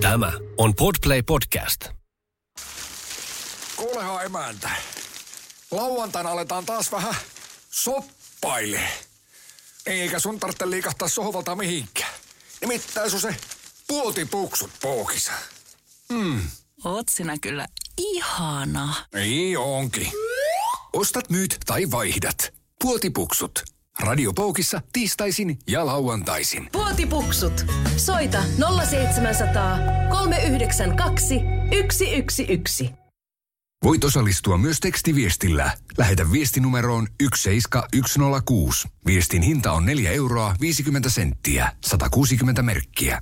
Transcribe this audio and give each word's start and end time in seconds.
Tämä 0.00 0.32
on 0.56 0.74
Podplay 0.74 1.22
Podcast. 1.22 1.84
Kuulehan 3.76 4.24
emäntä. 4.24 4.70
Lauantaina 5.70 6.30
aletaan 6.30 6.66
taas 6.66 6.92
vähän 6.92 7.14
soppaile. 7.70 8.80
Eikä 9.86 10.18
sun 10.18 10.40
tarvitse 10.40 10.70
liikahtaa 10.70 11.08
sohvalta 11.08 11.56
mihinkään. 11.56 12.12
Nimittäin 12.60 13.10
sun 13.10 13.20
se 13.20 13.36
puotipuksut 13.86 14.70
pookissa. 14.82 15.32
Oot 16.84 17.08
sinä 17.08 17.36
kyllä 17.40 17.66
ihana. 17.98 18.94
Niin 19.14 19.58
onkin. 19.58 20.12
Ostat, 20.92 21.30
myyt 21.30 21.56
tai 21.66 21.90
vaihdat. 21.90 22.52
Puotipuksut. 22.82 23.64
Radio 23.98 24.32
Poukissa 24.32 24.82
tiistaisin 24.92 25.58
ja 25.68 25.86
lauantaisin. 25.86 26.68
Puotipuksut. 26.72 27.66
Soita 27.96 28.42
0700 28.86 29.78
392 30.10 31.40
111. 31.70 32.84
Voit 33.84 34.04
osallistua 34.04 34.58
myös 34.58 34.80
tekstiviestillä. 34.80 35.70
Lähetä 35.98 36.32
viestinumeroon 36.32 37.06
17106. 37.36 38.88
Viestin 39.06 39.42
hinta 39.42 39.72
on 39.72 39.86
4 39.86 40.10
euroa 40.12 40.54
50 40.60 41.10
senttiä. 41.10 41.72
160 41.86 42.62
merkkiä. 42.62 43.20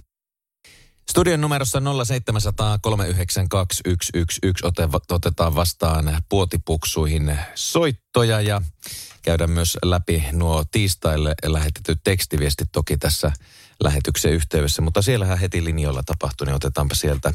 Studion 1.10 1.40
numerossa 1.40 1.80
0700 2.04 2.78
392 2.82 3.82
111 3.87 4.68
ote- 4.68 5.14
otetaan 5.14 5.54
vastaan 5.54 6.23
puotipuksuihin 6.28 7.38
soittoja 7.54 8.40
ja 8.40 8.62
käydään 9.28 9.50
myös 9.50 9.78
läpi 9.84 10.24
nuo 10.32 10.64
tiistaille 10.70 11.34
lähetetyt 11.46 11.98
tekstiviestit 12.05 12.68
toki 12.73 12.96
tässä 12.96 13.32
lähetyksen 13.84 14.32
yhteydessä, 14.32 14.82
mutta 14.82 15.02
siellähän 15.02 15.38
heti 15.38 15.64
linjoilla 15.64 16.02
tapahtui, 16.06 16.46
niin 16.46 16.54
otetaanpa 16.54 16.95
sieltä 16.95 17.32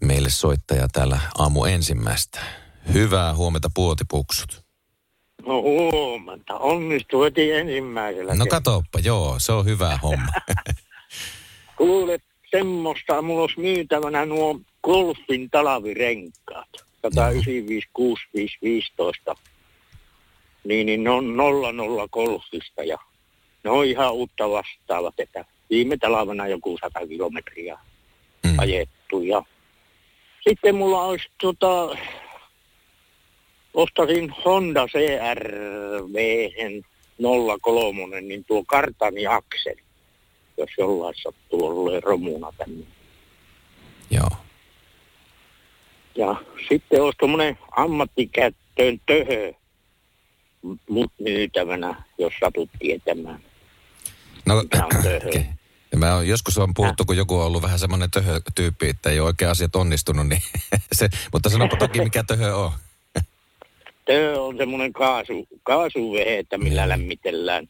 meille 0.00 0.30
soittaja 0.30 0.88
täällä 0.88 1.20
aamu 1.38 1.64
ensimmäistä. 1.64 2.40
Hyvää 2.92 3.34
huomenta 3.34 3.70
puotipuksut. 3.74 4.64
No 5.46 5.62
huomenta. 5.62 6.58
Onnistu 6.58 7.22
heti 7.22 7.52
ensimmäisellä. 7.52 8.34
No 8.34 8.46
katoppa, 8.46 8.98
joo, 8.98 9.34
se 9.38 9.52
on 9.52 9.64
hyvä 9.64 9.98
homma. 10.02 10.32
Kuule, 11.78 12.18
semmoista, 12.50 13.22
mulla 13.22 13.40
olisi 13.40 13.60
myytävänä 13.60 14.26
nuo 14.26 14.60
golfin 14.82 15.50
talavirenkaat. 15.50 16.68
195, 17.02 17.88
65, 17.92 18.58
15. 18.62 19.36
Niin, 20.64 20.86
niin 20.86 21.04
ne 21.04 21.10
on 21.10 21.36
00 21.36 22.08
golfista 22.08 22.84
ja 22.84 22.96
ne 23.64 23.70
on 23.70 23.84
ihan 23.86 24.12
uutta 24.12 24.50
vastaavat, 24.50 25.14
että 25.18 25.44
viime 25.70 25.96
talvena 25.96 26.46
joku 26.48 26.78
100 26.80 27.06
kilometriä 27.06 27.78
Mm. 28.44 28.58
ajettu. 28.58 29.22
Ja 29.22 29.42
sitten 30.48 30.74
mulla 30.74 31.02
olisi 31.04 31.28
tota, 31.40 31.96
ostasin 33.74 34.30
Honda 34.44 34.86
CRV 34.86 36.48
03, 37.62 38.20
niin 38.20 38.44
tuo 38.44 38.64
kartani 38.66 39.26
akseli, 39.26 39.82
jos 40.58 40.70
jollain 40.78 41.14
sattuu 41.22 41.66
olleen 41.66 42.02
romuna 42.02 42.52
tänne. 42.58 42.86
joo. 44.10 44.28
Ja 46.16 46.36
sitten 46.68 47.02
olisi 47.02 47.18
tuommoinen 47.18 47.58
ammattikäyttöön 47.70 49.00
töhö 49.06 49.52
myytävänä, 51.20 52.02
jos 52.18 52.32
satut 52.40 52.70
tietämään. 52.78 53.40
No, 54.46 54.56
on 54.58 54.68
töhö? 55.02 55.16
okei. 55.28 55.46
Ja 55.92 55.98
mä 55.98 56.14
oon, 56.14 56.28
joskus 56.28 56.58
on 56.58 56.74
puhuttu, 56.74 57.04
kun 57.04 57.16
joku 57.16 57.38
on 57.40 57.46
ollut 57.46 57.62
vähän 57.62 57.78
semmoinen 57.78 58.10
töhö-tyyppi, 58.10 58.88
että 58.88 59.10
ei 59.10 59.20
ole 59.20 59.26
oikein 59.26 59.50
asiat 59.50 59.76
onnistunut, 59.76 60.28
niin 60.28 60.42
se, 60.92 61.08
mutta 61.32 61.50
sanopa 61.50 61.76
toki 61.76 62.00
mikä 62.00 62.24
töhö 62.24 62.54
on. 62.56 62.72
Töhö 64.06 64.40
on 64.40 64.56
semmoinen 64.56 64.92
kaasu, 64.92 65.48
kaasuvehe, 65.62 66.38
että 66.38 66.58
millä 66.58 66.88
lämmitellään. 66.88 67.68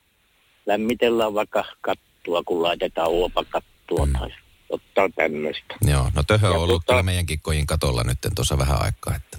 Lämmitellään 0.67 1.35
vaikka 1.35 1.65
kattua, 1.81 2.43
kun 2.47 2.63
laitetaan 2.63 3.11
uopakattua 3.11 4.09
tai 4.19 4.31
ottaa 4.71 5.09
tämmöistä. 5.17 5.75
Joo, 5.87 6.11
no 6.15 6.23
töhö 6.23 6.49
on 6.49 6.55
Ja 6.55 6.59
ollut 6.61 6.83
tota- 6.83 6.87
kyllä 6.87 7.03
meidänkin 7.03 7.41
kojin 7.43 7.67
katolla 7.67 8.05
nyt 8.05 8.19
tuossa 8.35 8.59
vähän 8.59 8.83
aikaa, 8.83 9.15
että 9.17 9.39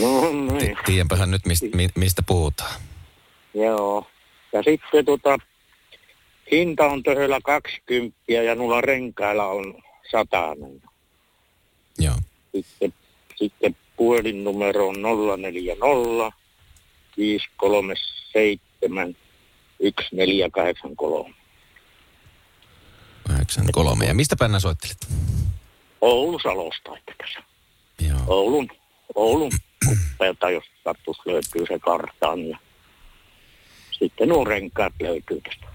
No 0.00 0.20
ti- 0.58 0.64
niin. 0.66 0.78
tiedänpähän 0.86 1.30
nyt 1.30 1.46
mistä, 1.46 1.66
mi, 1.74 1.88
mistä 1.96 2.22
puhutaan. 2.26 2.74
Joo. 3.56 4.06
Ja 4.52 4.62
sitten 4.62 5.04
tota, 5.04 5.38
hinta 6.50 6.86
on 6.86 7.02
töhöllä 7.02 7.38
20 7.44 8.16
ja 8.28 8.54
nulla 8.54 8.80
renkailla 8.80 9.46
on 9.46 9.82
satainen. 10.10 10.82
Joo, 11.98 12.14
Sitten, 12.54 12.94
sitten 13.36 13.76
puhelinnumero 13.96 14.88
on 14.88 15.02
040 15.42 15.86
537 17.16 19.16
1483. 19.78 21.34
93. 23.30 24.04
Ja 24.04 24.14
mistä 24.14 24.36
päin 24.38 24.60
soittelit? 24.60 24.98
Oulun 26.00 26.40
Salosta, 26.42 26.90
tässä. 27.18 27.42
Joo. 28.08 28.18
Oulun, 28.26 28.68
Oulun 29.14 29.52
kuppeelta, 29.86 30.50
jos 30.50 30.64
sattuisi 30.84 31.20
löytyy 31.26 31.66
se 31.68 31.78
kartaan. 31.78 32.48
Ja 32.48 32.58
sitten 33.98 34.28
nuo 34.28 34.44
renkaat 34.44 34.92
löytyy 35.00 35.40
tästä. 35.40 35.66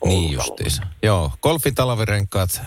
Oulun 0.00 0.20
Niin 0.20 0.32
justiinsa. 0.32 0.82
Joo, 1.02 1.32
golfin 1.42 1.74
talvirenkaat 1.74 2.60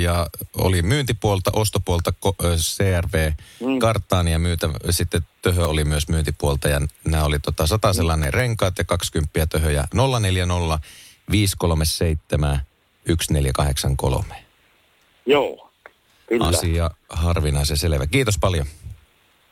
ja 0.00 0.26
oli 0.56 0.82
myyntipuolta, 0.82 1.50
ostopuolta 1.54 2.12
CRV 2.56 3.32
Mm. 3.60 3.78
karttaan 3.78 4.28
ja 4.28 4.38
myytä, 4.38 4.68
sitten 4.90 5.22
töhö 5.42 5.66
oli 5.66 5.84
myös 5.84 6.08
myyntipuolta 6.08 6.68
ja 6.68 6.80
nämä 7.04 7.24
oli 7.24 7.38
tota 7.38 7.92
sellainen 7.92 8.34
renkaat 8.34 8.78
ja 8.78 8.84
20 8.84 9.46
töhö 9.46 9.70
ja 9.70 9.84
040 10.20 10.78
537 11.30 12.60
1483. 13.06 14.34
Joo, 15.26 15.70
kyllä. 16.28 16.46
Asia 16.46 16.90
harvinaisen 17.08 17.76
selvä. 17.76 18.06
Kiitos 18.06 18.38
paljon. 18.40 18.66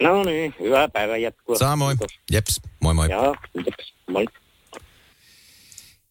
No 0.03 0.25
niin, 0.25 0.54
hyvää 0.60 0.88
päivän 0.88 1.22
jatkoa. 1.22 1.59
Samoin. 1.59 1.98
Kiitos. 1.98 2.19
Jeps, 2.32 2.60
moi 2.81 2.94
moi. 2.94 3.10
Joo, 3.10 3.36
kiitos. 3.53 3.94
Moi. 4.10 4.25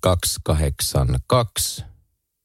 282 0.00 1.84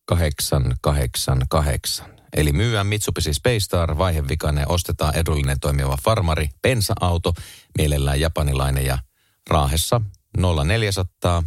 888. 0.05 2.15
Eli 2.35 2.51
myyään 2.51 2.87
Mitsubishi 2.87 3.33
Space 3.33 3.59
Star 3.59 3.97
vaihevikainen 3.97 4.71
ostetaan 4.71 5.15
edullinen 5.15 5.59
toimiva 5.59 5.97
farmari, 6.03 6.49
bensa-auto, 6.61 7.33
mielellään 7.77 8.19
japanilainen 8.19 8.85
ja 8.85 8.97
Raahessa 9.49 10.01
0400 10.37 11.43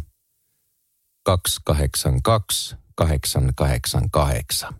282 1.23 2.75
888. 2.95 4.75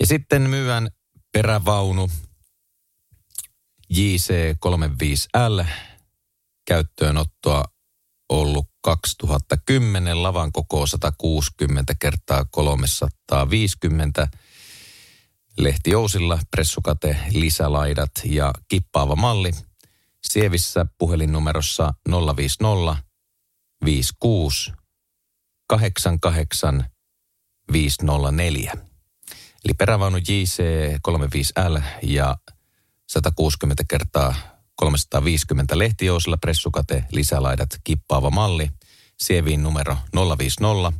Ja 0.00 0.06
sitten 0.06 0.42
myyään 0.42 0.90
perävaunu 1.32 2.10
JC35L 3.92 5.64
käyttöönottoa 6.66 7.64
ollut 8.28 8.66
2010 8.82 10.22
lavan 10.22 10.52
koko 10.52 10.86
160 10.86 11.94
kertaa 11.98 12.44
350 12.44 14.28
lehtijousilla, 15.58 16.38
pressukate, 16.50 17.16
lisälaidat 17.30 18.10
ja 18.24 18.52
kippaava 18.68 19.16
malli. 19.16 19.50
Sievissä 20.26 20.86
puhelinnumerossa 20.98 21.94
050 22.36 23.02
56 23.84 24.72
88 25.66 26.84
504. 27.72 28.72
Eli 29.64 29.74
perävaunu 29.74 30.16
JC 30.16 30.62
35L 31.08 31.82
ja 32.02 32.36
160 33.08 33.84
kertaa 33.88 34.34
350 34.76 35.78
lehtijousilla 35.78 36.36
pressukate, 36.36 37.04
lisälaidat, 37.12 37.68
kippaava 37.84 38.30
malli. 38.30 38.70
Sieviin 39.18 39.62
numero 39.62 39.96
050 40.38 40.92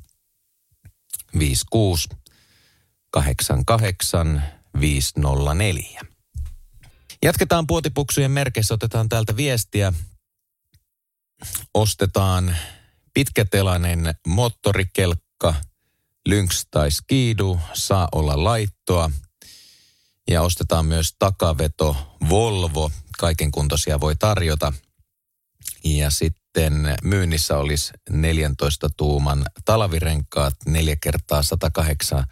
56 1.38 2.08
88 3.10 4.42
504. 4.80 6.00
Jatketaan 7.22 7.66
puotipuksujen 7.66 8.30
merkeissä, 8.30 8.74
otetaan 8.74 9.08
täältä 9.08 9.36
viestiä. 9.36 9.92
Ostetaan 11.74 12.56
pitkätelainen 13.14 14.14
moottorikelkka, 14.26 15.54
lynx 16.28 16.66
tai 16.70 16.90
skidu, 16.90 17.60
saa 17.74 18.08
olla 18.12 18.44
laittoa. 18.44 19.10
Ja 20.30 20.42
ostetaan 20.42 20.86
myös 20.86 21.14
takaveto 21.18 22.16
Volvo, 22.28 22.90
kaiken 23.18 23.50
kuntoisia 23.50 24.00
voi 24.00 24.16
tarjota. 24.16 24.72
Ja 25.84 26.10
sitten 26.10 26.96
myynnissä 27.02 27.58
olisi 27.58 27.92
14 28.10 28.90
tuuman 28.96 29.44
talvirenkaat 29.64 30.54
4 30.66 30.96
kertaa 30.96 31.42
108 31.42 32.24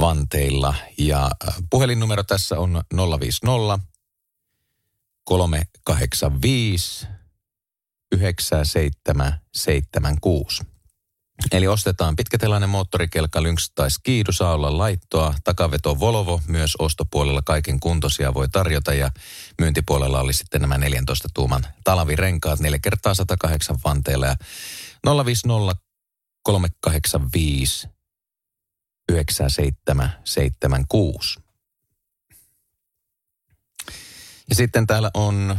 vanteilla. 0.00 0.74
Ja 0.98 1.30
puhelinnumero 1.70 2.22
tässä 2.22 2.58
on 2.58 2.82
050 3.20 3.95
385 5.26 7.06
9776. 8.12 10.62
Eli 11.52 11.66
ostetaan 11.66 12.16
pitkätelainen 12.16 12.68
moottorikelkka, 12.68 13.42
lynx 13.42 13.70
tai 13.74 13.90
skiidu, 13.90 14.32
saa 14.32 14.54
olla 14.54 14.78
laittoa. 14.78 15.34
Takaveto 15.44 16.00
Volvo, 16.00 16.40
myös 16.46 16.76
ostopuolella 16.78 17.42
kaiken 17.42 17.80
kuntoisia 17.80 18.34
voi 18.34 18.48
tarjota 18.48 18.94
ja 18.94 19.10
myyntipuolella 19.60 20.20
oli 20.20 20.32
sitten 20.32 20.60
nämä 20.60 20.78
14 20.78 21.28
tuuman 21.34 21.66
talvirenkaat 21.84 22.60
4 22.60 22.78
kertaa 22.78 23.14
108 23.14 23.76
vanteilla 23.84 24.26
ja 24.26 24.36
050 25.24 25.76
385 26.42 27.88
9776. 29.12 31.45
Ja 34.48 34.54
sitten 34.54 34.86
täällä 34.86 35.10
on 35.14 35.58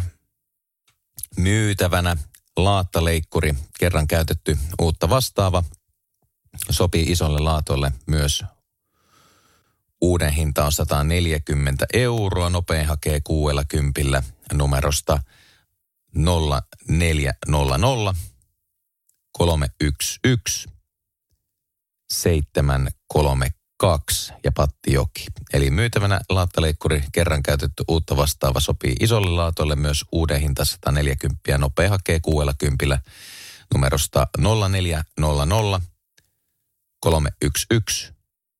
myytävänä 1.37 2.17
laattaleikkuri, 2.57 3.55
kerran 3.79 4.07
käytetty 4.07 4.57
uutta 4.81 5.09
vastaava. 5.09 5.63
Sopii 6.69 7.11
isolle 7.11 7.39
laatolle 7.39 7.91
myös 8.07 8.43
uuden 10.01 10.33
hinta 10.33 10.65
on 10.65 10.71
140 10.71 11.85
euroa. 11.93 12.49
Nopein 12.49 12.87
hakee 12.87 13.21
kuuella 13.21 13.63
kympillä 13.65 14.23
numerosta 14.53 15.23
0400 16.13 18.15
311 19.31 20.71
733 22.13 23.49
kaksi 23.77 24.33
ja 24.43 24.51
Pattijoki. 24.51 25.25
Eli 25.53 25.69
myytävänä 25.69 26.21
laattaleikkuri 26.29 27.03
kerran 27.11 27.43
käytetty 27.43 27.83
uutta 27.87 28.17
vastaava 28.17 28.59
sopii 28.59 28.95
isolle 28.99 29.29
laatolle 29.29 29.75
myös 29.75 30.05
uuden 30.11 30.41
hinta 30.41 30.65
140 30.65 31.57
nopea 31.57 31.89
hakee 31.89 32.19
kuuella 32.19 32.53
kympillä 32.57 32.99
numerosta 33.73 34.27
0400 34.37 35.81
311 36.99 38.13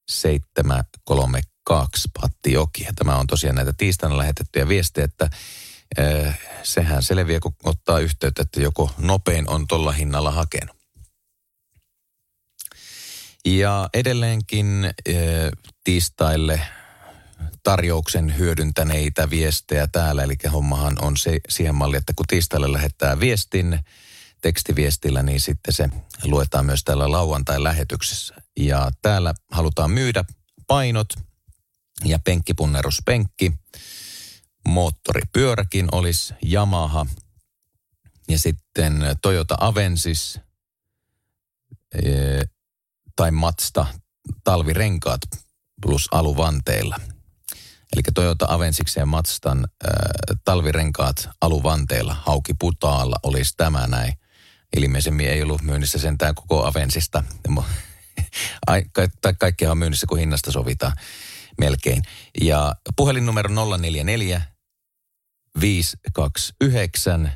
732 0.09 2.09
Pattijoki. 2.21 2.83
Ja 2.83 2.91
tämä 2.95 3.15
on 3.15 3.27
tosiaan 3.27 3.55
näitä 3.55 3.73
tiistaina 3.77 4.17
lähetettyjä 4.17 4.67
viestejä, 4.67 5.05
että 5.05 5.29
äh, 5.99 6.39
sehän 6.63 7.03
selviää, 7.03 7.39
kun 7.39 7.55
ottaa 7.63 7.99
yhteyttä, 7.99 8.41
että 8.41 8.61
joko 8.61 8.91
nopein 8.97 9.49
on 9.49 9.67
tuolla 9.67 9.91
hinnalla 9.91 10.31
hakenut. 10.31 10.76
Ja 13.45 13.89
edelleenkin 13.93 14.85
e, 15.05 15.13
tiistaille 15.83 16.61
tarjouksen 17.63 18.37
hyödyntäneitä 18.37 19.29
viestejä 19.29 19.87
täällä. 19.87 20.23
Eli 20.23 20.35
hommahan 20.51 20.95
on 21.01 21.17
se 21.17 21.39
siihen 21.49 21.75
malli, 21.75 21.97
että 21.97 22.13
kun 22.15 22.25
tiistaille 22.27 22.73
lähettää 22.73 23.19
viestin 23.19 23.79
tekstiviestillä, 24.41 25.23
niin 25.23 25.41
sitten 25.41 25.73
se 25.73 25.89
luetaan 26.23 26.65
myös 26.65 26.83
täällä 26.83 27.11
lauantai 27.11 27.63
lähetyksessä. 27.63 28.35
Ja 28.59 28.91
täällä 29.01 29.33
halutaan 29.51 29.91
myydä 29.91 30.23
painot 30.67 31.07
ja 32.05 32.19
penkkipunneruspenkki. 32.19 33.53
Moottoripyöräkin 34.67 35.87
olisi 35.91 36.33
Yamaha. 36.51 37.05
Ja 38.29 38.39
sitten 38.39 39.03
Toyota 39.21 39.57
Avensis, 39.59 40.39
tai 43.17 43.31
Matsta 43.31 43.85
talvirenkaat 44.43 45.21
plus 45.81 46.07
aluvanteilla. 46.11 46.95
Eli 47.93 48.01
Toyota 48.13 48.45
Avensiksen 48.49 49.01
ja 49.01 49.05
Matstan 49.05 49.59
äh, 49.59 49.91
talvirenkaat 50.45 51.29
aluvanteilla 51.41 52.15
hauki 52.21 52.53
putaalla 52.59 53.15
olisi 53.23 53.53
tämä 53.57 53.87
näin. 53.87 54.13
Ilmeisemmin 54.77 55.29
ei 55.29 55.43
ollut 55.43 55.61
myynnissä 55.61 55.99
sentään 55.99 56.35
koko 56.35 56.65
Avensista. 56.65 57.23
tai 59.21 59.33
kaikkea 59.39 59.71
on 59.71 59.77
myynnissä, 59.77 60.07
kun 60.07 60.19
hinnasta 60.19 60.51
sovitaan 60.51 60.93
melkein. 61.57 62.01
Ja 62.41 62.75
puhelinnumero 62.95 63.49
044 63.77 64.41
529 65.61 67.31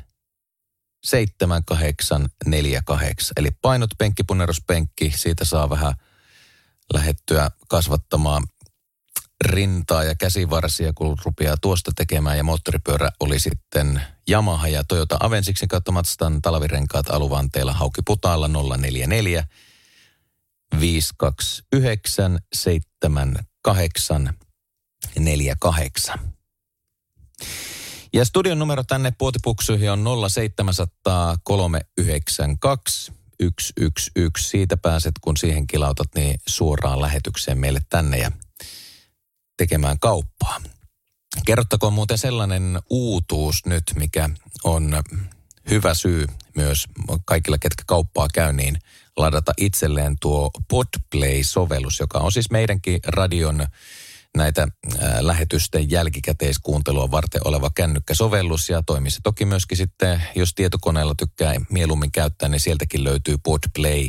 7848. 1.04 3.32
Eli 3.36 3.48
painot, 3.62 3.90
penkkipunneruspenkki, 3.98 5.12
siitä 5.16 5.44
saa 5.44 5.70
vähän 5.70 5.94
lähettyä 6.92 7.50
kasvattamaan 7.68 8.46
rintaa 9.44 10.04
ja 10.04 10.14
käsivarsia, 10.14 10.92
kun 10.94 11.16
rupeaa 11.24 11.56
tuosta 11.60 11.92
tekemään. 11.96 12.36
Ja 12.36 12.42
moottoripyörä 12.42 13.10
oli 13.20 13.38
sitten 13.38 14.02
Yamaha 14.30 14.68
ja 14.68 14.84
Toyota 14.84 15.16
Avensiksen 15.20 15.68
kautta 15.68 15.92
Matstan 15.92 16.42
talvirenkaat 16.42 17.10
aluvanteella 17.10 17.72
Hauki 17.72 18.02
Putaalla 18.06 18.48
044 18.48 19.44
529 20.80 22.38
78 22.54 24.34
48. 25.18 26.41
Ja 28.14 28.24
studion 28.24 28.58
numero 28.58 28.82
tänne 28.84 29.12
puotipuksuihin 29.18 29.90
on 29.90 30.04
0700 30.30 31.36
392 31.42 33.12
111. 33.42 34.50
Siitä 34.50 34.76
pääset, 34.76 35.12
kun 35.20 35.36
siihen 35.36 35.66
kilautat, 35.66 36.08
niin 36.14 36.40
suoraan 36.48 37.00
lähetykseen 37.00 37.58
meille 37.58 37.80
tänne 37.90 38.18
ja 38.18 38.32
tekemään 39.56 39.98
kauppaa. 39.98 40.60
Kerrottakoon 41.46 41.92
muuten 41.92 42.18
sellainen 42.18 42.82
uutuus 42.90 43.66
nyt, 43.66 43.84
mikä 43.96 44.30
on 44.64 45.02
hyvä 45.70 45.94
syy 45.94 46.26
myös 46.56 46.84
kaikilla, 47.24 47.58
ketkä 47.58 47.82
kauppaa 47.86 48.28
käy, 48.34 48.52
niin 48.52 48.78
ladata 49.16 49.52
itselleen 49.56 50.16
tuo 50.20 50.50
Podplay-sovellus, 50.68 52.00
joka 52.00 52.18
on 52.18 52.32
siis 52.32 52.50
meidänkin 52.50 53.00
radion 53.06 53.66
näitä 54.36 54.68
lähetysten 55.20 55.90
jälkikäteiskuuntelua 55.90 57.10
varten 57.10 57.40
oleva 57.44 57.70
kännykkäsovellus 57.74 58.68
ja 58.68 58.82
toimii 58.86 59.10
se 59.10 59.18
toki 59.22 59.44
myöskin 59.44 59.78
sitten, 59.78 60.22
jos 60.34 60.54
tietokoneella 60.54 61.14
tykkää 61.18 61.54
mieluummin 61.70 62.12
käyttää, 62.12 62.48
niin 62.48 62.60
sieltäkin 62.60 63.04
löytyy 63.04 63.36
Podplay. 63.44 64.08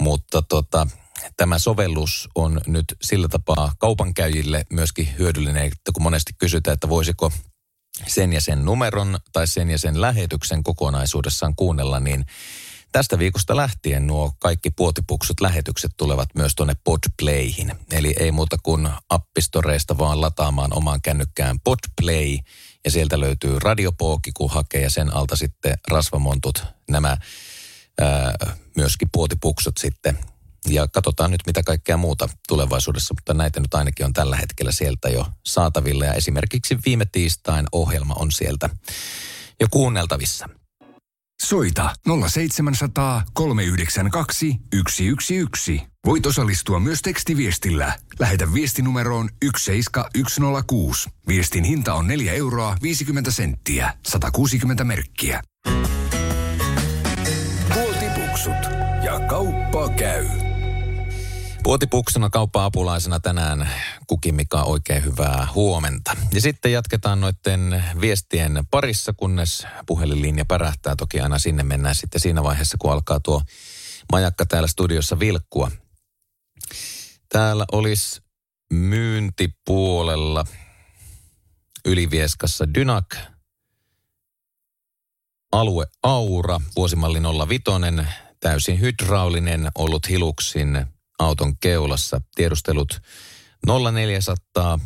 Mutta 0.00 0.42
tota, 0.42 0.86
tämä 1.36 1.58
sovellus 1.58 2.28
on 2.34 2.60
nyt 2.66 2.84
sillä 3.02 3.28
tapaa 3.28 3.72
kaupankäyjille 3.78 4.66
myöskin 4.72 5.08
hyödyllinen, 5.18 5.64
että 5.64 5.92
kun 5.94 6.02
monesti 6.02 6.32
kysytään, 6.38 6.74
että 6.74 6.88
voisiko 6.88 7.32
sen 8.06 8.32
ja 8.32 8.40
sen 8.40 8.64
numeron 8.64 9.18
tai 9.32 9.46
sen 9.46 9.70
ja 9.70 9.78
sen 9.78 10.00
lähetyksen 10.00 10.62
kokonaisuudessaan 10.62 11.56
kuunnella, 11.56 12.00
niin 12.00 12.24
Tästä 12.96 13.18
viikosta 13.18 13.56
lähtien 13.56 14.06
nuo 14.06 14.32
kaikki 14.38 14.70
puotipuksut 14.70 15.40
lähetykset 15.40 15.90
tulevat 15.96 16.28
myös 16.34 16.54
tuonne 16.54 16.74
Podplayhin. 16.84 17.72
Eli 17.92 18.14
ei 18.18 18.32
muuta 18.32 18.56
kuin 18.62 18.88
appistoreista 19.08 19.98
vaan 19.98 20.20
lataamaan 20.20 20.76
omaan 20.76 21.02
kännykkään 21.02 21.60
Podplay. 21.60 22.38
Ja 22.84 22.90
sieltä 22.90 23.20
löytyy 23.20 23.58
radiopooki, 23.58 24.32
kun 24.32 24.50
hakee 24.50 24.82
ja 24.82 24.90
sen 24.90 25.14
alta 25.14 25.36
sitten 25.36 25.78
rasvamontut 25.90 26.64
nämä 26.90 27.16
ää, 28.00 28.34
myöskin 28.76 29.08
puotipuksut 29.12 29.74
sitten. 29.78 30.18
Ja 30.68 30.88
katsotaan 30.88 31.30
nyt 31.30 31.42
mitä 31.46 31.62
kaikkea 31.62 31.96
muuta 31.96 32.28
tulevaisuudessa, 32.48 33.14
mutta 33.14 33.34
näitä 33.34 33.60
nyt 33.60 33.74
ainakin 33.74 34.06
on 34.06 34.12
tällä 34.12 34.36
hetkellä 34.36 34.72
sieltä 34.72 35.08
jo 35.08 35.26
saatavilla. 35.46 36.04
Ja 36.04 36.14
esimerkiksi 36.14 36.78
viime 36.86 37.04
tiistain 37.12 37.66
ohjelma 37.72 38.14
on 38.14 38.32
sieltä 38.32 38.70
jo 39.60 39.66
kuunneltavissa. 39.70 40.48
Soita 41.42 41.90
0700 42.28 43.22
392 43.32 44.56
111. 44.90 45.72
Voit 46.06 46.26
osallistua 46.26 46.80
myös 46.80 47.02
tekstiviestillä. 47.02 47.92
Lähetä 48.18 48.52
viestinumeroon 48.54 49.28
17106. 49.40 51.10
Viestin 51.28 51.64
hinta 51.64 51.94
on 51.94 52.06
4 52.06 52.32
euroa 52.32 52.76
50 52.82 53.30
senttiä. 53.30 53.94
160 54.06 54.84
merkkiä. 54.84 55.42
Puotipuksut 57.74 58.64
ja 59.04 59.20
kauppa 59.20 59.88
käy. 59.88 60.45
Puotipuksuna 61.66 62.30
kauppa-apulaisena 62.30 63.20
tänään 63.20 63.70
kukin 64.06 64.34
Mika 64.34 64.62
oikein 64.62 65.04
hyvää 65.04 65.48
huomenta. 65.54 66.16
Ja 66.32 66.40
sitten 66.40 66.72
jatketaan 66.72 67.20
noiden 67.20 67.84
viestien 68.00 68.64
parissa, 68.70 69.12
kunnes 69.16 69.66
puhelinlinja 69.86 70.44
pärähtää. 70.44 70.96
Toki 70.96 71.20
aina 71.20 71.38
sinne 71.38 71.62
mennään 71.62 71.94
sitten 71.94 72.20
siinä 72.20 72.42
vaiheessa, 72.42 72.76
kun 72.80 72.92
alkaa 72.92 73.20
tuo 73.20 73.42
majakka 74.12 74.46
täällä 74.46 74.68
studiossa 74.68 75.18
vilkkua. 75.18 75.70
Täällä 77.28 77.64
olisi 77.72 78.20
myyntipuolella 78.72 80.44
Ylivieskassa 81.84 82.74
Dynak, 82.74 83.16
alue 85.52 85.86
Aura, 86.02 86.60
vuosimalli 86.76 87.18
05, 87.48 87.62
täysin 88.40 88.80
hydraulinen, 88.80 89.68
ollut 89.74 90.08
hiluksin 90.08 90.95
auton 91.18 91.56
keulassa. 91.56 92.20
Tiedustelut 92.34 93.00
0400 93.66 94.78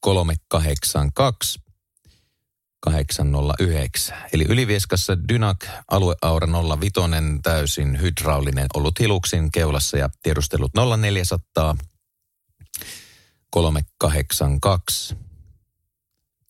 382 0.00 1.60
809. 2.80 4.16
Eli 4.32 4.44
Ylivieskassa 4.48 5.28
Dynak 5.28 5.66
alueaura 5.90 6.48
05 6.80 6.92
täysin 7.42 8.00
hydraulinen 8.00 8.66
ollut 8.74 9.00
hiluksin 9.00 9.50
keulassa 9.50 9.96
ja 9.96 10.08
tiedustelut 10.22 10.72
0400 11.00 11.76
382 13.50 15.16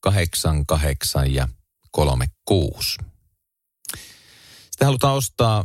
88 0.00 1.34
ja 1.34 1.48
36. 1.90 2.98
Sitten 4.70 4.86
halutaan 4.86 5.16
ostaa 5.16 5.64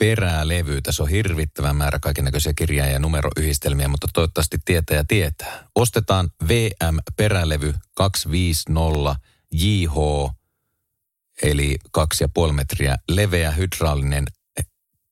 perälevy. 0.00 0.82
Tässä 0.82 1.02
on 1.02 1.08
hirvittävä 1.08 1.72
määrä 1.72 1.98
kaikennäköisiä 1.98 2.52
kirjaa 2.56 2.86
ja 2.86 2.98
numeroyhdistelmiä, 2.98 3.88
mutta 3.88 4.06
toivottavasti 4.12 4.58
tietää 4.64 4.96
ja 4.96 5.04
tietää. 5.08 5.68
Ostetaan 5.74 6.30
VM 6.48 6.98
perälevy 7.16 7.74
250 7.94 9.16
JH, 9.52 9.94
eli 11.42 11.78
2,5 12.48 12.52
metriä 12.52 12.96
leveä 13.08 13.50
hydraulinen 13.50 14.24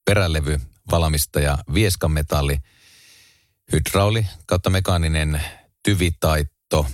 perälevy, 0.05 0.59
valmistaja 0.91 1.57
Vieskametalli, 1.73 2.57
hydrauli 3.71 4.25
kautta 4.45 4.69
mekaaninen 4.69 5.41
tyvitaitto, 5.83 6.87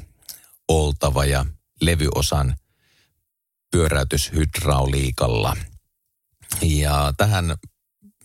oltava 0.68 1.26
ja 1.26 1.46
levyosan 1.82 2.56
pyöräytyshydrauliikalla. 3.72 5.58
Ja 6.62 7.14
tähän 7.18 7.58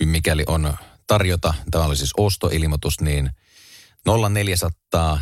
mikäli 0.08 0.44
on 0.46 0.74
tarjota, 1.06 1.54
tämä 1.70 1.84
oli 1.84 1.96
siis 1.96 2.12
ostoilmoitus, 2.16 3.00
niin 3.00 3.30
0400 4.30 5.20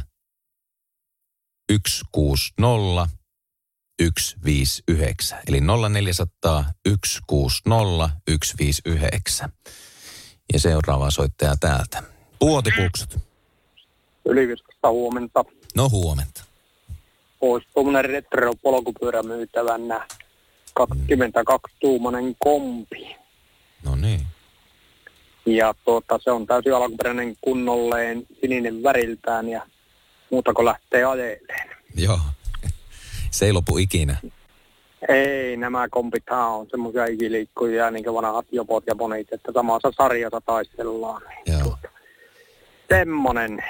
160 1.72 3.08
159. 4.00 5.38
Eli 5.48 5.60
0400 5.60 6.64
160 6.88 8.10
159. 8.44 9.52
Ja 10.52 10.60
seuraava 10.60 11.10
soittaja 11.10 11.56
täältä. 11.60 12.02
Puotipuksut. 12.38 13.18
Yliviskasta 14.24 14.90
huomenta. 14.90 15.44
No 15.76 15.88
huomenta. 15.88 16.44
Olisi 17.40 17.68
tuommoinen 17.74 18.04
retro 18.04 18.54
polkupyörä 18.62 19.22
myytävänä 19.22 20.06
22-tuumainen 20.80 22.36
kompi. 22.38 23.16
No 23.82 23.96
niin. 23.96 24.26
Ja 25.56 25.74
tuota, 25.84 26.18
se 26.22 26.30
on 26.30 26.46
täysin 26.46 26.74
alkuperäinen 26.74 27.36
kunnolleen 27.40 28.26
sininen 28.40 28.82
väriltään 28.82 29.48
ja 29.48 29.66
muuta 30.30 30.54
kuin 30.54 30.64
lähtee 30.64 31.04
ajeleen. 31.04 31.68
Joo. 31.94 32.18
Se 33.30 33.46
ei 33.46 33.52
lopu 33.52 33.78
ikinä. 33.78 34.16
Ei, 35.08 35.56
nämä 35.56 35.88
kompithan 35.88 36.48
on 36.48 36.66
semmoisia 36.70 37.04
ikiliikkujia, 37.04 37.90
niin 37.90 38.04
kuin 38.04 38.14
vanhat 38.14 38.46
jopot 38.52 38.84
ja 38.86 38.94
bonit, 38.94 39.32
että 39.32 39.52
samassa 39.52 39.92
sarjassa 39.96 40.40
taistellaan. 40.40 41.22
Joo. 41.46 41.60
Tuota, 41.62 41.88
semmonen, 42.88 43.64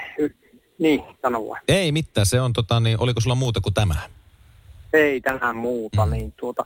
niin, 0.77 1.03
sano 1.21 1.47
vai. 1.47 1.59
Ei 1.67 1.91
mitään, 1.91 2.25
se 2.25 2.41
on 2.41 2.53
tota 2.53 2.79
niin, 2.79 3.01
oliko 3.01 3.21
sulla 3.21 3.35
muuta 3.35 3.61
kuin 3.61 3.73
tämä? 3.73 3.95
Ei 4.93 5.21
tänään 5.21 5.55
muuta, 5.55 6.05
mm. 6.05 6.11
niin 6.11 6.33
tuota, 6.37 6.65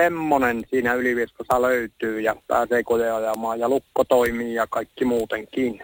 semmonen 0.00 0.64
siinä 0.70 0.94
Yliviskossa 0.94 1.62
löytyy 1.62 2.20
ja 2.20 2.36
pääsee 2.46 2.82
koteen 2.82 3.14
ajamaan 3.14 3.60
ja 3.60 3.68
lukko 3.68 4.04
toimii 4.04 4.54
ja 4.54 4.66
kaikki 4.66 5.04
muutenkin. 5.04 5.82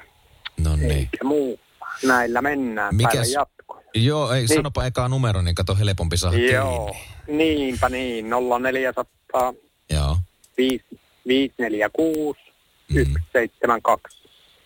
No 0.64 0.76
niin. 0.76 0.90
Eikä 0.90 1.24
muu. 1.24 1.60
Näillä 2.06 2.42
mennään 2.42 2.94
Mikäs- 2.94 3.32
jatkoon. 3.34 3.82
Joo, 3.94 4.32
ei, 4.32 4.40
Niin. 4.40 4.48
sanopa 4.56 4.84
eka 4.84 5.08
numero, 5.08 5.42
niin 5.42 5.54
kato 5.54 5.74
helpompi 5.74 6.16
saada 6.16 6.36
Joo, 6.38 6.94
kiinni. 7.26 7.44
niinpä 7.44 7.88
niin, 7.88 8.30
0400 8.30 9.54
Joo, 9.90 10.16
546 10.58 12.40
Mm. 12.88 12.94
172. 13.32 14.18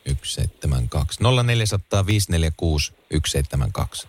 172. 0.07 1.19
0400 1.23 2.07
546 2.07 2.93
172. 3.13 4.09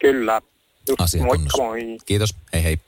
Kyllä. 0.00 0.42
Just, 0.88 1.00
Asia 1.00 1.22
moikka 1.24 1.56
moi. 1.56 1.80
Kiitos, 2.06 2.34
hei 2.52 2.64
hei. 2.64 2.78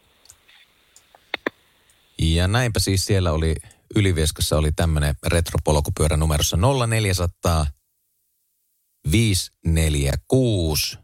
Ja 2.18 2.48
näinpä 2.48 2.80
siis 2.80 3.04
siellä 3.04 3.32
oli, 3.32 3.54
Ylivieskassa 3.94 4.58
oli 4.58 4.72
tämmöinen 4.72 5.14
retropolkupyörä 5.26 6.16
numerossa 6.16 6.56
0400 6.88 7.66
546 9.10 10.98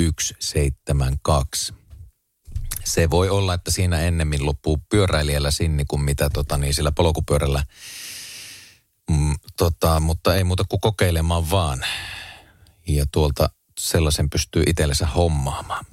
172. 0.00 1.74
Se 2.84 3.10
voi 3.10 3.30
olla, 3.30 3.54
että 3.54 3.70
siinä 3.70 4.00
ennemmin 4.00 4.46
loppuu 4.46 4.78
pyöräilijällä 4.88 5.50
sinni 5.50 5.84
kuin 5.84 6.02
mitä 6.02 6.30
tota, 6.30 6.58
niin 6.58 6.74
sillä 6.74 6.92
polkupyörällä. 6.92 7.64
Mm, 9.10 9.36
tota, 9.56 10.00
mutta 10.00 10.34
ei 10.34 10.44
muuta 10.44 10.64
kuin 10.68 10.80
kokeilemaan 10.80 11.50
vaan. 11.50 11.84
Ja 12.88 13.06
tuolta 13.12 13.50
sellaisen 13.80 14.30
pystyy 14.30 14.62
itsellensä 14.66 15.06
hommaamaan. 15.06 15.84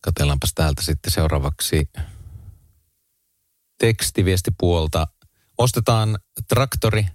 Katellaanpas 0.00 0.54
täältä 0.54 0.82
sitten 0.82 1.12
seuraavaksi 1.12 1.88
tekstiviestipuolta. 3.78 5.06
Ostetaan 5.58 6.18
traktori 6.48 7.06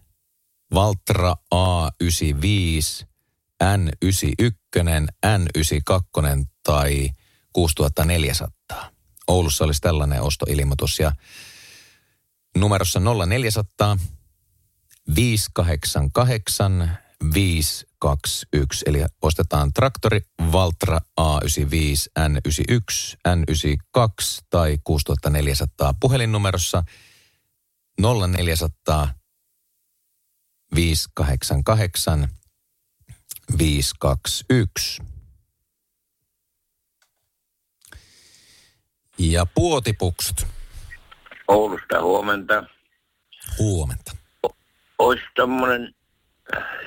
Valtra 0.73 1.35
A95, 1.55 3.05
N91, 3.63 5.05
N92 5.25 6.45
tai 6.63 7.09
6400. 7.53 8.91
Oulussa 9.27 9.63
olisi 9.63 9.81
tällainen 9.81 10.21
ostoilmoitus 10.21 10.99
ja 10.99 11.11
numerossa 12.57 12.99
0400 12.99 13.97
588 15.15 16.97
521. 18.03 18.83
Eli 18.85 19.05
ostetaan 19.21 19.73
traktori 19.73 20.21
Valtra 20.51 20.99
A95, 21.21 22.11
N91, 22.19 23.17
N92 23.27 24.45
tai 24.49 24.77
6400 24.83 25.93
puhelinnumerossa 25.99 26.83
0400 28.01 29.09
588 30.75 32.29
521. 33.57 35.01
Ja 39.17 39.45
puotipuksut. 39.45 40.47
Oulusta 41.47 42.01
huomenta. 42.01 42.63
Huomenta. 43.59 44.11
Olisi 44.99 45.23
tommonen 45.35 45.95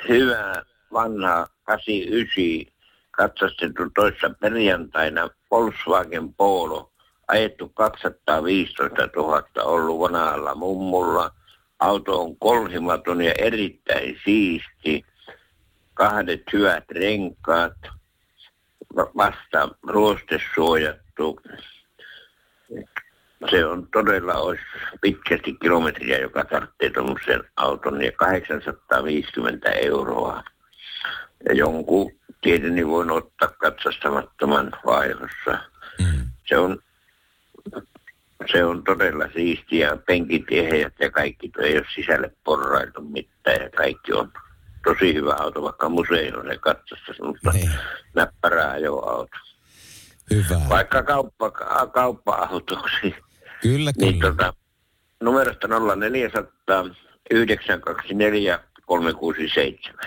hyvä 0.08 0.64
vanha 0.96 1.46
89 1.64 2.72
katsastettu 3.10 3.90
toissa 3.94 4.30
perjantaina 4.40 5.28
Volkswagen 5.50 6.34
Polo. 6.34 6.92
Ajettu 7.28 7.68
215 7.68 9.08
000 9.16 9.42
ollut 9.64 10.00
vanhalla 10.00 10.54
mummulla. 10.54 11.30
Auto 11.78 12.22
on 12.22 12.36
kolhimaton 12.36 13.22
ja 13.22 13.32
erittäin 13.38 14.20
siisti. 14.24 15.04
Kahdet 15.94 16.42
hyvät 16.52 16.84
renkaat. 16.90 17.76
Va- 18.96 19.10
Vasta 19.16 19.68
ruostesuojattu. 19.82 21.40
Se 23.50 23.64
on 23.66 23.88
todella 23.92 24.34
olisi 24.34 24.62
pitkästi 25.00 25.56
kilometriä, 25.62 26.18
joka 26.18 26.44
tarvitsee 26.44 26.90
tuommoisen 26.90 27.44
auton 27.56 28.04
ja 28.04 28.12
850 28.12 29.70
euroa. 29.70 30.42
Ja 31.48 31.54
jonkun 31.54 32.12
tieteni 32.40 32.86
voin 32.86 33.10
ottaa 33.10 33.48
katsastamattoman 33.48 34.72
vaihossa. 34.86 35.58
Mm. 35.98 36.26
Se 36.48 36.58
on, 36.58 36.78
se 38.52 38.64
on 38.64 38.84
todella 38.84 39.24
siistiä. 39.34 39.96
Penkit 40.06 40.44
eheät 40.50 40.94
ja 41.00 41.10
kaikki 41.10 41.50
ei 41.62 41.76
ole 41.78 41.86
sisälle 41.94 42.30
porrailtu 42.44 43.00
mitään 43.02 43.62
ja 43.62 43.70
kaikki 43.70 44.12
on 44.12 44.32
tosi 44.84 45.14
hyvä 45.14 45.34
auto, 45.38 45.62
vaikka 45.62 45.88
museoon 45.88 46.46
se 46.50 46.58
katsasta 46.58 47.12
semmoista 47.16 47.50
Niin. 47.50 47.70
näppärää 48.14 48.70
ajoauto. 48.70 49.36
Hyvä. 50.34 50.60
Vaikka 50.68 51.02
kauppa, 51.02 51.50
kauppa-autoksi. 51.94 53.14
Kyllä, 53.62 53.92
Niin 53.98 54.18
kyllä. 54.18 54.32
tota, 54.34 54.54
numerosta 55.22 55.68
0400 55.96 56.84
924 57.30 58.60
367. 58.86 59.98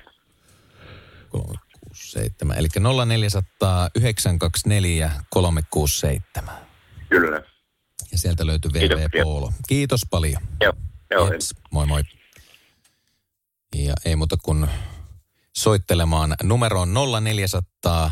367. 1.30 2.58
Eli 2.58 2.68
0400 3.06 3.90
924 3.96 5.12
367. 5.30 6.56
Kyllä. 7.10 7.42
Ja 8.12 8.18
sieltä 8.18 8.46
löytyy 8.46 8.72
VV. 8.74 9.24
Polo. 9.24 9.54
Kiitos 9.68 10.02
paljon. 10.10 10.42
Joo, 10.62 10.74
joo. 11.12 11.32
Jeps, 11.32 11.56
moi 11.72 11.86
moi. 11.86 12.04
Ja 13.76 13.94
ei 14.06 14.16
muuta 14.16 14.38
kuin 14.44 14.68
soittelemaan 15.58 16.36
numeroon 16.44 16.94
0400 17.22 18.12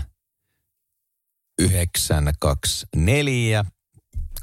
924 1.60 3.66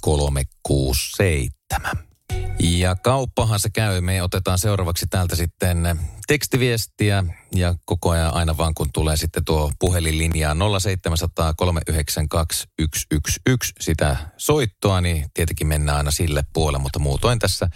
367. 0.01 2.14
Ja 2.61 2.97
kauppahan 2.97 3.61
se 3.61 3.71
käy. 3.71 4.01
Me 4.01 4.23
otetaan 4.23 4.59
seuraavaksi 4.59 5.07
täältä 5.11 5.37
sitten 5.37 6.01
tekstiviestiä 6.27 7.25
ja 7.55 7.75
koko 7.85 8.11
ajan 8.11 8.35
aina 8.35 8.57
vaan 8.57 8.75
kun 8.75 8.93
tulee 8.93 9.17
sitten 9.17 9.45
tuo 9.45 9.73
puhelinlinjaa 9.79 10.57
0700 10.81 11.55
392 11.55 12.59
111 12.59 13.81
sitä 13.81 14.17
soittoa, 14.37 15.01
niin 15.01 15.27
tietenkin 15.35 15.67
mennään 15.67 15.99
aina 15.99 16.11
sille 16.11 16.45
puolelle, 16.53 16.79
mutta 16.79 16.99
muutoin 16.99 17.39
tässä 17.39 17.69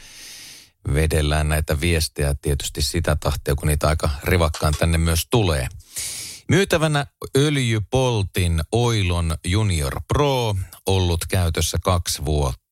vedellään 0.95 1.49
näitä 1.49 1.81
viestejä 1.81 2.35
tietysti 2.43 2.83
sitä 2.83 3.17
tahtia, 3.17 3.55
kun 3.55 3.69
niitä 3.69 3.89
aika 3.89 4.11
rivakkaan 4.25 4.75
tänne 4.79 4.99
myös 4.99 5.27
tulee. 5.31 5.69
Myytävänä 6.49 7.07
öljypoltin 7.37 8.61
Oilon 8.73 9.35
Junior 9.45 10.01
Pro 10.09 10.57
ollut 10.87 11.21
käytössä 11.31 11.79
kaksi 11.85 12.25
vuotta 12.25 12.68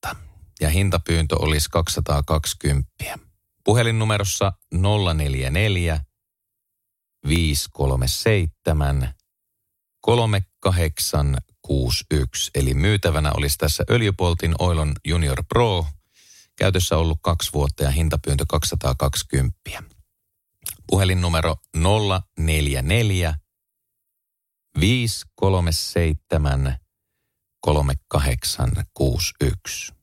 ja 0.60 0.70
hintapyyntö 0.70 1.36
olisi 1.38 1.68
220. 1.70 2.90
Puhelinnumerossa 3.64 4.52
044 5.14 6.00
537 7.28 9.14
3861 10.00 12.50
eli 12.54 12.74
myytävänä 12.74 13.32
olisi 13.32 13.58
tässä 13.58 13.84
öljypoltin 13.90 14.54
Oilon 14.58 14.92
Junior 15.04 15.44
Pro 15.48 15.86
käytössä 16.58 16.96
ollut 16.96 17.18
kaksi 17.22 17.52
vuotta 17.52 17.84
ja 17.84 17.90
hintapyyntö 17.90 18.44
220. 18.48 19.58
Puhelinnumero 20.86 21.56
044 22.38 23.34
537 24.80 26.76
3861. 27.60 29.95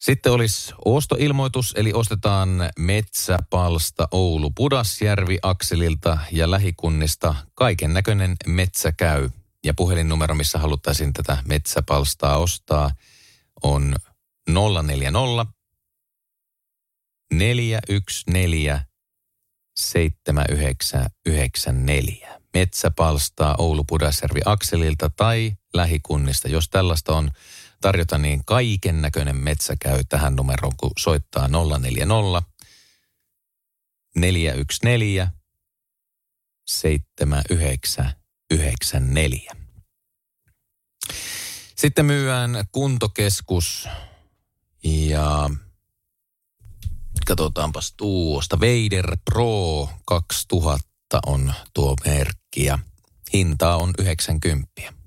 Sitten 0.00 0.32
olisi 0.32 0.72
ostoilmoitus, 0.84 1.74
eli 1.76 1.92
ostetaan 1.92 2.50
metsäpalsta 2.78 4.08
Oulu 4.10 4.50
Pudasjärvi 4.50 5.38
akselilta 5.42 6.18
ja 6.32 6.50
lähikunnista 6.50 7.34
kaiken 7.54 7.94
näköinen 7.94 8.36
metsä 8.46 8.92
käy. 8.92 9.30
Ja 9.64 9.74
puhelinnumero, 9.74 10.34
missä 10.34 10.58
haluttaisiin 10.58 11.12
tätä 11.12 11.42
metsäpalstaa 11.48 12.38
ostaa, 12.38 12.90
on 13.62 13.94
040 14.48 15.46
414 17.34 18.88
7994. 19.78 22.40
Metsäpalstaa 22.54 23.54
Oulu 23.58 23.84
Pudasjärvi 23.84 24.40
akselilta 24.44 25.10
tai 25.16 25.52
lähikunnista. 25.74 26.48
Jos 26.48 26.68
tällaista 26.68 27.16
on 27.16 27.30
tarjota, 27.80 28.18
niin 28.18 28.44
kaiken 28.44 29.02
näköinen 29.02 29.36
metsä 29.36 29.76
käy 29.80 30.04
tähän 30.08 30.36
numeroon, 30.36 30.76
kun 30.76 30.90
soittaa 30.98 31.48
040 31.48 32.42
414 34.14 35.38
7994. 36.68 39.52
Sitten 41.76 42.06
myyään 42.06 42.64
kuntokeskus 42.72 43.88
ja 44.84 45.50
katsotaanpas 47.26 47.92
tuosta. 47.92 48.60
Vader 48.60 49.16
Pro 49.24 49.88
2000 50.06 50.88
on 51.26 51.54
tuo 51.74 51.96
merkki 52.04 52.64
ja 52.64 52.78
hintaa 53.32 53.76
on 53.76 53.94
90. 53.98 54.97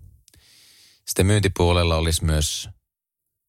Sitten 1.12 1.26
myyntipuolella 1.26 1.96
olisi 1.96 2.26
myös 2.26 2.70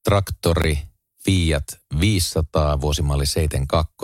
traktori 0.05 0.79
Fiat 1.25 1.65
500 2.01 2.81
vuosimalli 2.81 3.27
72. 3.27 3.97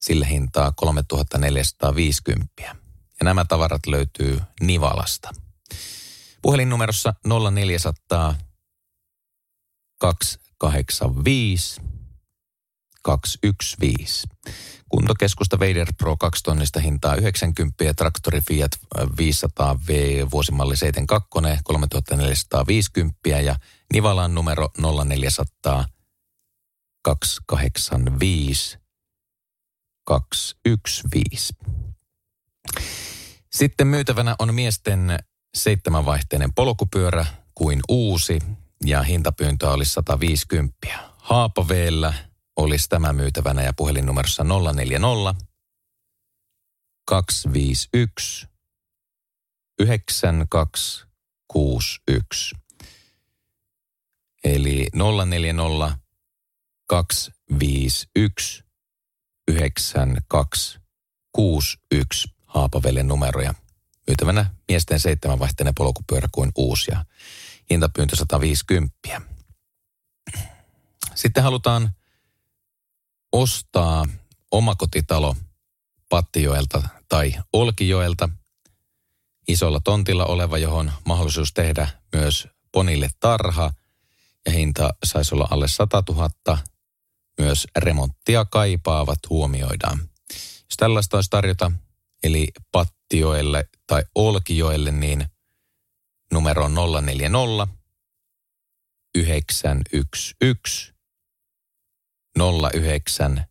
Sillä 0.00 0.26
hintaa 0.26 0.72
3450. 0.72 2.46
Ja 2.62 2.74
nämä 3.24 3.44
tavarat 3.44 3.86
löytyy 3.86 4.40
Nivalasta. 4.60 5.30
Puhelinnumerossa 6.42 7.14
0400 7.50 8.34
285 10.00 11.80
215. 13.02 14.28
Kuntokeskusta 14.90 15.58
Vader 15.58 15.92
Pro 15.98 16.16
2 16.16 16.42
tonnista 16.42 16.80
hintaa 16.80 17.14
90 17.14 17.84
ja 17.84 17.94
traktori 17.94 18.40
Fiat 18.40 18.70
500V 18.98 19.92
vuosimalli 20.30 20.76
72 20.76 21.30
3450 21.64 23.28
ja 23.28 23.56
Nivalan 23.92 24.34
numero 24.34 24.68
0400 25.06 25.84
285 27.02 28.78
215. 30.04 31.54
Sitten 33.52 33.86
myytävänä 33.86 34.36
on 34.38 34.54
miesten 34.54 35.18
seitsemänvaihteinen 35.54 36.54
polkupyörä 36.54 37.26
kuin 37.54 37.80
uusi 37.88 38.38
ja 38.84 39.02
hintapyyntö 39.02 39.70
olisi 39.70 39.92
150. 39.92 40.76
Haapaveellä 41.18 42.14
olisi 42.60 42.88
tämä 42.88 43.12
myytävänä 43.12 43.62
ja 43.62 43.72
puhelinnumerossa 43.76 44.44
040 44.72 45.34
251 47.04 48.48
9261. 49.78 52.56
Eli 54.44 54.86
040 55.26 55.98
251 56.86 58.64
9261 59.48 62.28
Haapavelen 62.46 63.08
numeroja. 63.08 63.54
Myytävänä 64.06 64.54
miesten 64.68 65.00
seitsemänvaihteinen 65.00 65.74
polkupyörä 65.74 66.28
kuin 66.32 66.52
uusi 66.56 66.90
ja 66.90 67.04
hintapyyntö 67.70 68.16
150. 68.16 68.96
Sitten 71.14 71.42
halutaan 71.42 71.90
ostaa 73.32 74.06
omakotitalo 74.50 75.36
Pattijoelta 76.08 76.82
tai 77.08 77.34
Olkijoelta 77.52 78.28
isolla 79.48 79.80
tontilla 79.80 80.24
oleva, 80.24 80.58
johon 80.58 80.92
mahdollisuus 81.04 81.52
tehdä 81.52 81.88
myös 82.12 82.48
Ponille 82.72 83.08
tarha 83.20 83.72
ja 84.46 84.52
hinta 84.52 84.94
saisi 85.04 85.34
olla 85.34 85.48
alle 85.50 85.68
100 85.68 86.02
000. 86.08 86.58
Myös 87.38 87.66
remonttia 87.76 88.44
kaipaavat 88.44 89.18
huomioidaan. 89.30 89.98
Jos 90.64 90.76
tällaista 90.76 91.16
olisi 91.16 91.30
tarjota, 91.30 91.72
eli 92.22 92.48
Pattioelle 92.72 93.68
tai 93.86 94.02
Olkijoelle, 94.14 94.92
niin 94.92 95.26
numero 96.32 96.64
on 96.64 96.74
040 96.74 97.68
911 99.14 100.99
09 102.38 103.44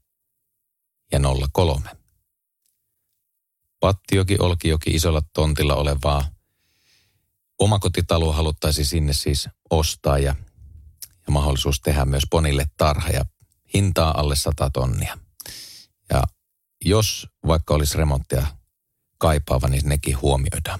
ja 1.11 1.19
03. 1.53 1.89
Pattioki, 3.79 4.37
Olkijoki, 4.39 4.89
isolla 4.89 5.21
tontilla 5.33 5.75
olevaa 5.75 6.25
omakotitaloa 7.59 8.33
haluttaisiin 8.33 8.85
sinne 8.85 9.13
siis 9.13 9.49
ostaa 9.69 10.17
ja, 10.17 10.35
ja 11.27 11.31
mahdollisuus 11.31 11.81
tehdä 11.81 12.05
myös 12.05 12.23
Ponille 12.29 12.65
tarha 12.77 13.09
ja 13.09 13.25
hintaa 13.73 14.19
alle 14.19 14.35
100 14.35 14.69
tonnia. 14.69 15.17
Ja 16.09 16.23
jos 16.85 17.27
vaikka 17.47 17.73
olisi 17.73 17.97
remonttia 17.97 18.47
kaipaava, 19.17 19.67
niin 19.67 19.89
nekin 19.89 20.21
huomioidaan. 20.21 20.79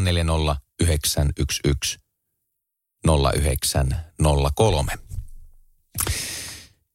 040 0.00 0.56
911 0.80 2.00
0903. 3.06 4.92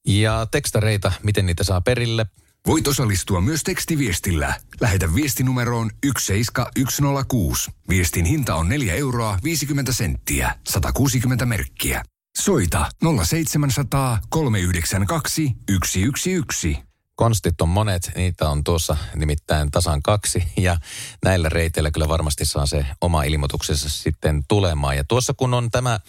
Ja 0.07 0.47
tekstareita, 0.51 1.11
miten 1.23 1.45
niitä 1.45 1.63
saa 1.63 1.81
perille? 1.81 2.25
Voit 2.67 2.87
osallistua 2.87 3.41
myös 3.41 3.63
tekstiviestillä. 3.63 4.53
Lähetä 4.81 5.15
viestinumeroon 5.15 5.91
17106. 6.19 7.71
Viestin 7.89 8.25
hinta 8.25 8.55
on 8.55 8.69
4 8.69 8.93
euroa 8.93 9.39
50 9.43 9.93
senttiä, 9.93 10.55
160 10.67 11.45
merkkiä. 11.45 12.03
Soita 12.37 12.89
0700 13.25 14.19
392 14.29 15.51
111. 15.91 16.67
Konstit 17.15 17.61
on 17.61 17.69
monet, 17.69 18.11
niitä 18.15 18.49
on 18.49 18.63
tuossa 18.63 18.97
nimittäin 19.15 19.71
tasan 19.71 20.01
kaksi 20.01 20.43
ja 20.57 20.77
näillä 21.25 21.49
reiteillä 21.49 21.91
kyllä 21.91 22.07
varmasti 22.07 22.45
saa 22.45 22.65
se 22.65 22.85
oma 23.01 23.23
ilmoituksensa 23.23 23.89
sitten 23.89 24.43
tulemaan. 24.47 24.97
Ja 24.97 25.03
tuossa 25.03 25.33
kun 25.33 25.53
on 25.53 25.71
tämä 25.71 25.99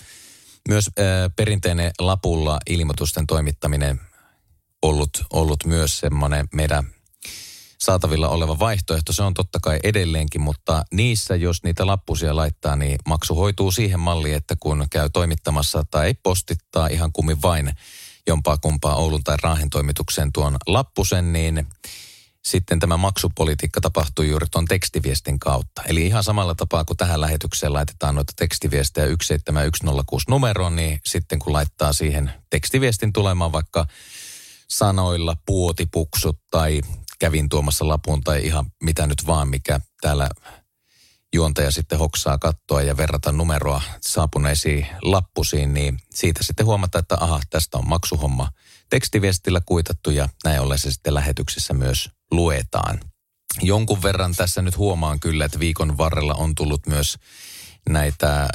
myös 0.68 0.88
äh, 0.88 1.05
perinteinen 1.37 1.90
lapulla 1.98 2.59
ilmoitusten 2.70 3.26
toimittaminen 3.26 4.00
ollut, 4.83 5.24
ollut 5.33 5.64
myös 5.64 5.98
semmoinen 5.98 6.48
meidän 6.55 6.85
saatavilla 7.79 8.29
oleva 8.29 8.59
vaihtoehto. 8.59 9.12
Se 9.12 9.22
on 9.22 9.35
totta 9.35 9.59
kai 9.62 9.79
edelleenkin, 9.83 10.40
mutta 10.40 10.85
niissä, 10.92 11.37
jos 11.37 11.62
niitä 11.62 11.87
lappusia 11.87 12.37
laittaa, 12.37 12.76
niin 12.76 12.98
maksu 13.09 13.35
hoituu 13.35 13.70
siihen 13.72 14.00
malliin, 14.00 14.35
että 14.35 14.57
kun 14.61 14.87
käy 14.90 15.11
toimittamassa 15.12 15.85
tai 15.90 16.14
postittaa 16.22 16.87
ihan 16.87 17.12
kummin 17.12 17.42
vain 17.42 17.72
jompaa 18.26 18.59
kumpaa 18.59 18.96
Oulun 18.96 19.24
tai 19.24 19.37
Raahen 19.42 19.70
toimitukseen 19.70 20.33
tuon 20.33 20.57
lappusen, 20.66 21.33
niin 21.33 21.66
sitten 22.46 22.78
tämä 22.78 22.96
maksupolitiikka 22.96 23.80
tapahtuu 23.80 24.24
juuri 24.24 24.46
tuon 24.50 24.64
tekstiviestin 24.64 25.38
kautta. 25.38 25.82
Eli 25.82 26.06
ihan 26.06 26.24
samalla 26.24 26.54
tapaa 26.54 26.85
kuin 26.85 26.96
tähän 26.96 27.20
lähetykseen 27.20 27.72
laitetaan 27.72 28.14
noita 28.14 28.32
tekstiviestejä 28.37 29.06
17106 29.06 30.24
numeroon, 30.30 30.76
niin 30.76 31.00
sitten 31.04 31.38
kun 31.38 31.52
laittaa 31.52 31.92
siihen 31.92 32.32
tekstiviestin 32.50 33.12
tulemaan 33.12 33.52
vaikka 33.52 33.87
sanoilla 34.68 35.37
puotipuksut 35.46 36.38
tai 36.50 36.80
kävin 37.18 37.48
tuomassa 37.48 37.88
lapun 37.88 38.20
tai 38.20 38.46
ihan 38.46 38.66
mitä 38.82 39.06
nyt 39.06 39.26
vaan, 39.26 39.48
mikä 39.48 39.80
täällä 40.00 40.28
juontaja 41.35 41.70
sitten 41.70 41.98
hoksaa 41.98 42.38
kattoa 42.38 42.82
ja 42.82 42.96
verrata 42.96 43.32
numeroa 43.32 43.82
saapuneisiin 44.00 44.87
lappusiin, 45.02 45.74
niin 45.74 45.98
siitä 46.14 46.44
sitten 46.44 46.66
huomata, 46.66 46.98
että 46.98 47.16
aha, 47.20 47.40
tästä 47.50 47.78
on 47.78 47.88
maksuhomma 47.88 48.50
tekstiviestillä 48.90 49.61
kuitattu 49.66 50.11
ja 50.11 50.28
näin 50.44 50.61
ollen 50.61 50.78
se 50.78 50.92
sitten 50.92 51.14
lähetyksessä 51.14 51.74
myös 51.74 52.15
luetaan. 52.31 53.01
Jonkun 53.62 54.03
verran 54.03 54.35
tässä 54.35 54.62
nyt 54.62 54.77
huomaan 54.77 55.21
kyllä, 55.21 55.45
että 55.45 55.61
viikon 55.61 55.99
varrella 55.99 56.35
on 56.35 56.55
tullut 56.55 56.87
myös 56.87 57.19
näitä 57.89 58.43
äh, 58.43 58.49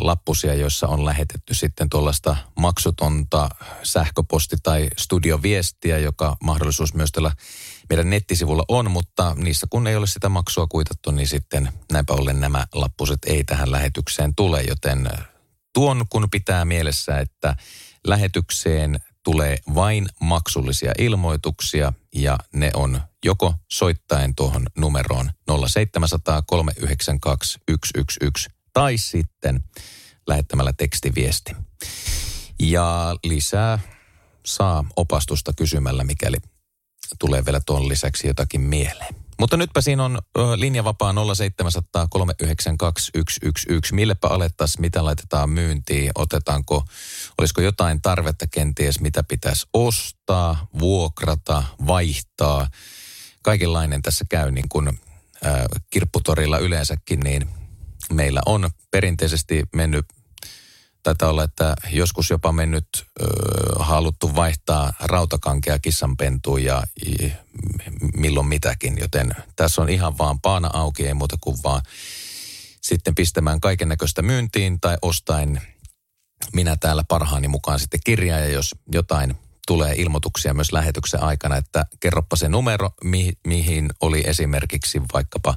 lappusia, 0.00 0.54
joissa 0.54 0.88
on 0.88 1.04
lähetetty 1.04 1.54
sitten 1.54 1.90
tuollaista 1.90 2.36
maksutonta 2.56 3.48
sähköposti- 3.82 4.56
tai 4.62 4.88
studioviestiä, 4.96 5.98
joka 5.98 6.36
mahdollisuus 6.44 6.94
myös 6.94 7.12
tällä 7.12 7.32
meidän 7.88 8.10
nettisivulla 8.10 8.64
on, 8.68 8.90
mutta 8.90 9.34
niissä 9.34 9.66
kun 9.70 9.86
ei 9.86 9.96
ole 9.96 10.06
sitä 10.06 10.28
maksua 10.28 10.66
kuitattu, 10.66 11.10
niin 11.10 11.28
sitten 11.28 11.72
näinpä 11.92 12.12
ollen 12.12 12.40
nämä 12.40 12.66
lappuset 12.74 13.18
ei 13.26 13.44
tähän 13.44 13.72
lähetykseen 13.72 14.34
tule, 14.34 14.62
joten 14.62 15.08
tuon 15.74 16.04
kun 16.10 16.30
pitää 16.30 16.64
mielessä, 16.64 17.18
että 17.18 17.56
lähetykseen 18.06 19.00
tulee 19.24 19.58
vain 19.74 20.08
maksullisia 20.20 20.92
ilmoituksia 20.98 21.92
ja 22.14 22.38
ne 22.54 22.70
on 22.74 23.00
joko 23.24 23.54
soittaen 23.72 24.34
tuohon 24.34 24.66
numeroon 24.76 25.30
0700 25.68 26.42
392 26.42 27.52
111 27.52 28.50
tai 28.72 28.98
sitten 28.98 29.64
lähettämällä 30.26 30.72
tekstiviesti. 30.72 31.56
Ja 32.60 33.16
lisää 33.24 33.78
saa 34.46 34.84
opastusta 34.96 35.52
kysymällä, 35.56 36.04
mikäli 36.04 36.36
tulee 37.18 37.44
vielä 37.44 37.60
tuon 37.66 37.88
lisäksi 37.88 38.26
jotakin 38.26 38.60
mieleen. 38.60 39.21
Mutta 39.38 39.56
nytpä 39.56 39.80
siinä 39.80 40.04
on 40.04 40.18
linjavapaa 40.56 41.14
0700 41.34 42.06
392 42.10 43.04
111. 43.04 43.94
Millepä 43.94 44.28
alettaisiin, 44.28 44.80
mitä 44.80 45.04
laitetaan 45.04 45.50
myyntiin, 45.50 46.10
otetaanko, 46.14 46.84
olisiko 47.38 47.60
jotain 47.60 48.02
tarvetta 48.02 48.46
kenties, 48.46 49.00
mitä 49.00 49.22
pitäisi 49.22 49.66
ostaa, 49.74 50.66
vuokrata, 50.78 51.62
vaihtaa. 51.86 52.68
Kaikenlainen 53.42 54.02
tässä 54.02 54.24
käy 54.28 54.50
niin 54.50 54.68
kuin 54.68 54.88
äh, 54.88 55.64
kirpputorilla 55.90 56.58
yleensäkin, 56.58 57.20
niin 57.20 57.48
meillä 58.12 58.40
on 58.46 58.70
perinteisesti 58.90 59.62
mennyt 59.74 60.06
taitaa 61.02 61.30
olla, 61.30 61.44
että 61.44 61.76
joskus 61.90 62.30
jopa 62.30 62.52
mennyt 62.52 62.86
ö, 62.96 63.24
haluttu 63.78 64.36
vaihtaa 64.36 64.92
rautakankea 65.00 65.78
kissanpentuun 65.78 66.64
ja 66.64 66.82
i, 67.06 67.32
milloin 68.14 68.46
mitäkin. 68.46 68.98
Joten 69.00 69.34
tässä 69.56 69.82
on 69.82 69.88
ihan 69.88 70.18
vaan 70.18 70.40
paana 70.40 70.70
auki, 70.72 71.06
ei 71.06 71.14
muuta 71.14 71.36
kuin 71.40 71.56
vaan 71.64 71.82
sitten 72.80 73.14
pistämään 73.14 73.60
kaiken 73.60 73.88
näköistä 73.88 74.22
myyntiin 74.22 74.80
tai 74.80 74.96
ostain 75.02 75.60
minä 76.52 76.76
täällä 76.76 77.04
parhaani 77.08 77.48
mukaan 77.48 77.78
sitten 77.78 78.00
kirjaa 78.04 78.38
ja 78.38 78.48
jos 78.48 78.74
jotain 78.92 79.36
tulee 79.66 79.94
ilmoituksia 79.94 80.54
myös 80.54 80.72
lähetyksen 80.72 81.22
aikana, 81.22 81.56
että 81.56 81.86
kerroppa 82.00 82.36
se 82.36 82.48
numero, 82.48 82.90
mi, 83.04 83.32
mihin 83.46 83.90
oli 84.00 84.22
esimerkiksi 84.26 85.02
vaikkapa 85.12 85.54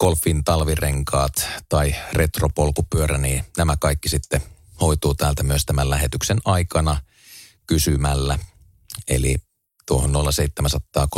golfin 0.00 0.44
talvirenkaat 0.44 1.48
tai 1.68 1.94
retropolkupyörä, 2.12 3.18
niin 3.18 3.44
nämä 3.56 3.76
kaikki 3.76 4.08
sitten 4.08 4.42
hoituu 4.80 5.14
täältä 5.14 5.42
myös 5.42 5.64
tämän 5.66 5.90
lähetyksen 5.90 6.38
aikana 6.44 7.00
kysymällä. 7.66 8.38
Eli 9.08 9.36
tuohon 9.86 10.32
0700 10.32 11.08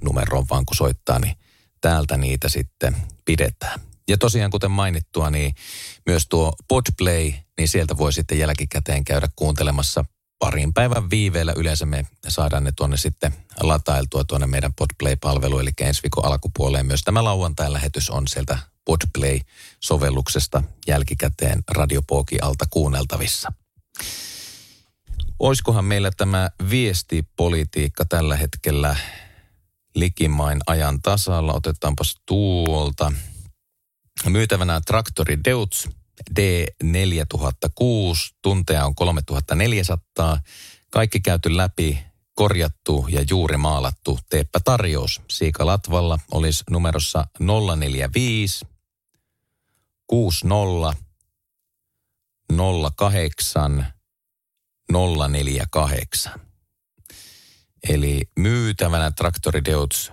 numeroon 0.00 0.46
vaan 0.50 0.66
kun 0.66 0.76
soittaa, 0.76 1.18
niin 1.18 1.36
täältä 1.80 2.16
niitä 2.16 2.48
sitten 2.48 2.96
pidetään. 3.24 3.80
Ja 4.08 4.18
tosiaan 4.18 4.50
kuten 4.50 4.70
mainittua, 4.70 5.30
niin 5.30 5.54
myös 6.06 6.26
tuo 6.28 6.52
Podplay, 6.68 7.32
niin 7.58 7.68
sieltä 7.68 7.98
voi 7.98 8.12
sitten 8.12 8.38
jälkikäteen 8.38 9.04
käydä 9.04 9.28
kuuntelemassa 9.36 10.04
parin 10.42 10.74
päivän 10.74 11.10
viiveellä 11.10 11.52
yleensä 11.56 11.86
me 11.86 12.06
saadaan 12.28 12.64
ne 12.64 12.72
tuonne 12.76 12.96
sitten 12.96 13.34
latailtua 13.60 14.24
tuonne 14.24 14.46
meidän 14.46 14.74
Podplay-palvelu, 14.74 15.58
eli 15.58 15.70
ensi 15.80 16.02
viikon 16.02 16.24
alkupuoleen. 16.24 16.86
Myös 16.86 17.02
tämä 17.02 17.24
lauantai-lähetys 17.24 18.10
on 18.10 18.28
sieltä 18.28 18.58
Podplay-sovelluksesta 18.84 20.62
jälkikäteen 20.86 21.62
Radiopooki 21.68 22.38
alta 22.38 22.64
kuunneltavissa. 22.70 23.52
Oiskohan 25.38 25.84
meillä 25.84 26.10
tämä 26.16 26.50
viestipolitiikka 26.70 28.04
tällä 28.04 28.36
hetkellä 28.36 28.96
likimain 29.94 30.60
ajan 30.66 31.02
tasalla? 31.02 31.52
Otetaanpas 31.52 32.16
tuolta. 32.26 33.12
Myytävänä 34.26 34.80
traktori 34.86 35.38
Deutz 35.44 35.88
D4006, 36.40 38.34
tunteja 38.42 38.86
on 38.86 38.94
3400. 38.94 40.38
Kaikki 40.90 41.20
käyty 41.20 41.56
läpi, 41.56 41.98
korjattu 42.34 43.06
ja 43.08 43.24
juuri 43.30 43.56
maalattu. 43.56 44.18
Teepä 44.30 44.60
tarjous. 44.64 45.20
Siika 45.30 45.66
Latvalla 45.66 46.18
olisi 46.30 46.64
numerossa 46.70 47.26
045 47.76 48.66
60 50.06 50.94
08 52.96 53.86
048. 54.92 56.40
Eli 57.88 58.30
myytävänä 58.38 59.10
traktori 59.10 59.64
Deutz 59.64 60.10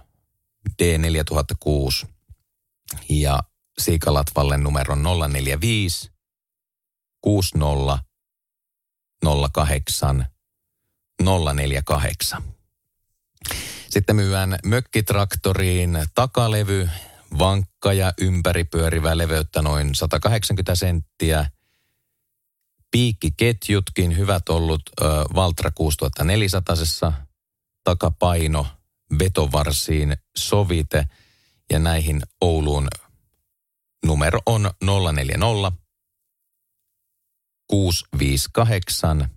D4006 0.83 2.07
ja 3.09 3.39
Siikalatvalle 3.79 4.57
numeron 4.57 5.03
045 5.03 6.11
60 7.21 7.99
08 9.53 10.25
048. 11.23 12.43
Sitten 13.89 14.15
myyään 14.15 14.59
mökkitraktoriin 14.65 16.05
takalevy, 16.15 16.89
vankka 17.39 17.93
ja 17.93 18.13
ympäripyörivä 18.21 19.17
leveyttä 19.17 19.61
noin 19.61 19.95
180 19.95 20.75
senttiä. 20.75 21.49
Piikkiketjutkin 22.91 24.17
hyvät 24.17 24.49
ollut 24.49 24.81
ö, 25.01 25.05
Valtra 25.35 25.71
6400 25.71 27.13
takapaino 27.83 28.67
vetovarsiin 29.19 30.17
sovite 30.37 31.05
ja 31.71 31.79
näihin 31.79 32.21
Ouluun 32.41 32.87
numero 34.05 34.39
on 34.45 34.71
040 35.13 35.71
658 37.67 39.29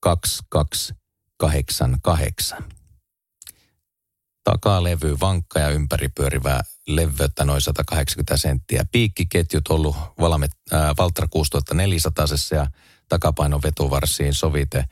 2288. 0.00 2.64
Takalevy, 4.44 5.16
vankka 5.20 5.60
ja 5.60 5.68
ympäripyörivää 5.68 6.62
leveyttä 6.86 7.44
noin 7.44 7.60
180 7.60 8.36
senttiä. 8.36 8.84
Piikkiketjut 8.92 9.68
ollut 9.68 9.96
Valmet, 10.20 10.50
äh, 10.72 10.90
Valtra 10.98 11.28
6400 11.28 12.26
ja 12.50 12.66
takapaino 13.08 13.60
vetuvarsiin 13.62 14.34
sovite 14.34 14.84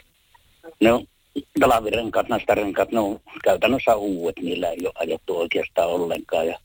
Ne 0.81 0.93
on 0.93 1.07
talvirenkaat, 1.59 2.29
näistä 2.29 2.55
renkaat, 2.55 2.91
ne 2.91 2.99
on 2.99 3.19
käytännössä 3.43 3.95
uudet, 3.95 4.39
niillä 4.39 4.69
ei 4.69 4.77
ole 4.83 4.93
ajettu 4.95 5.37
oikeastaan 5.37 5.89
ollenkaan. 5.89 6.47
Ja 6.47 6.59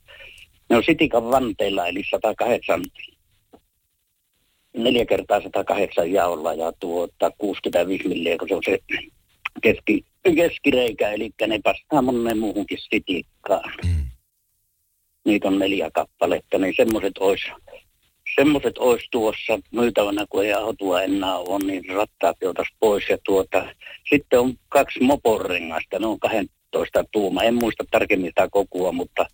ne 0.70 0.76
on 0.76 0.82
Sitikan 0.86 1.30
vanteilla, 1.30 1.86
eli 1.86 2.02
108, 2.10 2.82
4 4.76 5.06
kertaa 5.06 5.40
108 5.40 6.12
jaolla 6.12 6.54
ja 6.54 6.72
tuota 6.80 7.30
65 7.38 8.08
milliä, 8.08 8.38
kun 8.38 8.48
se 8.48 8.54
on 8.54 8.62
se 8.64 8.78
keski, 9.62 10.04
keskireikä, 10.36 11.10
eli 11.10 11.30
ne 11.46 11.60
pastaa 11.64 12.02
monen 12.02 12.38
muuhunkin 12.38 12.78
sitikkaan. 12.80 13.72
Mm. 13.84 14.06
Niitä 15.24 15.48
on 15.48 15.58
neljä 15.58 15.90
kappaletta, 15.90 16.58
niin 16.58 16.74
semmoiset 16.76 17.18
olisi 17.18 17.44
semmoiset 18.34 18.78
olisi 18.78 19.06
tuossa 19.10 19.58
myytävänä, 19.70 20.26
kun 20.30 20.44
ei 20.44 20.52
autoa 20.52 21.02
enää 21.02 21.36
ole, 21.36 21.64
niin 21.66 21.84
rattaat 21.94 22.36
joutaisi 22.40 22.74
pois. 22.80 23.08
Ja 23.08 23.18
tuota, 23.24 23.64
sitten 24.10 24.40
on 24.40 24.54
kaksi 24.68 25.00
moporengasta, 25.00 25.98
ne 25.98 26.06
on 26.06 26.20
12 26.20 27.04
tuuma. 27.12 27.42
En 27.42 27.54
muista 27.54 27.84
tarkemmin 27.90 28.30
sitä 28.30 28.48
kokua, 28.50 28.92
mutta 28.92 29.26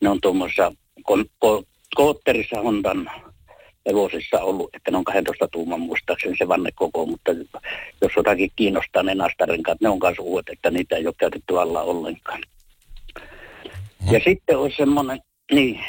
ne 0.00 0.08
on 0.08 0.20
tuommoisessa 0.20 0.72
ko- 1.10 1.28
ko- 1.44 1.64
kootterissa 1.94 2.60
Hondan 2.60 3.10
hevosissa 3.86 4.40
ollut, 4.40 4.70
että 4.74 4.90
ne 4.90 4.96
on 4.96 5.04
12 5.04 5.48
tuuman 5.48 5.80
muistaakseni 5.80 6.36
se 6.36 6.48
vanne 6.48 6.70
koko, 6.74 7.06
mutta 7.06 7.32
jos 8.02 8.12
jotakin 8.16 8.50
kiinnostaa 8.56 9.02
ne 9.02 9.14
nastarenkaat, 9.14 9.80
ne 9.80 9.88
on 9.88 9.98
myös 10.02 10.18
uudet, 10.20 10.48
että 10.48 10.70
niitä 10.70 10.96
ei 10.96 11.06
ole 11.06 11.14
käytetty 11.18 11.60
alla 11.60 11.82
ollenkaan. 11.82 12.42
Ja 14.10 14.20
sitten 14.24 14.58
on 14.58 14.70
semmoinen, 14.76 15.20
niin, 15.52 15.80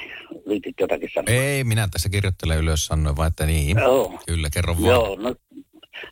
viitit 0.49 0.76
jotakin 0.80 1.10
sanoa. 1.13 1.36
Ei, 1.36 1.63
minä 1.63 1.88
tässä 1.91 2.10
kirjoittelen 2.10 2.58
ylös 2.58 2.86
sanoin 2.86 3.15
vaan, 3.15 3.28
että 3.28 3.45
niin. 3.45 3.78
Joo. 3.78 4.19
Kyllä, 4.28 4.49
kerro 4.54 4.76
vaan. 4.76 4.88
Joo, 4.88 5.15
no, 5.15 5.36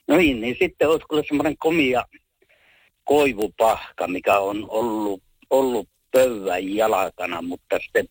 no 0.07 0.17
niin, 0.17 0.41
niin 0.41 0.55
sitten 0.59 0.89
olisi 0.89 1.05
kyllä 1.09 1.23
semmoinen 1.27 1.57
komia 1.57 2.05
koivupahka, 3.03 4.07
mikä 4.07 4.39
on 4.39 4.65
ollut, 4.69 5.23
ollut 5.49 5.87
pöydän 6.11 6.75
jalakana, 6.75 7.41
mutta 7.41 7.79
sitten 7.79 8.07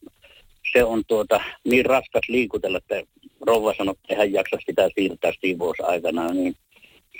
se 0.73 0.85
on 0.85 1.03
tuota 1.07 1.41
niin 1.65 1.87
raskas 1.87 2.29
liikutella, 2.29 2.79
että 2.79 3.03
rouva 3.41 3.75
sanoi, 3.79 3.95
että 4.03 4.17
hän 4.17 4.33
jaksa 4.33 4.57
sitä 4.67 4.89
siirtää 4.95 5.33
siivousaikana, 5.41 6.33
niin 6.33 6.55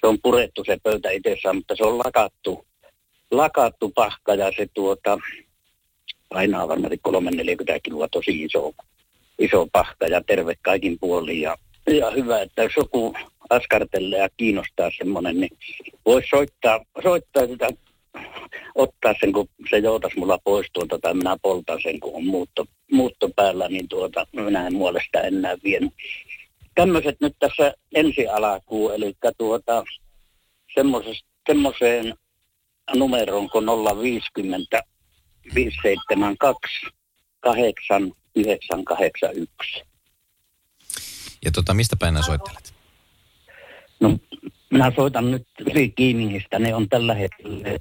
se 0.01 0.07
on 0.07 0.19
purettu 0.23 0.65
se 0.65 0.79
pöytä 0.83 1.11
itsessään, 1.11 1.57
mutta 1.57 1.77
se 1.77 1.85
on 1.85 1.99
lakattu, 1.99 2.67
lakattu 3.31 3.93
pahka 3.95 4.35
ja 4.35 4.53
se 4.57 4.67
tuota, 4.75 5.19
painaa 6.31 6.69
varmasti 6.69 6.99
340 7.03 7.81
kiloa 7.83 8.09
tosi 8.09 8.43
iso, 8.43 8.73
iso 9.39 9.67
pahka 9.73 10.07
ja 10.07 10.23
terve 10.27 10.55
kaikin 10.63 10.99
puolin 11.01 11.41
ja, 11.41 11.57
ja 11.91 12.11
hyvä, 12.11 12.41
että 12.41 12.63
jos 12.63 12.73
joku 12.77 13.15
askartelee 13.51 14.19
ja 14.19 14.29
kiinnostaa 14.37 14.91
semmoinen, 14.99 15.41
niin 15.41 15.59
voisi 16.07 16.29
soittaa, 16.29 16.81
soittaa 17.03 17.47
sitä 17.47 17.69
ottaa 18.75 19.15
sen, 19.21 19.33
kun 19.33 19.49
se 19.71 19.79
joutas 19.79 20.13
mulla 20.17 20.39
pois 20.45 20.67
tuolta, 20.73 20.99
tai 20.99 21.15
minä 21.15 21.37
poltan 21.43 21.79
sen, 21.83 22.01
kun 22.01 22.15
on 22.15 22.25
muutto, 22.25 22.67
muutto 22.93 23.31
päällä, 23.37 23.69
niin 23.69 23.89
tuota, 23.89 24.27
minä 24.33 24.67
en 24.67 24.75
muualle 24.75 25.01
sitä 25.07 25.21
enää 25.21 25.57
vien. 25.65 25.91
Tämmöiset 26.75 27.17
nyt 27.21 27.37
tässä 27.39 27.75
ensi 27.95 28.29
alkuun, 28.29 28.95
eli 28.95 29.15
tuota, 29.39 29.85
semmoiseen 31.47 32.15
numeroon 32.95 33.51
kuin 33.51 33.67
050 33.67 34.83
572 35.55 36.87
8981. 37.41 39.83
Ja 41.45 41.51
tota, 41.51 41.75
mistä 41.75 41.97
päin 41.97 42.25
soittelet? 42.25 42.75
No, 44.01 44.19
minä 44.71 44.93
soitan 44.97 45.31
nyt 45.31 45.47
Ylikiimingistä. 45.61 46.59
Ne 46.59 46.75
on 46.75 46.89
tällä 46.89 47.15
hetkellä 47.15 47.79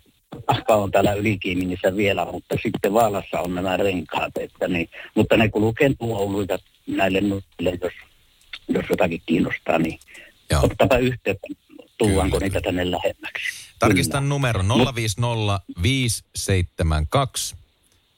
Ahka 0.47 0.75
on 0.75 0.91
täällä 0.91 1.13
Ylikiimingissä 1.13 1.95
vielä, 1.95 2.25
mutta 2.25 2.55
sitten 2.63 2.93
Vaalassa 2.93 3.39
on 3.39 3.55
nämä 3.55 3.77
renkaat. 3.77 4.37
Että 4.39 4.67
niin, 4.67 4.89
mutta 5.15 5.37
ne 5.37 5.49
kulkee 5.49 5.89
Ouluita 5.99 6.59
näille 6.87 7.21
nuille, 7.21 7.77
jos, 7.81 7.93
jos 8.67 8.85
jotakin 8.89 9.21
kiinnostaa, 9.25 9.79
niin 9.79 9.99
Joo. 10.51 10.61
ottapa 10.63 10.97
yhteyttä, 10.97 11.47
tullaanko 11.97 12.37
Kyllä. 12.37 12.47
niitä 12.47 12.61
tänne 12.61 12.91
lähemmäksi. 12.91 13.68
Tarkistan 13.79 14.23
Kyllä. 14.23 14.33
numero 14.33 14.63
050 14.95 15.59
572 15.81 17.55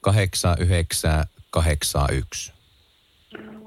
8981. 0.00 2.52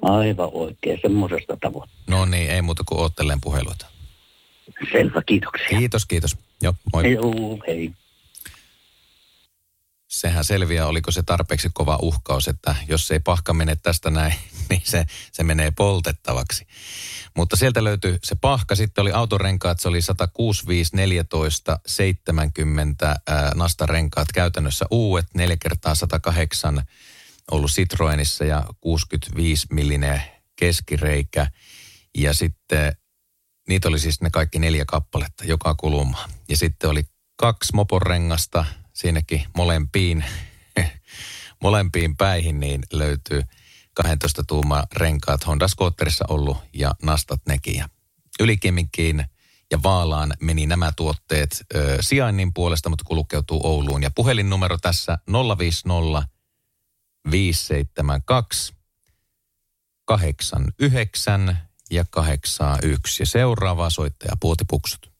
Aivan 0.01 0.49
oikein, 0.53 0.99
semmoisesta 1.01 1.57
tavoitteesta. 1.61 2.11
No 2.11 2.25
niin, 2.25 2.49
ei 2.49 2.61
muuta 2.61 2.83
kuin 2.87 2.99
oottelen 2.99 3.41
puheluita. 3.41 3.85
Selvä, 4.91 5.21
kiitoksia. 5.25 5.77
Kiitos, 5.77 6.05
kiitos. 6.05 6.37
Joo, 6.61 6.73
moi. 6.93 7.11
Joo, 7.11 7.59
hei 7.67 7.93
sehän 10.15 10.45
selviää, 10.45 10.87
oliko 10.87 11.11
se 11.11 11.23
tarpeeksi 11.23 11.69
kova 11.73 11.99
uhkaus, 12.01 12.47
että 12.47 12.75
jos 12.87 13.11
ei 13.11 13.19
pahka 13.19 13.53
mene 13.53 13.75
tästä 13.75 14.09
näin, 14.09 14.33
niin 14.69 14.81
se, 14.85 15.05
se 15.31 15.43
menee 15.43 15.71
poltettavaksi. 15.71 16.67
Mutta 17.35 17.55
sieltä 17.55 17.83
löytyi 17.83 18.19
se 18.23 18.35
pahka, 18.35 18.75
sitten 18.75 19.01
oli 19.01 19.11
autorenkaat, 19.11 19.79
se 19.79 19.87
oli 19.87 20.01
165 20.01 20.95
14 20.95 21.79
70 21.87 23.05
ää, 23.27 23.51
nastarenkaat 23.55 24.27
käytännössä 24.33 24.85
uudet, 24.91 25.27
4 25.33 25.57
kertaa 25.61 25.95
108 25.95 26.83
ollut 27.51 27.71
Citroenissa 27.71 28.45
ja 28.45 28.63
65 28.81 29.67
millinen 29.71 30.21
keskireikä. 30.55 31.47
Ja 32.17 32.33
sitten 32.33 32.95
niitä 33.67 33.87
oli 33.87 33.99
siis 33.99 34.21
ne 34.21 34.29
kaikki 34.29 34.59
neljä 34.59 34.85
kappaletta 34.87 35.45
joka 35.45 35.75
kulma. 35.75 36.29
Ja 36.49 36.57
sitten 36.57 36.89
oli 36.89 37.03
kaksi 37.35 37.73
moporengasta, 37.73 38.65
siinäkin 38.95 39.45
molempiin, 39.57 40.25
molempiin 41.63 42.17
päihin 42.17 42.59
niin 42.59 42.83
löytyy 42.93 43.43
12 43.93 44.43
tuumaa 44.43 44.87
renkaat 44.93 45.47
Honda 45.47 45.67
Scooterissa 45.67 46.25
ollut 46.29 46.57
ja 46.73 46.91
nastat 47.03 47.41
nekin. 47.47 47.75
Ja 47.75 47.89
ja 49.71 49.83
Vaalaan 49.83 50.33
meni 50.41 50.65
nämä 50.65 50.91
tuotteet 50.95 51.65
ö, 51.75 51.97
sijainnin 51.99 52.53
puolesta, 52.53 52.89
mutta 52.89 53.03
kulkeutuu 53.03 53.61
Ouluun. 53.63 54.03
Ja 54.03 54.11
puhelinnumero 54.15 54.77
tässä 54.77 55.17
050 55.57 56.29
572 57.31 58.73
89 60.05 61.57
ja 61.91 62.05
81. 62.09 63.23
Ja 63.23 63.25
seuraava 63.25 63.89
soittaja 63.89 64.37
Puotipuksut. 64.39 65.11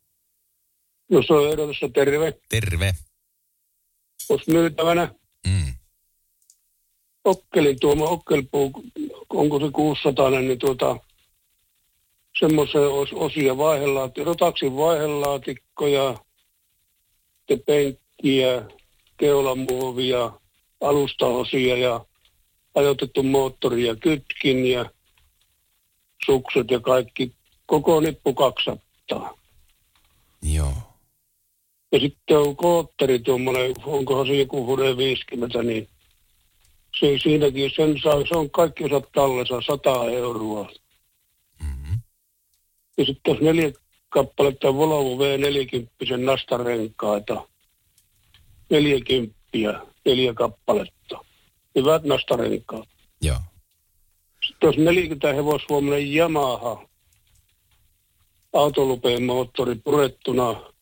No 1.12 1.24
se 1.28 1.34
on 1.34 1.54
edellisessä 1.54 1.90
terve. 1.94 2.34
Terve. 2.50 2.96
Olisi 4.30 4.52
myytävänä 4.52 5.14
Mm. 5.48 5.74
okkelin 7.24 7.80
tuoma 7.80 8.06
okkelpuu, 8.06 8.84
onko 9.30 9.60
se 9.60 9.72
600, 9.72 10.30
niin 10.30 10.60
tuota, 10.60 10.98
semmoisia 12.40 12.82
os, 12.82 13.10
osia 13.14 13.58
vaihelaati, 13.58 14.24
rotaksin 14.24 14.76
vaihelaatikkoja, 14.78 16.18
penkkiä, 17.66 18.66
keulamuovia, 19.18 20.32
alustaosia 20.82 21.78
ja 21.78 22.06
ajoitettu 22.76 23.24
moottori 23.24 23.86
ja 23.86 23.96
kytkin 23.96 24.66
ja 24.66 24.90
sukset 26.26 26.72
ja 26.72 26.80
kaikki. 26.80 27.36
Koko 27.66 28.00
nippu 28.00 28.34
200. 28.34 29.38
Joo. 30.42 30.74
Ja 31.96 32.02
sitten 32.02 32.38
on 32.38 32.56
kootteri 32.56 33.20
tuommoinen, 33.20 33.74
onkohan 33.86 34.28
se 34.28 34.34
joku 34.34 34.66
Hure 34.66 34.98
50, 34.98 35.64
niin 35.64 35.90
se, 37.00 37.18
siinäkin 37.24 37.72
sen 37.76 38.00
saa, 38.04 38.26
se 38.30 38.38
on 38.38 38.50
kaikki 38.50 38.84
osat 38.84 39.12
tallessa 39.12 39.62
100 39.62 40.06
euroa. 40.12 40.70
Mm-hmm. 41.60 42.00
Ja 42.98 43.06
sitten 43.06 43.34
jos 43.34 43.42
neljä 43.42 43.72
kappaletta 44.10 44.74
Volvo 44.74 45.18
V40 45.18 46.18
nastarenkaita, 46.18 47.48
40, 48.70 49.36
neljä 50.06 50.34
kappaletta. 50.34 51.26
Hyvät 51.76 52.04
nastarenkaat. 52.04 52.90
Joo. 53.22 53.40
Sitten 54.48 54.68
jos 54.68 54.78
40 54.78 55.34
hevosvoimainen 55.34 56.16
Yamaha, 56.16 56.86
autolupeen 58.54 59.24
moottori 59.24 59.76
purettuna, 59.76 60.75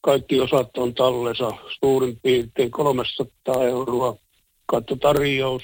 kaikki 0.00 0.40
osat 0.40 0.76
on 0.76 0.94
tallessa 0.94 1.52
suurin 1.78 2.20
piirtein 2.22 2.70
300 2.70 3.64
euroa 3.64 4.16
kattotarjous. 4.66 5.62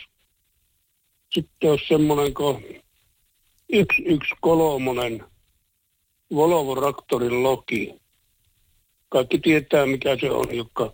Sitten 1.34 1.68
jos 1.68 1.80
semmoinen 1.88 2.34
kuin 2.34 2.82
113 3.72 5.36
Volvo 6.34 6.74
Raktorin 6.74 7.42
Loki. 7.42 7.94
Kaikki 9.08 9.38
tietää 9.38 9.86
mikä 9.86 10.16
se 10.20 10.30
on, 10.30 10.56
joka 10.56 10.92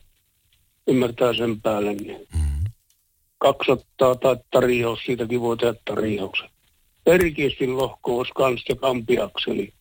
ymmärtää 0.86 1.34
sen 1.34 1.60
päälle. 1.60 1.94
Niin. 1.94 2.26
Mm-hmm. 2.34 2.64
200 3.38 4.14
tai 4.14 4.36
tarjous, 4.50 4.98
siitäkin 5.06 5.40
voi 5.40 5.56
tehdä 5.56 5.74
tarjouksen. 5.84 6.50
Perkiistin 7.04 7.76
lohkous 7.76 8.28
kans 8.34 8.64
ja 8.68 8.76
kampiakseli. 8.76 9.72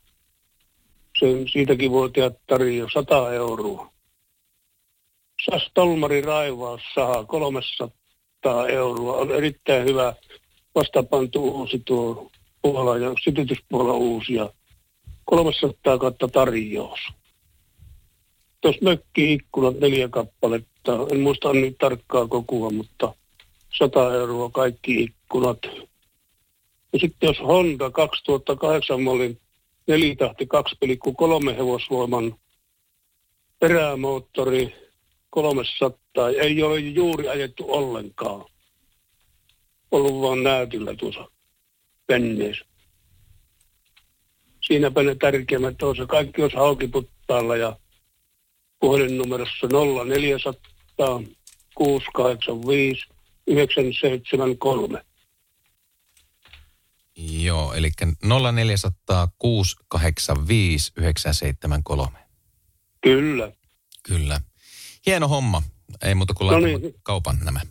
Sen, 1.21 1.49
siitäkin 1.49 1.91
voi 1.91 2.11
tehdä 2.11 2.31
tarjous 2.47 2.93
100 2.93 3.33
euroa. 3.33 3.91
Sas 5.45 5.71
Tolmari 5.73 6.21
raivaus 6.21 6.81
saa 6.95 7.23
300 7.25 8.67
euroa. 8.67 9.17
On 9.17 9.31
erittäin 9.31 9.85
hyvä 9.85 10.13
vastapantu 10.75 11.43
uusi 11.43 11.81
tuo 11.85 12.31
puola 12.61 12.97
ja 12.97 13.13
sytytyspuola 13.23 13.93
uusi 13.93 14.33
ja 14.33 14.49
300 15.25 15.97
kautta 15.97 16.27
tarjous. 16.27 16.99
Tuossa 18.61 18.81
mökki-ikkunat 18.81 19.79
neljä 19.79 20.07
kappaletta, 20.07 20.97
en 21.11 21.19
muista 21.19 21.53
nyt 21.53 21.77
tarkkaa 21.77 22.27
kokua, 22.27 22.69
mutta 22.69 23.13
100 23.77 24.13
euroa 24.13 24.49
kaikki 24.49 25.03
ikkunat. 25.03 25.59
Ja 26.93 26.99
sitten 26.99 27.27
jos 27.27 27.39
Honda 27.39 27.89
2008 27.89 29.01
mallin 29.01 29.37
nelitahti 29.87 30.47
2,3 31.49 31.55
hevosvoiman 31.57 32.35
perämoottori 33.59 34.75
300, 35.29 36.29
ei 36.29 36.63
ole 36.63 36.79
juuri 36.79 37.29
ajettu 37.29 37.65
ollenkaan. 37.67 38.45
Ollut 39.91 40.21
vaan 40.21 40.43
näytillä 40.43 40.95
tuossa 40.95 41.31
penneessä. 42.07 42.65
Siinäpä 44.61 45.03
ne 45.03 45.15
tärkeimmät 45.15 45.83
on 45.83 45.95
se. 45.95 46.05
Kaikki 46.05 46.41
olisi 46.41 46.57
haukiputtaalla 46.57 47.57
ja 47.57 47.75
puhelinnumerossa 48.79 49.67
0400 49.67 51.21
685 51.75 53.07
973. 53.47 55.05
Joo, 57.29 57.73
eli 57.73 57.91
0400 58.51 59.27
685 59.39 60.91
973. 60.97 62.17
Kyllä. 63.01 63.51
Kyllä. 64.03 64.41
Hieno 65.05 65.27
homma. 65.27 65.63
Ei 66.03 66.15
muuta 66.15 66.33
kuin 66.33 66.51
No 66.51 66.59
niin. 66.59 66.93
kaupan 67.03 67.39
nämä. 67.43 67.61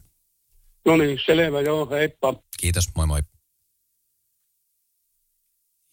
No 0.84 0.96
niin, 0.96 1.18
selvä, 1.26 1.60
joo, 1.60 1.90
heippa. 1.90 2.34
Kiitos, 2.60 2.84
moi 2.96 3.06
moi. 3.06 3.20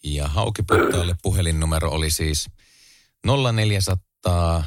Ja 0.03 0.27
Haukiputtaalle 0.27 1.15
puhelinnumero 1.21 1.89
oli 1.89 2.11
siis 2.11 2.49
0400 3.25 4.63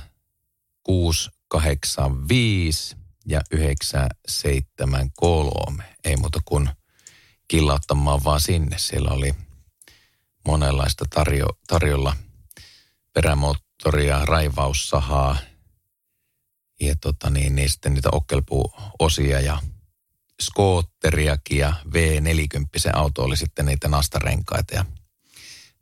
685 0.83 2.97
ja 3.27 3.41
973. 3.51 5.85
Ei 6.05 6.17
muuta 6.17 6.41
kuin 6.45 6.71
killauttamaan 7.51 8.25
vaan 8.25 8.41
sinne. 8.41 8.79
Siellä 8.79 9.11
oli 9.11 9.35
monenlaista 10.47 11.05
tarjo, 11.15 11.47
tarjolla 11.69 12.17
perämoottoria, 13.13 14.25
raivaussahaa 14.25 15.37
ja 16.81 16.97
tota 17.01 17.31
niin, 17.31 17.55
niin 17.55 17.71
sitten 17.71 17.95
niitä 17.95 18.09
okkelpuuosia 18.13 19.41
ja 19.41 19.59
skootteriakin 20.43 21.59
ja 21.59 21.73
V40 21.87 22.91
auto 22.93 23.23
oli 23.23 23.37
sitten 23.37 23.67
niitä 23.67 23.89
nastarenkaita 23.89 24.75
ja 24.75 24.85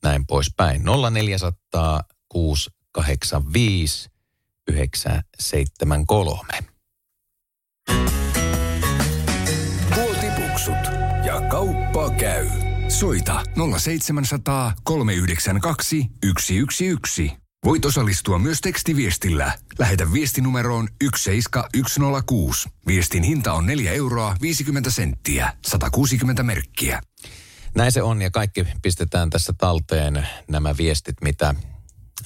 näin 0.03 0.27
poispäin. 0.27 0.83
0400 1.13 2.03
685 2.29 4.11
973. 4.69 6.49
Puotipuksut 9.95 10.98
kauppa 11.41 12.11
käy. 12.11 12.47
Soita 12.89 13.43
0700 13.79 14.73
392 14.85 16.07
111. 16.37 17.23
Voit 17.65 17.85
osallistua 17.85 18.39
myös 18.39 18.61
tekstiviestillä. 18.61 19.53
Lähetä 19.79 20.13
viestinumeroon 20.13 20.89
17106. 21.17 22.69
Viestin 22.87 23.23
hinta 23.23 23.53
on 23.53 23.67
4 23.67 23.93
euroa 23.93 24.37
50 24.41 24.91
senttiä. 24.91 25.53
160 25.67 26.43
merkkiä. 26.43 27.01
Näin 27.75 27.93
se 27.93 28.03
on 28.03 28.23
ja 28.23 28.31
kaikki 28.31 28.67
pistetään 28.83 29.31
tässä 29.31 29.53
talteen 29.59 30.29
nämä 30.49 30.77
viestit, 30.77 31.17
mitä 31.23 31.55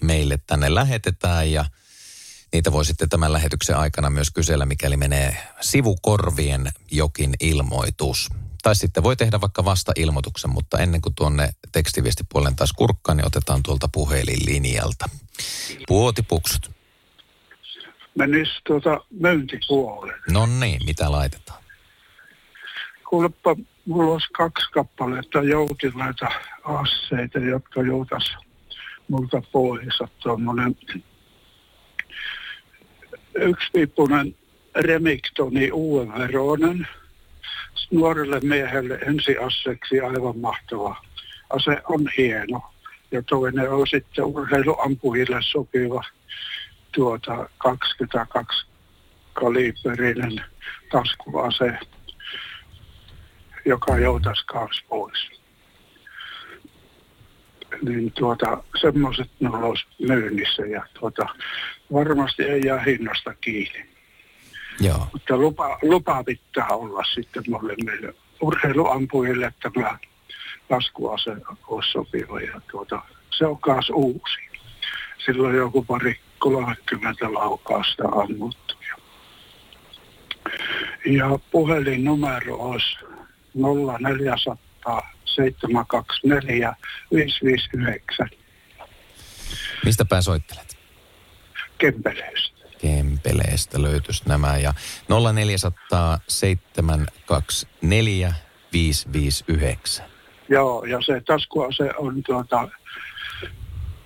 meille 0.03 0.39
tänne 0.47 0.75
lähetetään 0.75 1.53
ja 1.53 1.65
niitä 2.53 2.73
voi 2.73 2.85
sitten 2.85 3.09
tämän 3.09 3.33
lähetyksen 3.33 3.77
aikana 3.77 4.11
myös 4.11 4.31
kysellä, 4.31 4.67
mikäli 4.67 4.97
menee 4.97 5.37
sivukorvien 5.61 6.73
jokin 6.91 7.35
ilmoitus. 7.41 8.29
Tai 8.63 8.77
sitten 8.77 9.03
voi 9.03 9.17
tehdä 9.17 9.41
vaikka 9.41 9.65
vasta 9.65 9.93
ilmoituksen, 9.97 10.51
mutta 10.51 10.79
ennen 10.79 11.01
kuin 11.01 11.15
tuonne 11.15 11.51
tekstiviestipuolen 11.73 12.57
taas 12.57 12.73
kurkkaan, 12.73 13.17
niin 13.17 13.27
otetaan 13.27 13.63
tuolta 13.63 13.89
puhelinlinjalta. 13.93 15.09
Puotipuksut. 15.89 16.71
Menis 18.15 18.49
tuota 18.67 19.01
myyntipuolelle. 19.11 20.23
No 20.31 20.47
niin, 20.47 20.81
mitä 20.87 21.11
laitetaan? 21.13 21.63
Kuulepa, 23.09 23.57
mulla 23.87 24.13
olisi 24.13 24.29
kaksi 24.33 24.71
kappaletta 24.71 25.43
joutilaita 25.43 26.29
asseita, 26.65 27.39
jotka 27.39 27.83
joutas 27.83 28.37
multa 29.09 29.43
pois. 29.53 29.99
Tuommoinen 30.23 30.77
yksipiippunen 33.35 34.37
Remingtoni 34.75 35.71
uuden 35.71 36.13
veroinen. 36.19 36.89
Nuorelle 37.93 38.41
miehelle 38.41 38.95
ensiasseeksi 38.95 40.01
aivan 40.01 40.39
mahtava. 40.39 41.05
Ase 41.51 41.77
on 41.89 42.09
hieno. 42.19 42.63
Ja 43.11 43.23
toinen 43.23 43.71
on 43.71 43.87
sitten 43.87 44.25
urheiluampujille 44.25 45.37
sopiva 45.41 46.05
tuota 46.95 47.49
22 47.59 48.67
kaliberinen 49.33 50.45
taskuase, 50.93 51.79
joka 53.65 53.99
joutaisi 53.99 54.47
kaksi 54.47 54.85
pois. 54.89 55.31
Niin 57.83 58.13
tuota, 58.13 58.65
semmoiset 58.81 59.31
ne 59.41 59.49
olisi 59.49 59.87
myynnissä 59.99 60.63
ja 60.63 60.87
tuota, 61.01 61.27
varmasti 61.93 62.43
ei 62.43 62.61
jää 62.65 62.83
hinnasta 62.83 63.35
kiinni. 63.35 63.92
Joo. 64.83 65.07
Mutta 65.13 65.37
lupa, 65.37 65.79
lupa 65.83 66.25
pitää 66.25 66.69
olla 66.69 67.05
sitten 67.15 67.43
molemmille 67.51 68.15
urheiluampujille 68.41 69.55
tämä 69.63 69.99
laskuase 70.71 71.31
olisi 71.67 71.91
sopiva 71.91 72.41
ja 72.41 72.61
tuota, 72.71 73.03
se 73.39 73.47
on 73.47 73.59
taas 73.67 73.91
uusi. 73.91 74.39
Silloin 75.27 75.57
joku 75.57 75.83
pari 75.85 76.21
30 76.39 77.33
laukausta 77.33 78.03
ammuttu. 78.09 78.75
Ja 81.07 81.39
puhelinnumero 81.51 82.57
olisi 82.57 82.97
0400 83.55 84.57
724 85.25 86.75
559 87.15 88.29
Mistä 89.85 90.05
päin 90.05 90.23
soittelet? 90.23 90.79
Kempeleestä. 91.79 92.62
Kempeleestä 92.83 93.83
löytyisi 93.83 94.23
nämä 94.27 94.59
ja 94.59 94.75
0400 95.33 96.19
724 96.29 98.35
559. 98.73 100.07
Joo, 100.49 100.85
ja 100.85 100.99
se 101.07 101.23
taskuase 101.27 101.91
on 101.99 102.23
tuota 102.23 102.69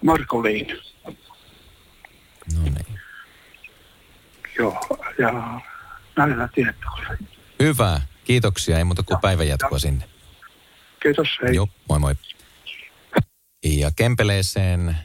Markoliin. 0.04 0.66
No 2.54 2.62
niin. 2.62 2.86
Joo, 4.58 4.80
ja 5.18 5.60
näillä 6.16 6.48
tietoilla. 6.54 7.08
Hyvä. 7.60 8.00
Kiitoksia. 8.24 8.78
Ei 8.78 8.84
muuta 8.84 9.02
kuin 9.02 9.20
päivän 9.20 9.48
jatkoa 9.48 9.78
sinne. 9.78 10.08
Kiitos, 11.02 11.28
hei. 11.42 11.54
Joo, 11.54 11.68
moi 11.88 11.98
moi. 11.98 12.14
Ja 13.64 13.90
Kempeleeseen 13.96 14.96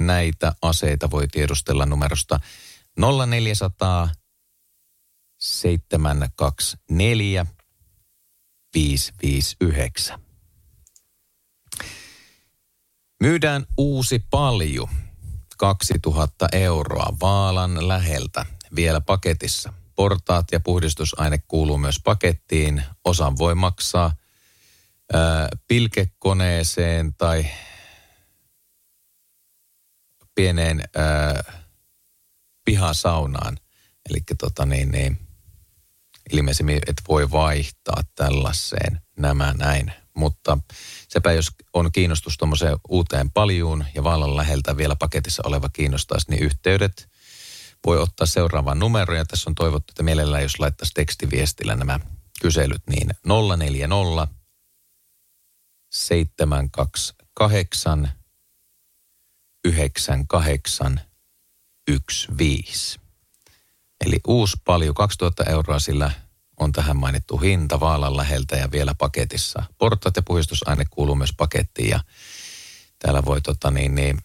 näitä 0.00 0.52
aseita 0.62 1.10
voi 1.10 1.28
tiedustella 1.28 1.86
numerosta 1.86 2.40
0400 2.96 4.08
724 5.38 7.46
559. 8.74 10.18
Myydään 13.20 13.66
uusi 13.76 14.24
palju, 14.30 14.88
2000 15.56 16.48
euroa 16.52 17.16
Vaalan 17.20 17.88
läheltä, 17.88 18.46
vielä 18.76 19.00
paketissa. 19.00 19.72
Portaat 19.94 20.46
ja 20.52 20.60
puhdistusaine 20.60 21.38
kuuluu 21.48 21.78
myös 21.78 22.00
pakettiin. 22.04 22.82
Osan 23.04 23.38
voi 23.38 23.54
maksaa 23.54 24.12
ää, 25.12 25.48
pilkekoneeseen 25.68 27.14
tai 27.14 27.46
pieneen 30.34 30.84
ää, 30.96 31.63
pihasaunaan. 32.64 33.58
Eli 34.10 34.18
tota 34.38 34.66
niin, 34.66 34.90
niin, 34.90 35.18
ilmeisemmin, 36.32 36.76
että 36.76 37.02
voi 37.08 37.30
vaihtaa 37.30 38.02
tällaiseen 38.14 39.00
nämä 39.16 39.54
näin. 39.58 39.92
Mutta 40.14 40.58
sepä 41.08 41.32
jos 41.32 41.50
on 41.72 41.92
kiinnostus 41.92 42.38
tuommoiseen 42.38 42.76
uuteen 42.88 43.30
paljuun 43.30 43.84
ja 43.94 44.04
vallan 44.04 44.36
läheltä 44.36 44.76
vielä 44.76 44.96
paketissa 44.96 45.42
oleva 45.46 45.68
kiinnostaisi, 45.68 46.30
niin 46.30 46.42
yhteydet 46.42 47.08
voi 47.86 47.98
ottaa 47.98 48.26
seuraavaan 48.26 48.78
numeroon. 48.78 49.18
Ja 49.18 49.24
tässä 49.24 49.50
on 49.50 49.54
toivottu, 49.54 49.90
että 49.90 50.02
mielellään 50.02 50.42
jos 50.42 50.58
laittaisi 50.58 50.94
tekstiviestillä 50.94 51.76
nämä 51.76 52.00
kyselyt, 52.40 52.82
niin 52.90 53.10
040 53.56 54.28
728 55.90 58.12
98 59.64 61.00
15. 62.38 63.00
Eli 64.06 64.16
uusi 64.26 64.56
paljon, 64.64 64.94
2000 64.94 65.44
euroa 65.44 65.78
sillä 65.78 66.10
on 66.60 66.72
tähän 66.72 66.96
mainittu 66.96 67.38
hinta 67.38 67.80
Vaalan 67.80 68.16
läheltä 68.16 68.56
ja 68.56 68.70
vielä 68.70 68.94
paketissa. 68.94 69.62
Portaat 69.78 70.16
ja 70.16 70.22
puhistusaine 70.22 70.84
kuuluu 70.90 71.14
myös 71.14 71.32
pakettiin 71.36 71.88
ja 71.88 72.00
täällä 72.98 73.24
voi 73.24 73.40
tota 73.40 73.70
niin, 73.70 73.94
niin 73.94 74.18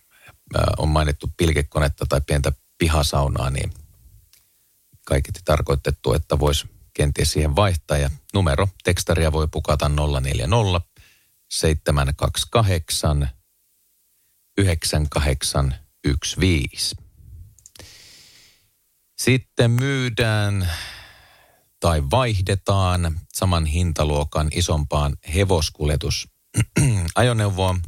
on 0.77 0.89
mainittu 0.89 1.33
pilkekonetta 1.37 2.05
tai 2.09 2.21
pientä 2.27 2.51
pihasaunaa, 2.77 3.49
niin 3.49 3.73
kaiketi 5.05 5.39
tarkoitettu, 5.45 6.13
että 6.13 6.39
voisi 6.39 6.67
kenties 6.93 7.31
siihen 7.31 7.55
vaihtaa. 7.55 7.97
Ja 7.97 8.09
numero 8.33 8.67
tekstaria 8.83 9.31
voi 9.31 9.47
pukata 9.51 9.89
040 9.89 10.81
728 11.49 13.29
9815. 14.57 17.08
Sitten 19.19 19.71
myydään 19.71 20.71
tai 21.79 22.03
vaihdetaan 22.11 23.19
saman 23.33 23.65
hintaluokan 23.65 24.47
isompaan 24.51 25.17
hevoskuljetus 25.35 26.27
ajoneuvoon. 27.15 27.81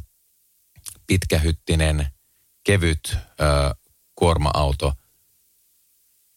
Pitkähyttinen, 1.06 2.06
kevyt 2.64 3.16
ö, 3.16 3.74
kuorma-auto, 4.14 4.92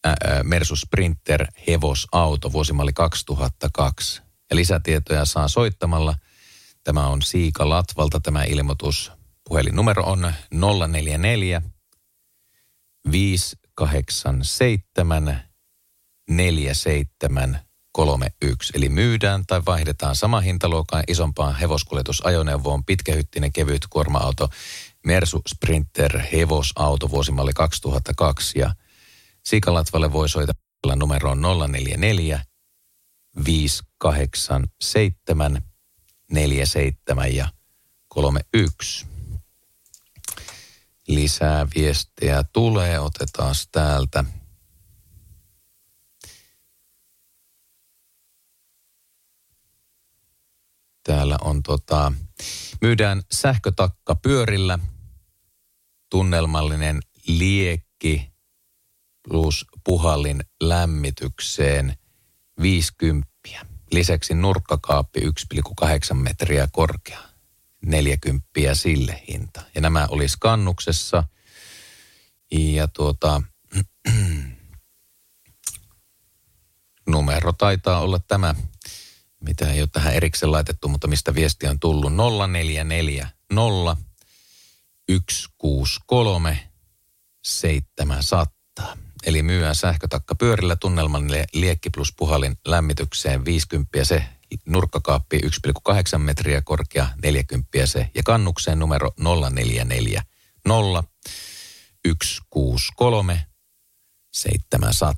ä, 0.06 0.10
ä, 0.10 0.14
Mersu 0.42 0.76
Sprinter 0.76 1.46
hevosauto, 1.66 2.52
vuosimalli 2.52 2.92
2002. 2.92 4.22
Ja 4.50 4.56
lisätietoja 4.56 5.24
saa 5.24 5.48
soittamalla. 5.48 6.14
Tämä 6.84 7.06
on 7.06 7.22
Siika 7.22 7.68
Latvalta 7.68 8.20
tämä 8.20 8.44
ilmoitus. 8.44 9.12
Puhelinnumero 9.48 10.04
on 10.04 10.32
044 10.88 11.62
587 13.80 15.40
4731. 16.30 18.72
Eli 18.74 18.88
myydään 18.88 19.44
tai 19.46 19.62
vaihdetaan 19.66 20.16
sama 20.16 20.40
hintaluokan 20.40 21.04
isompaan 21.08 21.56
hevoskuljetusajoneuvoon 21.56 22.84
pitkähyttinen 22.84 23.52
kevyt 23.52 23.86
kuorma-auto 23.90 24.48
Mersu 25.06 25.42
Sprinter 25.48 26.20
hevosauto 26.32 27.10
vuosimalli 27.10 27.52
2002 27.52 28.58
ja 28.58 28.74
Siikalatvalle 29.46 30.12
voi 30.12 30.28
soitella 30.28 30.96
numeroon 30.96 31.42
044 31.42 32.40
587 33.44 35.62
47 36.32 37.34
ja 37.34 37.48
31. 38.08 39.06
Lisää 41.06 41.66
viestejä 41.76 42.44
tulee, 42.52 43.00
otetaan 43.00 43.54
täältä. 43.72 44.24
Täällä 51.02 51.38
on 51.40 51.62
tota, 51.62 52.12
myydään 52.80 53.22
sähkötakka 53.32 54.14
pyörillä, 54.14 54.78
tunnelmallinen 56.10 57.00
liekki 57.26 58.32
plus 59.28 59.66
puhallin 59.84 60.44
lämmitykseen 60.60 61.98
50. 62.62 63.28
Lisäksi 63.92 64.34
nurkkakaappi 64.34 65.20
1,8 65.20 66.14
metriä 66.14 66.68
korkea. 66.72 67.25
40 67.86 68.48
sille 68.74 69.22
hinta. 69.28 69.62
Ja 69.74 69.80
nämä 69.80 70.06
olisi 70.10 70.36
kannuksessa. 70.40 71.24
Ja 72.50 72.88
tuota, 72.88 73.42
numero 77.08 77.52
taitaa 77.52 78.00
olla 78.00 78.18
tämä 78.18 78.54
mitä 79.40 79.72
ei 79.72 79.80
ole 79.80 79.88
tähän 79.92 80.14
erikseen 80.14 80.52
laitettu, 80.52 80.88
mutta 80.88 81.08
mistä 81.08 81.34
viesti 81.34 81.66
on 81.66 81.80
tullut 81.80 82.12
044 82.48 83.28
0 83.52 83.96
163 85.10 86.68
700. 87.42 88.96
Eli 89.26 89.42
myyään 89.42 89.74
sähkötakka 89.74 90.34
pyörillä 90.34 90.76
tunnelman 90.76 91.30
liekki 91.52 91.90
plus 91.90 92.12
puhalin 92.16 92.56
lämmitykseen 92.64 93.44
50 93.44 94.04
se, 94.04 94.24
nurkkakaappi 94.66 95.38
1,8 95.38 96.18
metriä 96.18 96.62
korkea 96.62 97.08
40 97.22 97.86
se 97.86 98.10
ja 98.14 98.22
kannukseen 98.22 98.78
numero 98.78 99.10
044 99.50 100.22
0 100.66 101.04
163 102.06 103.46
700. 104.32 105.14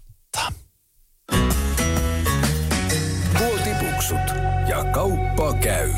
Vuotipuksut 3.38 4.18
ja 4.68 4.84
kauppa 4.84 5.54
käy. 5.54 5.90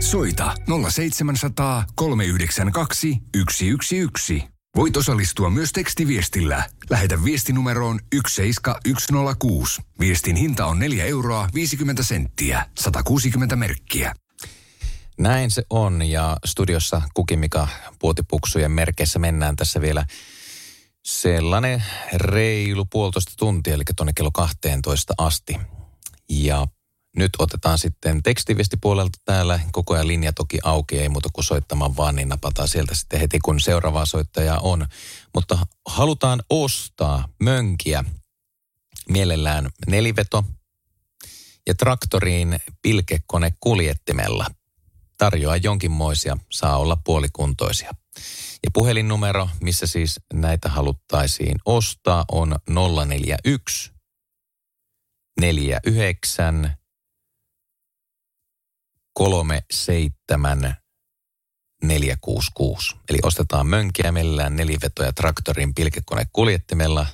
Soita 0.00 0.54
0700 0.90 1.84
392 1.94 3.18
111. 3.52 4.53
Voit 4.76 4.96
osallistua 4.96 5.50
myös 5.50 5.72
tekstiviestillä. 5.72 6.64
Lähetä 6.90 7.24
viestinumeroon 7.24 8.00
17106. 8.28 9.82
Viestin 10.00 10.36
hinta 10.36 10.66
on 10.66 10.78
4 10.78 11.04
euroa 11.04 11.48
50 11.54 12.02
senttiä. 12.02 12.66
160 12.78 13.56
merkkiä. 13.56 14.14
Näin 15.18 15.50
se 15.50 15.62
on 15.70 16.02
ja 16.02 16.36
studiossa 16.44 17.02
Kukimika 17.14 17.68
puotipuksujen 17.98 18.70
merkeissä 18.70 19.18
mennään 19.18 19.56
tässä 19.56 19.80
vielä 19.80 20.04
sellainen 21.04 21.84
reilu 22.14 22.84
puolitoista 22.84 23.32
tuntia, 23.36 23.74
eli 23.74 23.82
tuonne 23.96 24.12
kello 24.16 24.30
12 24.34 25.14
asti. 25.18 25.56
Ja 26.28 26.66
nyt 27.16 27.30
otetaan 27.38 27.78
sitten 27.78 28.22
tekstiviestipuolelta 28.22 29.18
täällä. 29.24 29.60
Koko 29.72 29.94
ajan 29.94 30.08
linja 30.08 30.32
toki 30.32 30.58
auki, 30.64 30.98
ei 30.98 31.08
muuta 31.08 31.28
kuin 31.32 31.44
soittamaan 31.44 31.96
vaan, 31.96 32.16
niin 32.16 32.28
napataan 32.28 32.68
sieltä 32.68 32.94
sitten 32.94 33.20
heti, 33.20 33.38
kun 33.38 33.60
seuraavaa 33.60 34.06
soittajaa 34.06 34.58
on. 34.58 34.86
Mutta 35.34 35.58
halutaan 35.86 36.42
ostaa 36.50 37.28
mönkiä, 37.42 38.04
mielellään 39.08 39.70
neliveto 39.86 40.44
ja 41.66 41.74
traktoriin 41.74 42.58
pilkekone 42.82 43.52
kuljettimella. 43.60 44.46
Tarjoaa 45.18 45.56
jonkinmoisia, 45.56 46.36
saa 46.52 46.76
olla 46.76 46.96
puolikuntoisia. 47.04 47.90
Ja 48.64 48.70
puhelinnumero, 48.72 49.48
missä 49.60 49.86
siis 49.86 50.20
näitä 50.32 50.68
haluttaisiin 50.68 51.56
ostaa, 51.64 52.24
on 52.32 52.56
041 53.06 53.94
49 55.40 56.76
37 59.14 60.76
466. 61.82 62.96
Eli 63.08 63.18
ostetaan 63.22 63.66
mönkiä 63.66 64.12
mellään 64.12 64.56
nelivetoja 64.56 65.12
traktorin 65.12 65.74
pilkekone 65.74 66.26
kuljettimella. 66.32 67.06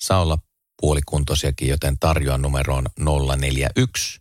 Saa 0.00 0.22
olla 0.22 0.38
puolikuntoisiakin, 0.80 1.68
joten 1.68 1.98
tarjoan 1.98 2.42
numeroon 2.42 2.86
041 3.36 4.20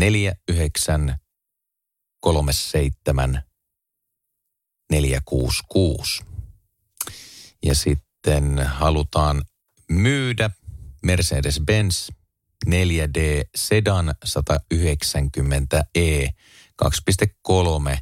49 0.00 1.18
37 2.20 3.42
466. 4.90 6.24
Ja 7.64 7.74
sitten 7.74 8.58
halutaan 8.58 9.42
myydä 9.88 10.50
Mercedes-Benz 11.06 12.15
4D 12.66 13.48
Sedan 13.56 14.14
190e 14.24 16.28
2.3 16.84 17.98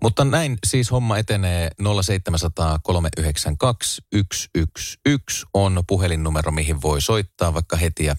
Mutta 0.02 0.24
näin 0.24 0.58
siis 0.66 0.90
homma 0.90 1.18
etenee 1.18 1.70
0700 2.02 2.78
392 2.82 3.94
111 3.94 5.48
on 5.54 5.84
puhelinnumero, 5.86 6.52
mihin 6.52 6.82
voi 6.82 7.02
soittaa 7.02 7.54
vaikka 7.54 7.76
heti 7.76 8.04
ja 8.04 8.16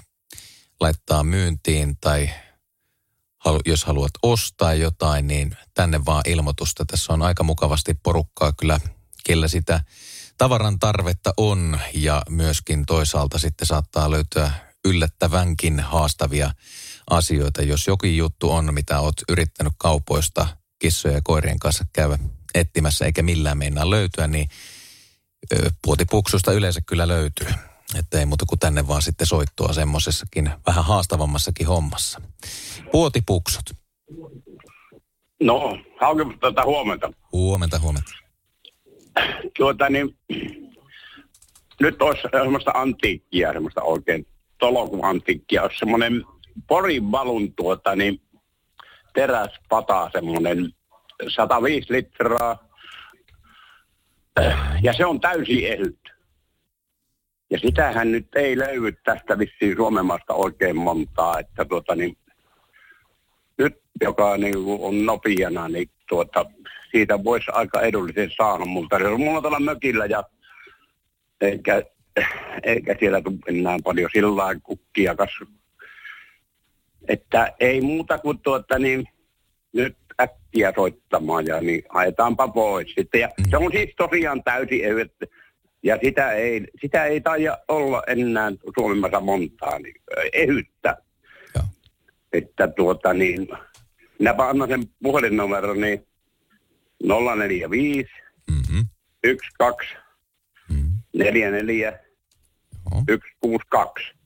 laittaa 0.80 1.24
myyntiin 1.24 1.98
tai 2.02 2.30
jos 3.66 3.86
haluat 3.86 4.12
ostaa 4.24 4.74
jotain, 4.74 5.28
niin 5.28 5.58
tänne 5.74 6.06
vaan 6.06 6.24
ilmoitusta. 6.28 6.86
Tässä 6.86 7.14
on 7.14 7.22
aika 7.22 7.44
mukavasti 7.44 7.94
porukkaa 7.94 8.52
kyllä, 8.52 8.80
kellä 9.26 9.48
sitä 9.48 9.84
tavaran 10.38 10.80
tarvetta 10.80 11.34
on 11.38 11.80
ja 11.94 12.22
myöskin 12.30 12.86
toisaalta 12.86 13.40
sitten 13.40 13.68
saattaa 13.68 14.12
löytyä 14.12 14.52
yllättävänkin 14.86 15.80
haastavia 15.80 16.52
asioita. 17.10 17.62
Jos 17.62 17.88
jokin 17.88 18.18
juttu 18.18 18.52
on, 18.52 18.74
mitä 18.74 19.00
olet 19.00 19.24
yrittänyt 19.30 19.74
kaupoista 19.78 20.48
kissojen 20.80 21.16
ja 21.16 21.22
koirien 21.24 21.60
kanssa 21.60 21.86
käydä 21.94 22.20
etsimässä 22.56 23.06
eikä 23.06 23.22
millään 23.24 23.58
meinaa 23.58 23.90
löytyä, 23.90 24.28
niin 24.28 24.48
puotipuksusta 25.82 26.54
yleensä 26.54 26.82
kyllä 26.86 27.08
löytyy. 27.08 27.48
Että 28.00 28.20
ei 28.20 28.26
muuta 28.26 28.46
kuin 28.46 28.60
tänne 28.60 28.88
vaan 28.88 29.02
sitten 29.02 29.28
soittua 29.28 29.74
semmoisessakin 29.74 30.50
vähän 30.68 30.86
haastavammassakin 30.86 31.68
hommassa. 31.68 32.22
Puotipuksut. 32.92 33.74
No, 35.44 35.78
hauki 36.00 36.24
tätä 36.42 36.64
huomenta. 36.66 37.12
Huomenta, 37.32 37.80
huomenta. 37.80 38.12
Tuota 39.58 39.90
niin, 39.90 40.18
nyt 41.80 42.02
olisi 42.02 42.22
semmoista 42.32 42.72
antiikkia, 42.72 43.54
semmoista 43.54 43.82
oikein 43.82 44.28
tolokuantiikkia, 44.60 45.64
olisi 45.64 45.80
semmoinen 45.80 46.26
Porin 46.68 47.12
valun 47.12 47.54
tuota 47.54 47.96
niin, 47.96 48.22
teräspata, 49.18 50.10
semmoinen 50.14 50.74
105 51.28 51.94
litraa, 51.94 52.68
ja 54.82 54.94
se 54.94 55.06
on 55.06 55.20
täysin 55.20 55.68
ehyt. 55.68 56.00
Ja 57.50 57.60
sitähän 57.60 58.12
nyt 58.12 58.28
ei 58.36 58.58
löydy 58.58 58.92
tästä 58.92 59.40
vissiin 59.40 59.76
Suomen 59.76 60.06
maasta 60.06 60.34
oikein 60.34 60.78
montaa, 60.78 61.40
että 61.40 61.66
tuota 61.66 61.96
niin, 61.96 62.18
nyt 63.58 63.82
joka 64.02 64.38
niin 64.38 64.56
on 64.80 65.06
nopeana, 65.06 65.68
niin 65.68 65.90
tuota, 66.10 66.46
siitä 66.92 67.24
voisi 67.24 67.52
aika 67.52 67.82
edullisen 67.82 68.32
saada, 68.38 68.66
mutta 68.66 68.98
se 68.98 69.08
on 69.08 69.20
mulla 69.20 69.42
tuolla 69.42 69.60
mökillä 69.60 70.06
ja 70.06 70.24
eikä, 71.42 71.82
eikä 72.64 72.96
siellä 73.00 73.22
tule 73.22 73.36
enää 73.48 73.78
paljon 73.84 74.10
sillä 74.14 74.60
kukkia 74.64 75.16
kasvu. 75.16 75.46
Että 77.08 77.54
ei 77.60 77.82
muuta 77.82 78.18
kuin 78.18 78.40
tuota 78.40 78.80
niin, 78.80 79.08
nyt 79.74 79.98
äkkiä 80.22 80.74
soittamaan 80.76 81.46
ja 81.46 81.62
niin 81.62 81.84
haetaanpa 81.90 82.48
pois 82.48 82.94
sitten. 82.96 83.22
Ja 83.22 83.30
se 83.50 83.58
on 83.58 83.72
siis 83.72 83.94
tosiaan 83.98 84.44
täysin 84.44 85.00
että 85.02 85.26
ja 85.84 85.98
sitä 86.04 86.32
ei, 86.32 86.68
sitä 86.82 87.06
ei 87.06 87.22
taida 87.22 87.58
olla 87.68 88.04
enää 88.08 88.52
Suomessa 88.80 89.20
montaa, 89.20 89.80
niin 89.80 89.96
ehyttä. 90.34 90.98
Ja. 91.56 91.64
Että 92.34 92.68
tuota 92.68 93.14
niin, 93.14 93.48
minäpä 94.20 94.50
annan 94.50 94.70
sen 94.70 94.84
puhelinnumero, 95.04 95.74
niin 95.74 96.08
045 97.04 98.10
mm-hmm. 98.52 98.86
12 99.58 99.98
mm-hmm. 100.70 100.92
44 101.14 102.00
Joo. 102.92 103.00
162. 103.00 104.17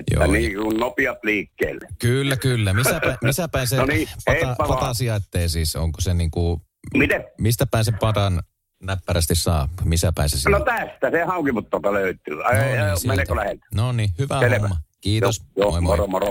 Että 0.00 0.14
Joo. 0.14 0.32
niin 0.32 0.54
kuin 0.54 0.80
nopeat 0.80 1.18
liikkeelle. 1.24 1.86
Kyllä, 1.98 2.36
kyllä. 2.36 2.72
Missä, 2.72 3.00
päin, 3.00 3.18
missä 3.24 3.48
päin 3.48 3.68
se 3.68 3.76
no 3.76 3.84
niin, 3.84 4.08
pata, 4.24 4.54
pata 4.68 4.94
sijaitsee 4.94 5.48
siis? 5.48 5.76
Onko 5.76 6.00
se 6.00 6.14
niin 6.14 6.30
kuin... 6.30 6.60
Miten? 6.94 7.24
Mistä 7.38 7.66
päin 7.66 7.84
se 7.84 7.92
padan 7.92 8.42
näppärästi 8.82 9.34
saa? 9.34 9.68
Missä 9.84 10.12
päin 10.14 10.28
se 10.28 10.38
siellä? 10.38 10.58
No 10.58 10.64
tästä, 10.64 11.10
se 11.10 11.24
haukimuttoka 11.24 11.92
löytyy. 11.92 12.44
Ai, 12.44 12.54
no 12.54 12.62
niin, 12.62 13.08
meneekö 13.08 13.36
läheltä? 13.36 13.66
No 13.74 13.92
niin, 13.92 14.10
hyvä 14.18 14.40
Selvä. 14.40 14.58
homma. 14.58 14.76
Kiitos. 15.00 15.42
Joo, 15.56 15.70
moi, 15.70 15.80
moi. 15.80 15.96
moro, 15.96 16.06
moro. 16.06 16.26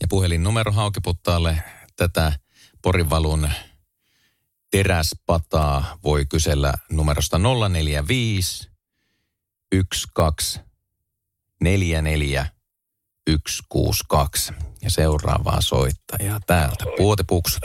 Ja 0.00 0.06
puhelinnumero 0.08 0.72
haukiputtaalle 0.72 1.62
tätä 1.96 2.32
Porivalun 2.82 3.48
teräspataa 4.70 5.98
voi 6.04 6.26
kysellä 6.26 6.74
numerosta 6.90 7.38
045 7.68 8.70
12 10.14 10.73
44 11.64 12.46
162. 13.30 14.52
Ja 14.82 14.90
seuraavaa 14.90 15.60
soittajaa 15.60 16.40
täältä. 16.46 16.84
Puotipuksut. 16.96 17.62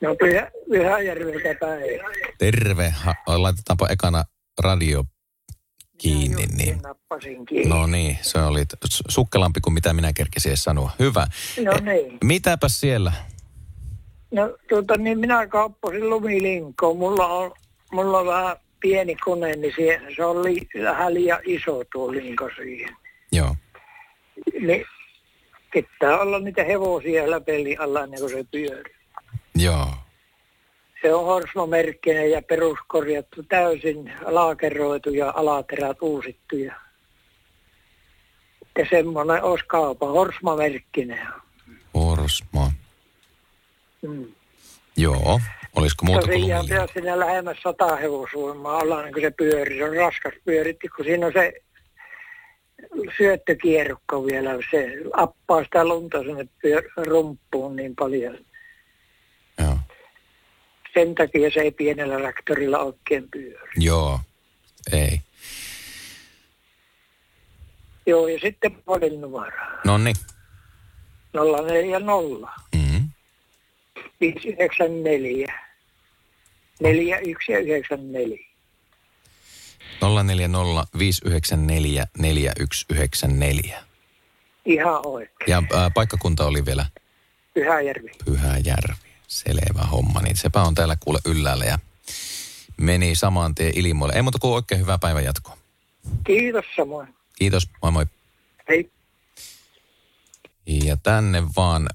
No 0.00 0.16
Pyhä, 0.16 0.50
Pyhäjärveltä 0.70 1.54
päin. 1.60 2.00
Terve. 2.38 2.90
Ha- 2.90 3.14
laitetaanpa 3.26 3.86
ekana 3.88 4.24
radio 4.62 5.04
kiinni. 5.98 6.46
Niin. 6.46 6.78
Nappasin 6.82 7.46
kiinni. 7.46 7.68
No 7.68 7.86
niin, 7.86 8.18
se 8.22 8.38
oli 8.38 8.64
sukkelampi 9.08 9.60
kuin 9.60 9.74
mitä 9.74 9.92
minä 9.92 10.12
kerkesin 10.12 10.50
edes 10.50 10.64
sanoa. 10.64 10.90
Hyvä. 10.98 11.26
No 11.64 11.72
niin. 11.92 12.18
Mitäpä 12.24 12.68
siellä? 12.68 13.12
No 14.32 14.56
tuota 14.68 14.96
niin, 14.96 15.18
minä 15.18 15.46
kauppasin 15.46 16.10
lumilinkoon. 16.10 16.96
Mulla 16.96 17.26
on, 17.26 17.52
mulla 17.92 18.18
on 18.18 18.26
vähän 18.26 18.56
pieni 18.80 19.16
kone, 19.16 19.56
niin 19.56 19.74
se, 19.76 20.00
se 20.16 20.24
on 20.24 20.44
li, 20.44 20.68
vähän 20.82 21.14
liian 21.14 21.40
iso 21.44 21.82
tuo 21.92 22.12
linko 22.12 22.50
siihen. 22.56 22.96
Joo. 23.32 23.56
Niin 24.60 24.84
pitää 25.72 26.20
olla 26.20 26.38
niitä 26.38 26.64
hevosia 26.64 27.30
läpelin 27.30 27.80
alla 27.80 28.04
ennen 28.04 28.20
kuin 28.20 28.30
se 28.30 28.44
pyörii. 28.50 28.94
Joo. 29.54 29.86
Se 31.02 31.14
on 31.14 31.24
Horsmo-merkkinen 31.24 32.30
ja 32.30 32.42
peruskorjattu 32.42 33.42
täysin 33.42 34.12
laakeroitu 34.24 35.10
ja 35.10 35.32
alaterät 35.36 35.96
uusittu. 36.00 36.56
Ja, 36.56 36.74
ja 38.78 38.86
semmoinen 38.90 39.42
olisi 39.42 39.64
kaupa, 39.66 40.06
Horsmo-merkkinen. 40.06 41.28
Orsmo. 41.94 42.72
Mm. 44.02 44.26
Joo. 45.00 45.40
Olisiko 45.76 46.04
muuta 46.06 46.26
kuin 46.26 46.60
pitäisi 46.62 46.92
sinne 46.94 47.18
lähemmäs 47.18 47.56
sata 47.62 47.96
hevosvoimaa 47.96 48.76
olla 48.76 49.02
niin 49.02 49.12
kuin 49.12 49.22
se 49.22 49.30
pyörii. 49.30 49.78
Se 49.78 49.84
on 49.84 49.96
raskas 49.96 50.32
pyöritti, 50.44 50.88
kun 50.88 51.04
siinä 51.04 51.26
on 51.26 51.32
se 51.32 51.52
syöttökierrukka 53.18 54.26
vielä. 54.26 54.50
Se 54.70 54.88
appaa 55.12 55.64
sitä 55.64 55.84
lunta 55.84 56.18
sinne 56.22 56.42
pyör- 56.66 57.04
rumppuun 57.06 57.76
niin 57.76 57.96
paljon. 57.96 58.38
Joo. 59.58 59.78
Sen 60.94 61.14
takia 61.14 61.50
se 61.54 61.60
ei 61.60 61.70
pienellä 61.70 62.18
traktorilla 62.18 62.78
oikein 62.78 63.28
pyöri. 63.30 63.72
Joo. 63.76 64.20
Ei. 64.92 65.20
Joo, 68.06 68.28
ja 68.28 68.38
sitten 68.42 68.74
puhelinnumero. 68.84 69.56
No 69.84 69.98
niin. 69.98 70.16
040 71.32 72.06
Mm. 72.74 72.79
594 74.20 75.54
4194. 76.80 78.38
040 80.00 80.86
594 80.98 82.06
4194. 82.18 83.84
Ihan 84.64 85.06
oikein. 85.06 85.50
Ja 85.50 85.62
ää, 85.74 85.90
paikkakunta 85.90 86.46
oli 86.46 86.64
vielä 86.64 86.86
Pyhäjärvi. 87.54 88.10
Pyhäjärvi. 88.24 89.10
Selvä 89.26 89.82
homma. 89.82 90.20
Niin 90.20 90.36
sepä 90.36 90.62
on 90.62 90.74
täällä 90.74 90.96
kuule 91.00 91.18
yllällä 91.26 91.64
ja 91.64 91.78
meni 92.76 93.14
saman 93.14 93.54
tien 93.54 93.72
ilmoille. 93.78 94.14
Ei 94.14 94.22
muuta 94.22 94.38
kuin 94.38 94.54
oikein 94.54 94.80
hyvää 94.80 94.98
päivän 94.98 95.24
jatkoa. 95.24 95.56
Kiitos 96.24 96.64
samoin. 96.76 97.14
Kiitos. 97.38 97.68
Moi 97.82 97.92
moi. 97.92 98.06
Hei. 98.68 98.90
Ja 100.66 100.96
tänne 100.96 101.42
vaan 101.56 101.88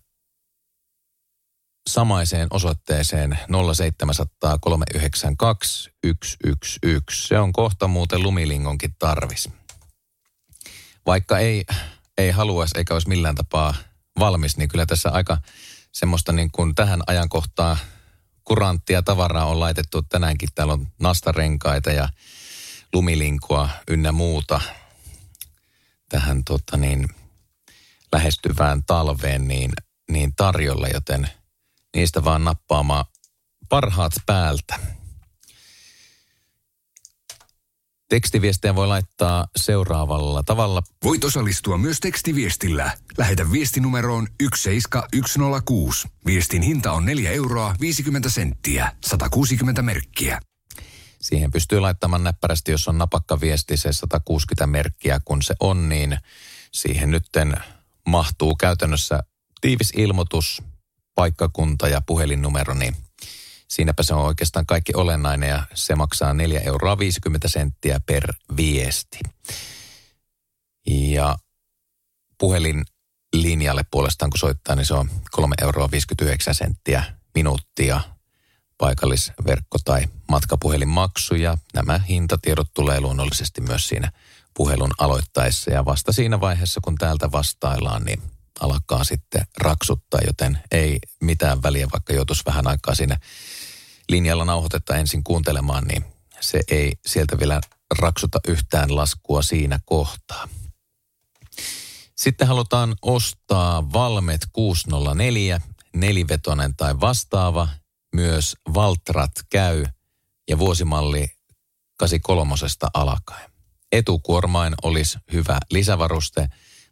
samaiseen 1.89 2.47
osoitteeseen 2.51 3.39
0700 3.75 4.57
392 4.61 5.83
111. 5.83 7.27
Se 7.27 7.39
on 7.39 7.53
kohta 7.53 7.87
muuten 7.87 8.23
lumilingonkin 8.23 8.95
tarvis. 8.99 9.49
Vaikka 11.05 11.39
ei, 11.39 11.65
ei 12.17 12.31
haluaisi 12.31 12.77
eikä 12.77 12.93
olisi 12.93 13.09
millään 13.09 13.35
tapaa 13.35 13.73
valmis, 14.19 14.57
niin 14.57 14.69
kyllä 14.69 14.85
tässä 14.85 15.09
aika 15.09 15.37
semmoista 15.91 16.31
niin 16.31 16.51
kuin 16.51 16.75
tähän 16.75 17.01
ajankohtaan 17.07 17.77
kuranttia 18.43 19.03
tavaraa 19.03 19.45
on 19.45 19.59
laitettu 19.59 20.01
tänäänkin. 20.01 20.49
Täällä 20.55 20.73
on 20.73 20.87
nastarenkaita 20.99 21.91
ja 21.91 22.09
lumilinkua 22.93 23.69
ynnä 23.87 24.11
muuta 24.11 24.61
tähän 26.09 26.43
tota 26.43 26.77
niin, 26.77 27.07
lähestyvään 28.11 28.83
talveen 28.83 29.47
niin, 29.47 29.71
niin 30.11 30.35
tarjolla, 30.35 30.87
joten 30.87 31.29
niistä 31.95 32.23
vaan 32.23 32.43
nappaamaan 32.43 33.05
parhaat 33.69 34.13
päältä. 34.25 34.79
Tekstiviestejä 38.09 38.75
voi 38.75 38.87
laittaa 38.87 39.47
seuraavalla 39.55 40.43
tavalla. 40.43 40.81
Voit 41.03 41.23
osallistua 41.23 41.77
myös 41.77 41.99
tekstiviestillä. 41.99 42.91
Lähetä 43.17 43.51
viestinumeroon 43.51 44.27
17106. 44.55 46.07
Viestin 46.25 46.61
hinta 46.61 46.91
on 46.91 47.05
4 47.05 47.31
euroa 47.31 47.75
50 47.79 48.29
senttiä. 48.29 48.91
160 49.05 49.81
merkkiä. 49.81 50.39
Siihen 51.21 51.51
pystyy 51.51 51.79
laittamaan 51.79 52.23
näppärästi, 52.23 52.71
jos 52.71 52.87
on 52.87 52.97
napakka 52.97 53.41
viesti, 53.41 53.77
se 53.77 53.93
160 53.93 54.67
merkkiä. 54.67 55.19
Kun 55.25 55.41
se 55.41 55.55
on, 55.59 55.89
niin 55.89 56.17
siihen 56.73 57.11
nytten 57.11 57.57
mahtuu 58.07 58.55
käytännössä 58.55 59.23
tiivis 59.61 59.93
ilmoitus, 59.95 60.61
paikkakunta 61.15 61.87
ja 61.87 62.01
puhelinnumero, 62.01 62.73
niin 62.73 62.95
siinäpä 63.67 64.03
se 64.03 64.13
on 64.13 64.25
oikeastaan 64.25 64.65
kaikki 64.65 64.93
olennainen 64.95 65.49
ja 65.49 65.63
se 65.73 65.95
maksaa 65.95 66.33
4 66.33 66.59
euroa 66.59 66.99
50 66.99 67.47
senttiä 67.47 67.99
per 68.05 68.33
viesti. 68.57 69.19
Ja 70.87 71.37
puhelinlinjalle 72.37 73.81
puolestaan 73.91 74.31
kun 74.31 74.39
soittaa, 74.39 74.75
niin 74.75 74.85
se 74.85 74.93
on 74.93 75.09
3 75.31 75.55
euroa 75.61 75.91
59 75.91 76.55
senttiä 76.55 77.03
minuuttia 77.35 78.01
paikallisverkko- 78.77 79.79
tai 79.85 80.07
matkapuhelinmaksu 80.29 81.35
ja 81.35 81.57
nämä 81.73 81.99
hintatiedot 82.09 82.73
tulee 82.73 82.99
luonnollisesti 83.01 83.61
myös 83.61 83.87
siinä 83.87 84.11
puhelun 84.53 84.91
aloittaessa 84.97 85.71
ja 85.71 85.85
vasta 85.85 86.11
siinä 86.11 86.39
vaiheessa, 86.39 86.79
kun 86.83 86.95
täältä 86.95 87.31
vastaillaan, 87.31 88.05
niin 88.05 88.21
alkaa 88.59 89.03
sitten 89.03 89.41
raksuttaa, 89.57 90.19
joten 90.27 90.59
ei 90.71 90.99
mitään 91.21 91.63
väliä, 91.63 91.87
vaikka 91.93 92.13
joutuisi 92.13 92.45
vähän 92.45 92.67
aikaa 92.67 92.95
siinä 92.95 93.19
linjalla 94.09 94.45
nauhoitetta 94.45 94.95
ensin 94.95 95.23
kuuntelemaan, 95.23 95.83
niin 95.83 96.05
se 96.41 96.61
ei 96.67 96.93
sieltä 97.05 97.39
vielä 97.39 97.61
raksuta 97.99 98.39
yhtään 98.47 98.95
laskua 98.95 99.41
siinä 99.41 99.79
kohtaa. 99.85 100.47
Sitten 102.15 102.47
halutaan 102.47 102.95
ostaa 103.01 103.93
Valmet 103.93 104.41
604, 104.53 105.61
nelivetonen 105.95 106.75
tai 106.75 106.99
vastaava. 106.99 107.67
Myös 108.15 108.55
Valtrat 108.73 109.31
käy 109.49 109.85
ja 110.49 110.59
vuosimalli 110.59 111.27
83 111.97 112.53
alkaen. 112.93 113.51
Etukuormain 113.91 114.73
olisi 114.83 115.17
hyvä 115.33 115.59
lisävaruste, 115.71 116.49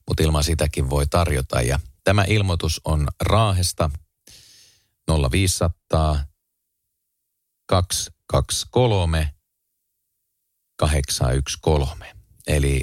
mutta 0.08 0.24
ilman 0.24 0.44
sitäkin 0.44 0.90
voi 0.90 1.08
tarjota. 1.08 1.62
Ja 1.62 1.80
tämä 2.04 2.24
ilmoitus 2.28 2.82
on 2.86 3.08
Raahesta 3.22 3.90
0500 5.32 6.26
223 7.66 9.34
813. 10.78 12.06
Eli 12.48 12.82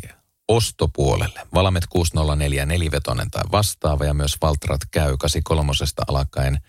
ostopuolelle. 0.48 1.46
Valmet 1.54 1.86
604 1.86 2.66
nelivetonen 2.66 3.30
tai 3.30 3.42
vastaava 3.52 4.04
ja 4.04 4.14
myös 4.14 4.36
Valtrat 4.42 4.80
käy 4.90 5.16
83 5.16 5.72
alkaen 6.06 6.60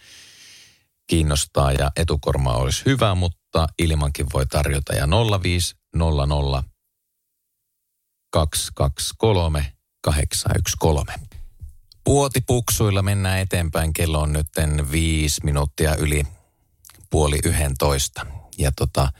kiinnostaa 1.07 1.71
ja 1.71 1.91
etukorma 1.95 2.53
olisi 2.53 2.85
hyvä, 2.85 3.15
mutta 3.15 3.67
ilmankin 3.79 4.27
voi 4.33 4.45
tarjota 4.45 4.93
ja 4.93 5.07
0500 5.41 6.63
223 8.31 9.73
813. 10.01 11.37
Puotipuksuilla 12.03 13.01
mennään 13.01 13.39
eteenpäin. 13.39 13.93
Kello 13.93 14.19
on 14.19 14.33
nyt 14.33 14.47
viisi 14.91 15.41
minuuttia 15.43 15.95
yli 15.95 16.23
puoli 17.09 17.39
yhdentoista. 17.43 18.25
Ja 18.57 18.71
tota, 18.71 19.11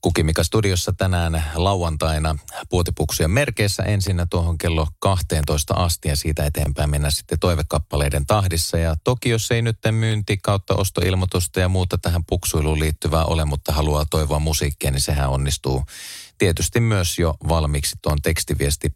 Kuki 0.00 0.22
Mika 0.22 0.44
studiossa 0.44 0.92
tänään 0.92 1.44
lauantaina 1.54 2.36
puotipuksujen 2.68 3.30
merkeissä 3.30 3.82
ensin 3.82 4.22
tuohon 4.30 4.58
kello 4.58 4.86
12 4.98 5.74
asti 5.74 6.08
ja 6.08 6.16
siitä 6.16 6.44
eteenpäin 6.44 6.90
mennään 6.90 7.12
sitten 7.12 7.38
toivekappaleiden 7.38 8.26
tahdissa. 8.26 8.78
Ja 8.78 8.96
toki 9.04 9.28
jos 9.28 9.50
ei 9.50 9.62
nyt 9.62 9.78
myynti 9.90 10.38
kautta 10.42 10.74
ostoilmoitusta 10.74 11.60
ja 11.60 11.68
muuta 11.68 11.98
tähän 11.98 12.24
puksuiluun 12.24 12.80
liittyvää 12.80 13.24
ole, 13.24 13.44
mutta 13.44 13.72
haluaa 13.72 14.06
toivoa 14.10 14.38
musiikkia, 14.38 14.90
niin 14.90 15.00
sehän 15.00 15.30
onnistuu 15.30 15.84
tietysti 16.38 16.80
myös 16.80 17.18
jo 17.18 17.34
valmiiksi 17.48 17.96
tuon 18.02 18.22
tekstiviesti 18.22 18.94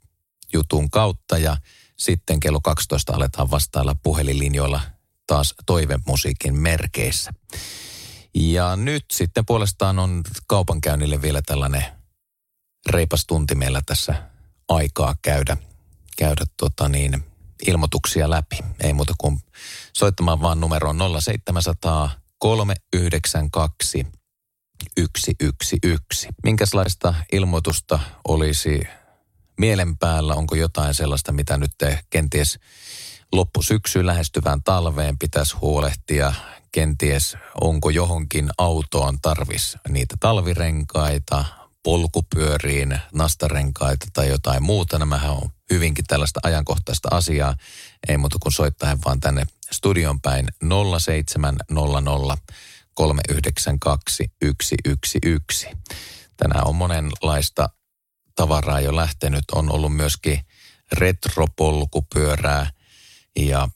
jutun 0.53 0.91
kautta 0.91 1.39
ja 1.39 1.57
sitten 1.99 2.41
kello 2.41 2.61
12 2.61 3.13
aletaan 3.13 3.51
vastailla 3.51 3.97
puhelinlinjoilla 4.03 4.81
taas 5.27 5.55
toivemusiikin 5.67 6.55
merkeissä. 6.55 7.33
Ja 8.35 8.77
nyt 8.77 9.05
sitten 9.13 9.47
puolestaan 9.47 9.99
on 9.99 10.23
kaupankäynnille 10.47 11.23
vielä 11.23 11.43
tällainen 11.43 11.85
reipas 12.91 13.27
tunti 13.27 13.55
meillä 13.55 13.83
tässä 13.87 14.31
aikaa 14.69 15.15
käydä, 15.23 15.57
käydä 16.19 16.45
tota 16.57 16.89
niin, 16.89 17.25
ilmoituksia 17.67 18.31
läpi. 18.31 18.59
Ei 18.81 18.93
muuta 18.93 19.15
kuin 19.19 19.41
soittamaan 19.93 20.41
vaan 20.41 20.61
numeroon 20.61 20.99
0700 21.21 22.11
392 22.39 24.07
111. 25.19 26.33
Minkälaista 26.43 27.15
ilmoitusta 27.33 28.01
olisi 28.29 28.81
mielen 29.61 29.99
päällä? 29.99 30.35
Onko 30.35 30.55
jotain 30.55 30.95
sellaista, 30.95 31.33
mitä 31.33 31.57
nyt 31.57 31.71
te 31.79 31.99
kenties 32.11 32.59
loppusyksyyn 33.33 34.07
lähestyvään 34.07 34.63
talveen 34.63 35.19
pitäisi 35.19 35.57
huolehtia? 35.57 36.33
Kenties 36.73 37.37
onko 37.61 37.91
johonkin 37.91 38.51
autoon 38.59 39.19
tarvis 39.23 39.77
niitä 39.89 40.17
talvirenkaita, 40.21 41.45
polkupyöriin, 41.83 42.99
nastarenkaita 43.15 44.07
tai 44.13 44.29
jotain 44.29 44.63
muuta. 44.63 44.99
Nämähän 44.99 45.31
on 45.31 45.51
hyvinkin 45.71 46.05
tällaista 46.09 46.41
ajankohtaista 46.43 47.09
asiaa. 47.13 47.55
Ei 48.09 48.17
muuta 48.17 48.39
kuin 48.43 48.53
soittaa 48.53 48.99
vaan 49.05 49.21
tänne 49.21 49.47
studion 49.73 50.21
päin 50.21 50.49
0700 50.99 52.37
392 52.95 54.25
111. 54.43 55.77
Tänään 56.37 56.67
on 56.67 56.77
monenlaista 56.77 57.69
tavaraa 58.41 58.81
jo 58.81 58.97
lähtenyt. 58.97 59.45
On 59.53 59.73
ollut 59.73 59.97
myöskin 59.97 60.41
retropolkupyörää 60.93 62.71
ja 63.37 63.69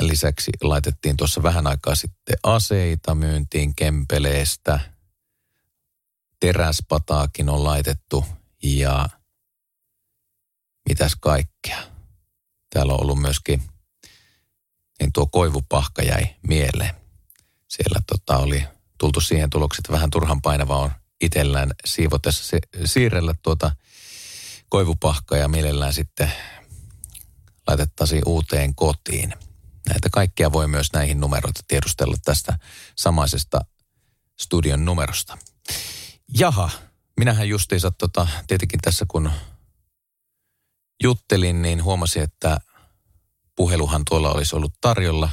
lisäksi 0.00 0.50
laitettiin 0.62 1.16
tuossa 1.16 1.42
vähän 1.42 1.66
aikaa 1.66 1.94
sitten 1.94 2.36
aseita 2.42 3.14
myyntiin 3.14 3.74
Kempeleestä. 3.74 4.80
Teräspataakin 6.40 7.48
on 7.48 7.64
laitettu 7.64 8.24
ja 8.62 9.08
mitäs 10.88 11.16
kaikkea. 11.20 11.82
Täällä 12.70 12.92
on 12.92 13.00
ollut 13.00 13.20
myöskin, 13.20 13.62
niin 15.00 15.12
tuo 15.12 15.26
koivupahka 15.26 16.02
jäi 16.02 16.26
mieleen. 16.48 16.94
Siellä 17.68 18.00
tota 18.06 18.38
oli 18.38 18.64
tultu 18.98 19.20
siihen 19.20 19.50
tulokseen, 19.50 19.80
että 19.80 19.92
vähän 19.92 20.10
turhan 20.10 20.42
painava 20.42 20.78
on 20.78 20.90
itsellään 21.20 21.70
siivotessa 21.84 22.44
se, 22.44 22.58
siirrellä 22.84 23.34
tuota 23.42 23.70
koivupahkaa 24.68 25.38
ja 25.38 25.48
mielellään 25.48 25.92
sitten 25.92 26.32
laitettaisiin 27.66 28.22
uuteen 28.26 28.74
kotiin. 28.74 29.34
Näitä 29.88 30.08
kaikkia 30.12 30.52
voi 30.52 30.68
myös 30.68 30.92
näihin 30.92 31.20
numeroita 31.20 31.60
tiedustella 31.68 32.16
tästä 32.24 32.58
samaisesta 32.96 33.60
studion 34.40 34.84
numerosta. 34.84 35.38
Jaha, 36.38 36.70
minähän 37.18 37.48
justiinsa 37.48 37.90
tota, 37.90 38.28
tietenkin 38.46 38.80
tässä 38.80 39.04
kun 39.08 39.30
juttelin, 41.02 41.62
niin 41.62 41.84
huomasin, 41.84 42.22
että 42.22 42.60
puheluhan 43.56 44.02
tuolla 44.08 44.32
olisi 44.32 44.56
ollut 44.56 44.74
tarjolla, 44.80 45.30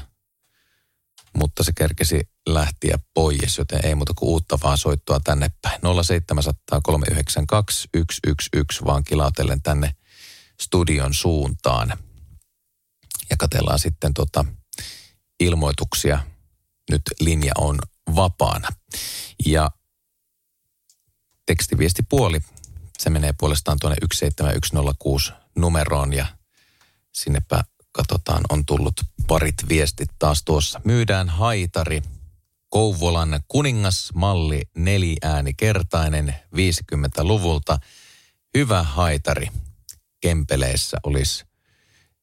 mutta 1.36 1.64
se 1.64 1.72
kerkesi 1.78 2.30
lähtiä 2.48 3.00
pois, 3.14 3.58
joten 3.58 3.86
ei 3.86 3.96
muuta 3.96 4.14
kuin 4.14 4.30
uutta 4.30 4.60
vaan 4.64 4.78
soittoa 4.78 5.20
tänne 5.20 5.52
päin. 5.62 5.82
0700 6.04 6.82
392 6.84 7.80
111 7.82 8.86
vaan 8.86 9.04
kilautellen 9.04 9.62
tänne 9.62 9.96
studion 10.62 11.14
suuntaan. 11.14 11.94
Ja 13.30 13.38
katellaan 13.38 13.80
sitten 13.80 14.14
tota 14.14 14.46
ilmoituksia. 15.40 16.20
Nyt 16.92 17.02
linja 17.20 17.52
on 17.58 17.80
vapaana. 18.16 18.70
Ja 19.46 19.72
tekstiviestipuoli, 21.46 22.42
se 22.98 23.10
menee 23.10 23.34
puolestaan 23.40 23.78
tuonne 23.82 23.98
17106 24.14 25.32
numeroon 25.56 26.14
ja 26.14 26.26
sinnepä 27.14 27.64
katsotaan, 27.92 28.44
on 28.50 28.66
tullut 28.66 29.02
parit 29.28 29.56
viestit 29.70 30.10
taas 30.20 30.44
tuossa. 30.44 30.82
Myydään 30.84 31.30
haitari, 31.30 32.02
Kouvolan 32.70 33.40
kuningasmalli 33.48 34.62
neliäänikertainen 34.78 36.36
50-luvulta. 36.56 37.78
Hyvä 38.58 38.84
haitari 38.84 39.48
Kempeleessä 40.22 40.98
olisi 41.04 41.46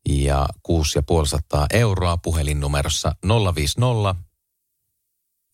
ja 0.08 0.48
6500 0.62 1.66
euroa 1.72 2.16
puhelinnumerossa 2.16 3.14
050 3.54 4.14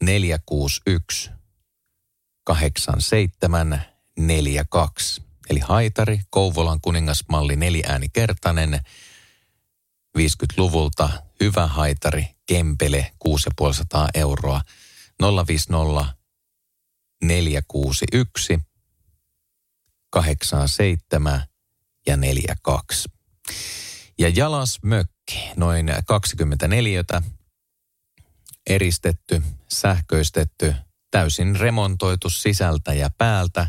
461 0.03 1.31
8742. 2.45 5.23
Eli 5.51 5.61
haitari, 5.61 6.21
Kouvolan 6.31 6.81
kuningasmalli 6.81 7.57
neliäänikertainen 7.57 8.81
50-luvulta. 10.19 11.28
Hyvä 11.41 11.67
haitari, 11.67 12.27
Kempele, 12.47 13.13
6500 13.19 14.09
euroa. 14.15 14.61
050 15.23 16.15
461 17.25 18.59
87 20.11 21.43
ja 22.07 22.17
42. 22.17 23.09
Ja 24.19 24.29
Jalas 24.29 24.79
mökki, 24.83 25.51
noin 25.57 25.87
24, 26.07 27.05
eristetty, 28.67 29.43
sähköistetty, 29.69 30.75
täysin 31.11 31.57
remontoitu 31.57 32.31
sisältä 32.31 32.95
ja 32.95 33.11
päältä, 33.19 33.67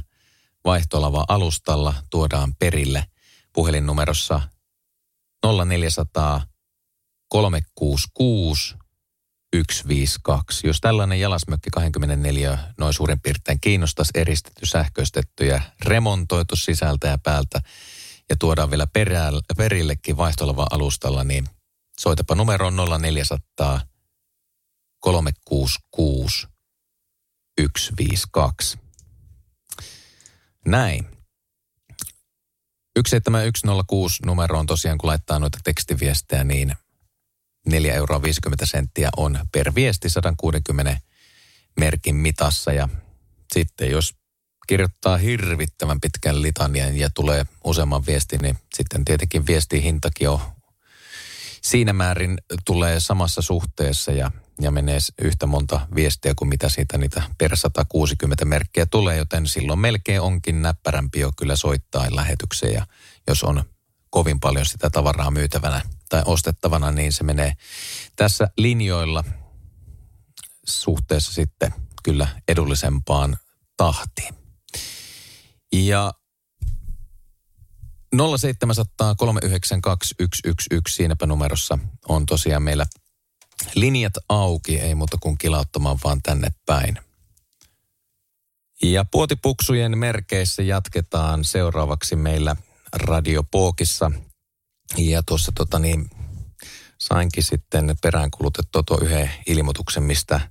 vaihtolava 0.66 1.26
alustalla 1.28 1.94
tuodaan 2.10 2.56
perille 2.56 3.06
puhelinnumerossa 3.54 4.42
0400 5.66 6.42
366 7.30 8.76
152. 9.56 10.68
Jos 10.68 10.82
tällainen 10.82 11.20
jalasmökki 11.20 11.70
24 11.70 12.58
noin 12.78 12.94
suurin 12.94 13.20
piirtein 13.20 13.60
kiinnostaisi 13.60 14.12
eristetty, 14.16 14.66
sähköistetty 14.66 15.46
ja 15.46 15.62
remontoitu 15.86 16.56
sisältä 16.56 17.08
ja 17.08 17.18
päältä 17.18 17.62
ja 18.30 18.36
tuodaan 18.40 18.72
vielä 18.72 18.88
perillekin 19.58 20.18
vaihtolava 20.18 20.68
alustalla, 20.72 21.24
niin 21.24 21.46
soitapa 22.00 22.36
numeroon 22.36 22.76
0400 22.76 23.82
366 25.00 26.48
152. 27.80 28.78
Näin. 30.66 31.08
17106 32.96 34.26
numero 34.26 34.60
on 34.60 34.66
tosiaan, 34.66 34.98
kun 34.98 35.08
laittaa 35.08 35.40
noita 35.40 35.60
tekstiviestejä, 35.64 36.44
niin 36.44 36.76
4 37.70 37.94
euroa 37.94 38.22
50 38.22 38.66
senttiä 38.66 39.10
on 39.18 39.40
per 39.52 39.76
viesti 39.76 40.10
160 40.10 40.98
merkin 41.80 42.16
mitassa. 42.16 42.74
Ja 42.74 42.90
sitten 43.54 43.92
jos 43.92 44.16
kirjoittaa 44.68 45.18
hirvittävän 45.18 46.02
pitkän 46.02 46.42
litanian 46.42 46.98
ja 46.98 47.10
tulee 47.10 47.46
useamman 47.64 48.06
viestin, 48.06 48.42
niin 48.42 48.58
sitten 48.76 49.06
tietenkin 49.06 49.48
viestihintakin 49.48 50.30
on 50.30 50.40
siinä 51.62 51.94
määrin 51.94 52.38
tulee 52.66 53.00
samassa 53.00 53.42
suhteessa 53.42 54.12
ja, 54.12 54.32
ja 54.62 54.72
menee 54.72 54.98
yhtä 55.22 55.46
monta 55.46 55.88
viestiä 55.96 56.34
kuin 56.36 56.50
mitä 56.50 56.70
siitä 56.70 56.98
niitä 56.98 57.24
per 57.38 57.58
160 57.58 58.46
merkkiä 58.46 58.86
tulee, 58.86 59.18
joten 59.18 59.48
silloin 59.48 59.80
melkein 59.80 60.22
onkin 60.22 60.62
näppärämpi 60.62 61.20
jo 61.20 61.32
kyllä 61.38 61.56
soittaa 61.56 62.08
lähetykseen 62.10 62.74
ja 62.74 62.86
jos 63.28 63.44
on 63.44 63.64
kovin 64.10 64.40
paljon 64.40 64.66
sitä 64.66 64.90
tavaraa 64.90 65.32
myytävänä 65.32 65.82
tai 66.10 66.22
ostettavana, 66.26 66.92
niin 66.92 67.14
se 67.14 67.24
menee 67.24 67.54
tässä 68.16 68.50
linjoilla 68.58 69.24
suhteessa 70.66 71.34
sitten 71.34 71.74
kyllä 72.04 72.28
edullisempaan 72.48 73.38
tahtiin. 73.78 74.34
Ja 75.74 76.14
0700 78.40 79.16
392 79.16 80.08
111 80.08 80.96
siinäpä 80.96 81.26
numerossa 81.26 81.80
on 82.08 82.26
tosiaan 82.26 82.64
meillä 82.64 82.86
linjat 83.76 84.14
auki, 84.30 84.80
ei 84.80 84.96
muuta 84.96 85.18
kuin 85.18 85.38
kilauttamaan 85.38 85.98
vaan 86.04 86.22
tänne 86.22 86.50
päin. 86.66 87.00
Ja 88.84 89.06
puotipuksujen 89.06 89.98
merkeissä 89.98 90.64
jatketaan 90.64 91.44
seuraavaksi 91.44 92.16
meillä 92.16 92.56
Radio 92.94 93.44
Pookissa. 93.52 94.12
Ja 94.98 95.24
tuossa 95.24 95.52
tota 95.56 95.80
niin, 95.80 96.10
sainkin 96.98 97.44
sitten 97.44 97.96
peräänkulutettua 98.02 98.84
tuo 98.84 99.00
yhden 99.02 99.32
ilmoituksen, 99.48 100.04
mistä 100.04 100.42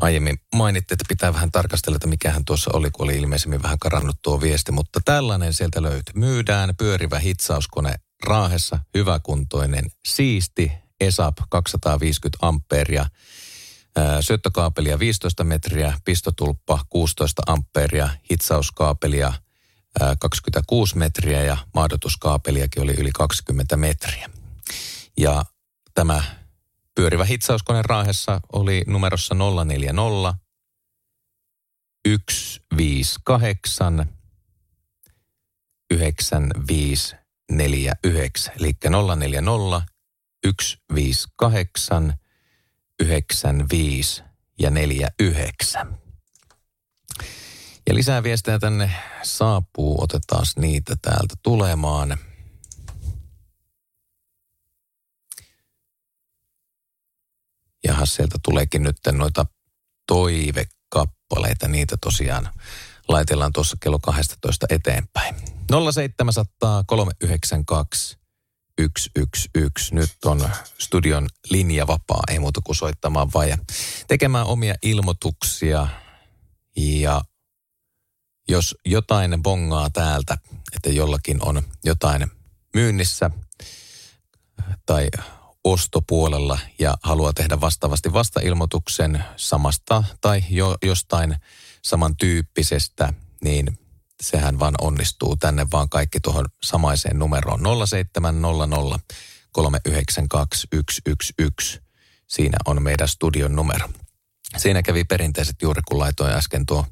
aiemmin 0.00 0.40
mainitte, 0.54 0.94
että 0.94 1.04
pitää 1.08 1.34
vähän 1.34 1.50
tarkastella, 1.50 1.96
että 1.96 2.06
mikähän 2.06 2.44
tuossa 2.44 2.70
oli, 2.74 2.90
kun 2.90 3.04
oli 3.04 3.16
ilmeisemmin 3.16 3.62
vähän 3.62 3.78
karannut 3.78 4.16
tuo 4.22 4.40
viesti. 4.40 4.72
Mutta 4.72 5.00
tällainen 5.04 5.54
sieltä 5.54 5.82
löytyy. 5.82 6.12
Myydään 6.14 6.74
pyörivä 6.78 7.18
hitsauskone 7.18 7.94
Raahessa, 8.26 8.78
hyväkuntoinen, 8.94 9.90
siisti, 10.06 10.72
ESAP 11.00 11.38
250 11.50 12.46
ampeeria. 12.46 13.06
Ää, 13.96 14.22
Syöttökaapelia 14.22 14.98
15 14.98 15.44
metriä, 15.44 16.00
pistotulppa 16.04 16.80
16 16.90 17.42
ampeeria, 17.46 18.08
hitsauskaapelia 18.30 19.32
26 20.18 20.98
metriä 20.98 21.42
ja 21.42 21.56
maadotuskaapeliakin 21.74 22.82
oli 22.82 22.92
yli 22.92 23.10
20 23.14 23.76
metriä. 23.76 24.30
Ja 25.16 25.44
tämä 25.94 26.24
pyörivä 26.94 27.24
hitsauskone 27.24 27.82
Raahessa 27.82 28.40
oli 28.52 28.84
numerossa 28.86 29.34
040 29.64 30.34
158 32.08 34.08
9549, 35.90 38.52
eli 38.60 38.72
040 39.16 39.86
158 40.46 42.14
95 43.02 44.22
ja 44.58 44.70
49. 44.70 45.98
Ja 47.86 47.94
lisää 47.94 48.22
viestejä 48.22 48.58
tänne 48.58 48.90
saapuu, 49.22 50.02
otetaan 50.02 50.46
niitä 50.56 50.96
täältä 51.02 51.34
tulemaan. 51.42 52.18
Jaha, 57.86 58.06
sieltä 58.06 58.38
tuleekin 58.42 58.82
nyt 58.82 58.96
noita 59.12 59.46
toivekappaleita, 60.06 61.68
niitä 61.68 61.96
tosiaan 62.00 62.48
laitellaan 63.08 63.52
tuossa 63.52 63.76
kello 63.80 63.98
12 63.98 64.66
eteenpäin. 64.70 65.34
0700 65.92 66.84
392 66.86 68.18
111. 68.80 69.94
Nyt 69.94 70.10
on 70.24 70.50
studion 70.78 71.28
linja 71.50 71.86
vapaa, 71.86 72.22
ei 72.28 72.38
muuta 72.38 72.60
kuin 72.60 72.76
soittamaan 72.76 73.28
vaan 73.34 73.48
ja 73.48 73.58
tekemään 74.08 74.46
omia 74.46 74.74
ilmoituksia. 74.82 75.88
Ja 76.76 77.20
jos 78.48 78.76
jotain 78.86 79.42
bongaa 79.42 79.90
täältä, 79.90 80.38
että 80.76 80.90
jollakin 80.90 81.38
on 81.46 81.62
jotain 81.84 82.30
myynnissä 82.74 83.30
tai 84.86 85.08
ostopuolella 85.64 86.58
ja 86.78 86.98
haluaa 87.02 87.32
tehdä 87.32 87.60
vastaavasti 87.60 88.12
vastailmoituksen 88.12 89.24
samasta 89.36 90.04
tai 90.20 90.44
jo 90.50 90.76
jostain 90.82 91.36
samantyyppisestä, 91.82 93.12
niin 93.44 93.78
sehän 94.22 94.58
vaan 94.58 94.74
onnistuu 94.80 95.36
tänne 95.36 95.66
vaan 95.72 95.88
kaikki 95.88 96.20
tuohon 96.20 96.44
samaiseen 96.62 97.18
numeroon 97.18 97.60
0700 97.86 98.98
392 99.52 100.60
111. 100.60 101.84
Siinä 102.26 102.58
on 102.66 102.82
meidän 102.82 103.08
studion 103.08 103.56
numero. 103.56 103.88
Siinä 104.56 104.82
kävi 104.82 105.04
perinteiset 105.04 105.56
juuri 105.62 105.82
kun 105.88 105.98
laitoin 105.98 106.32
äsken 106.32 106.66
tuo 106.66 106.86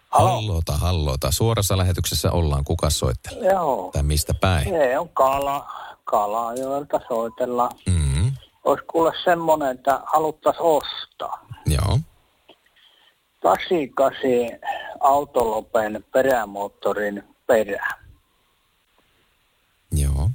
Hallota, 0.08 0.72
hallota. 0.72 1.32
Suorassa 1.32 1.78
lähetyksessä 1.78 2.32
ollaan. 2.32 2.64
Kuka 2.64 2.90
soittelee? 2.90 3.52
Joo. 3.52 3.90
Tai 3.92 4.02
mistä 4.02 4.34
päin? 4.34 4.68
Se 4.68 4.98
on 4.98 5.08
Kala, 5.08 5.72
Kalajoelta 6.04 7.00
soitellaan. 7.08 7.70
Mm-hmm. 7.86 8.07
Olisi 8.68 8.84
kuule 8.86 9.12
semmoinen, 9.24 9.68
että 9.68 10.00
haluttaisiin 10.06 10.62
ostaa. 10.62 11.46
Joo. 11.66 11.98
88 13.42 14.30
autolopen 15.00 16.04
perämoottorin 16.12 17.24
perä. 17.46 17.88
Joo. 19.92 20.30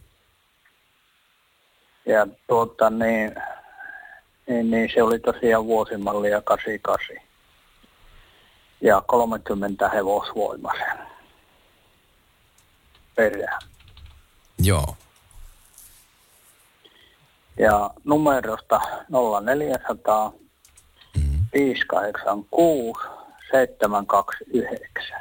Ja 2.06 2.28
tuota 2.48 2.90
niin, 2.90 3.36
niin, 4.48 4.72
niin 4.72 4.90
se 4.94 5.04
oli 5.04 5.20
tosiaan 5.20 5.66
vuosimallia 5.66 6.42
88 6.42 7.16
ja 8.82 9.02
30 9.02 9.90
hevosvoimaisen 9.90 10.98
perään. 13.16 13.62
Joo. 14.60 14.96
Ja 17.60 17.89
numerosta 18.04 18.82
0400 19.43 20.32
mm. 21.16 21.45
586 21.54 22.99
729. 23.51 25.18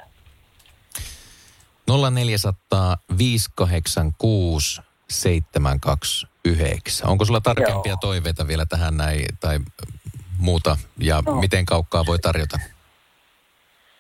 0400 1.87 2.97
586 3.19 4.83
729. 5.11 7.09
Onko 7.09 7.25
sulla 7.25 7.41
tarkempia 7.41 7.93
Joo. 7.93 7.99
toiveita 8.01 8.47
vielä 8.47 8.67
tähän 8.67 8.97
näin 8.97 9.27
tai 9.41 9.59
muuta 10.39 10.77
ja 10.99 11.23
no. 11.27 11.35
miten 11.35 11.67
kaukkaa 11.67 12.07
voi 12.07 12.19
tarjota? 12.19 12.59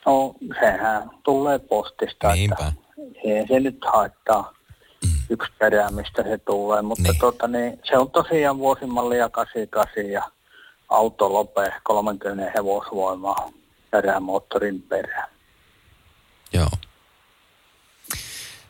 No 0.06 0.34
sehän 0.60 1.10
tulee 1.22 1.58
postista. 1.58 2.32
Niinpä. 2.32 2.66
Että 2.66 3.20
ei 3.24 3.46
se 3.48 3.60
nyt 3.60 3.78
haittaa. 3.92 4.52
Yksi 5.32 5.52
perää, 5.58 5.90
mistä 5.90 6.22
se 6.22 6.38
tulee. 6.38 6.82
Mutta 6.82 7.02
niin. 7.02 7.18
Tota, 7.20 7.48
niin, 7.48 7.80
se 7.84 7.98
on 7.98 8.10
tosiaan 8.10 8.58
vuosimallia 8.58 9.28
88 9.28 10.10
ja 10.10 10.30
auto 10.88 11.32
lope 11.32 11.72
30 11.82 12.52
hevosvoimaa 12.56 13.50
perämoottorin 13.90 14.82
perään. 14.82 15.28
Joo. 16.52 16.68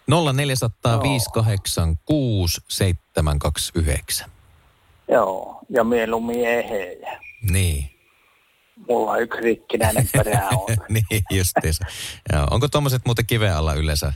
0486 0.06 2.60
729. 2.68 4.30
Joo, 5.08 5.58
ja 5.68 5.84
mieluummin 5.84 6.44
ehejä. 6.44 7.20
Niin. 7.50 7.90
Mulla 8.88 9.18
yksi 9.18 9.40
rikkinäinen 9.40 10.08
perä 10.12 10.48
on. 10.52 10.76
niin, 10.88 11.04
justiinsa. 11.30 11.84
Joo. 12.32 12.46
Onko 12.50 12.68
tuommoiset 12.68 13.02
muuten 13.06 13.26
kiveä 13.26 13.56
alla 13.56 13.74
yleensä 13.74 14.12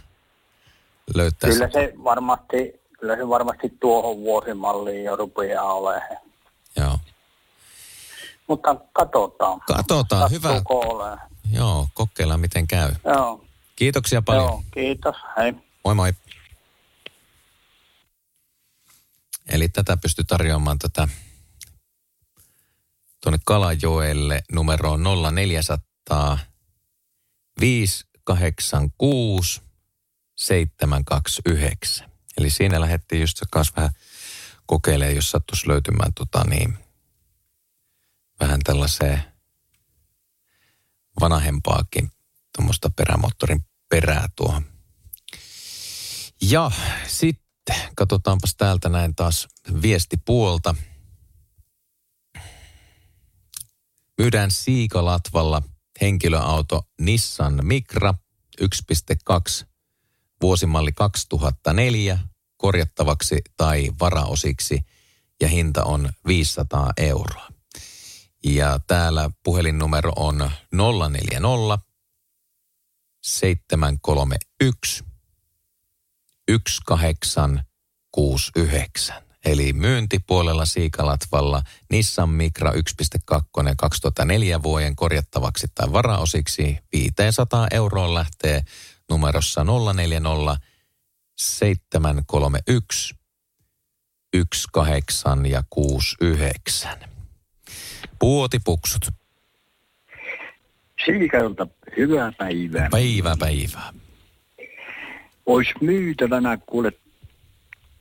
löytää 1.14 1.50
Kyllä 1.50 1.68
se 1.72 1.92
varmasti, 2.04 2.80
kyllä 3.00 3.16
se 3.16 3.28
varmasti 3.28 3.68
tuohon 3.80 4.16
vuosimalliin 4.16 5.04
jo 5.04 5.16
rupeaa 5.16 5.72
olemaan. 5.72 6.18
Joo. 6.76 6.98
Mutta 8.48 8.76
katsotaan. 8.92 9.60
Katsotaan, 9.60 10.30
hyvä. 10.30 10.62
Olemaan. 10.68 11.20
Joo, 11.52 11.88
kokeillaan 11.94 12.40
miten 12.40 12.66
käy. 12.66 12.92
Joo. 13.04 13.44
Kiitoksia 13.76 14.22
paljon. 14.22 14.44
Joo, 14.44 14.62
kiitos. 14.74 15.16
Hei. 15.36 15.52
Moi 15.84 15.94
moi. 15.94 16.12
Eli 19.48 19.68
tätä 19.68 19.96
pystyy 19.96 20.24
tarjoamaan 20.24 20.78
tätä 20.78 21.08
tuonne 23.22 23.38
Kalajoelle 23.44 24.42
numeroon 24.52 25.02
0400 25.34 26.38
586 27.60 29.65
729. 30.36 32.10
Eli 32.38 32.50
siinä 32.50 32.80
lähdettiin 32.80 33.20
just 33.20 33.40
kanssa 33.50 33.74
vähän 33.76 33.90
kokeilemaan, 34.66 35.16
jos 35.16 35.30
sattuisi 35.30 35.68
löytymään 35.68 36.14
tota 36.14 36.44
niin, 36.44 36.78
vähän 38.40 38.60
tällaiseen 38.64 39.22
vanhempaakin 41.20 42.10
tuommoista 42.56 42.90
perämoottorin 42.90 43.64
perää 43.88 44.28
tuohon. 44.36 44.64
Ja 46.42 46.70
sitten 47.06 47.76
katsotaanpas 47.96 48.54
täältä 48.56 48.88
näin 48.88 49.14
taas 49.14 49.48
viestipuolta. 49.82 50.74
Myydään 54.18 54.50
Siikalatvalla 54.50 55.62
henkilöauto 56.00 56.88
Nissan 57.00 57.60
Micra 57.62 58.14
1.2 58.62 59.65
vuosimalli 60.42 60.92
2004 60.92 62.18
korjattavaksi 62.56 63.42
tai 63.56 63.92
varaosiksi 64.00 64.86
ja 65.40 65.48
hinta 65.48 65.84
on 65.84 66.10
500 66.26 66.92
euroa. 66.96 67.48
Ja 68.44 68.80
täällä 68.86 69.30
puhelinnumero 69.42 70.12
on 70.16 70.50
040 71.08 71.78
731 73.22 75.04
1869. 76.46 79.22
Eli 79.44 79.72
myyntipuolella 79.72 80.64
Siikalatvalla 80.64 81.62
Nissan 81.90 82.28
Micra 82.28 82.70
1.2 82.70 82.76
2004 83.76 84.62
vuoden 84.62 84.96
korjattavaksi 84.96 85.66
tai 85.74 85.92
varaosiksi 85.92 86.78
500 86.92 87.66
euroa 87.70 88.14
lähtee 88.14 88.62
numerossa 89.10 89.64
040 89.94 90.56
731 91.36 93.14
18 94.72 95.48
ja 95.48 95.62
69. 95.70 96.98
Puotipuksut. 98.18 99.02
Siikalta 101.04 101.66
hyvää 101.96 102.32
päivää. 102.32 102.88
Päivää 102.90 103.36
päivää. 103.38 103.92
Olisi 105.46 105.72
myytävänä 105.80 106.58
kuule 106.66 106.92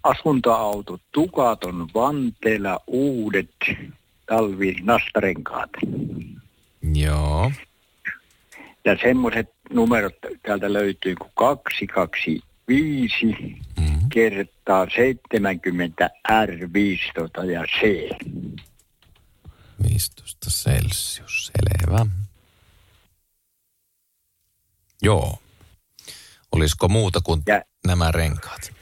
asuntoauto 0.04 1.00
Tukaton 1.12 1.90
Vanteella 1.94 2.80
uudet 2.88 3.56
talvi 4.26 4.76
nastarenkaat. 4.82 5.70
Joo. 6.94 7.52
Ja 8.86 8.98
semmoiset 9.02 9.54
numerot 9.70 10.16
täältä 10.44 10.74
löytyy 10.74 11.16
kuin 11.16 11.32
225 11.36 13.26
mm-hmm. 13.26 14.10
kertaa 14.10 14.88
70 14.96 16.10
R15 16.28 17.46
ja 17.52 17.64
C. 17.64 17.82
15 19.84 20.50
Celsius, 20.50 21.52
selvä. 21.54 22.06
Joo. 25.02 25.40
Olisiko 26.52 26.88
muuta 26.88 27.22
kuin 27.22 27.42
ja, 27.48 27.62
nämä 27.88 28.12
renkaat? 28.12 28.74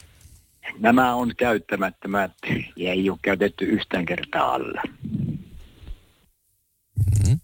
Nämä 0.78 1.14
on 1.14 1.32
käyttämättömät 1.36 2.32
ja 2.76 2.92
ei 2.92 3.10
ole 3.10 3.18
käytetty 3.22 3.64
yhtään 3.64 4.06
kertaa 4.06 4.54
alla. 4.54 4.82
Mm-hmm. 7.06 7.40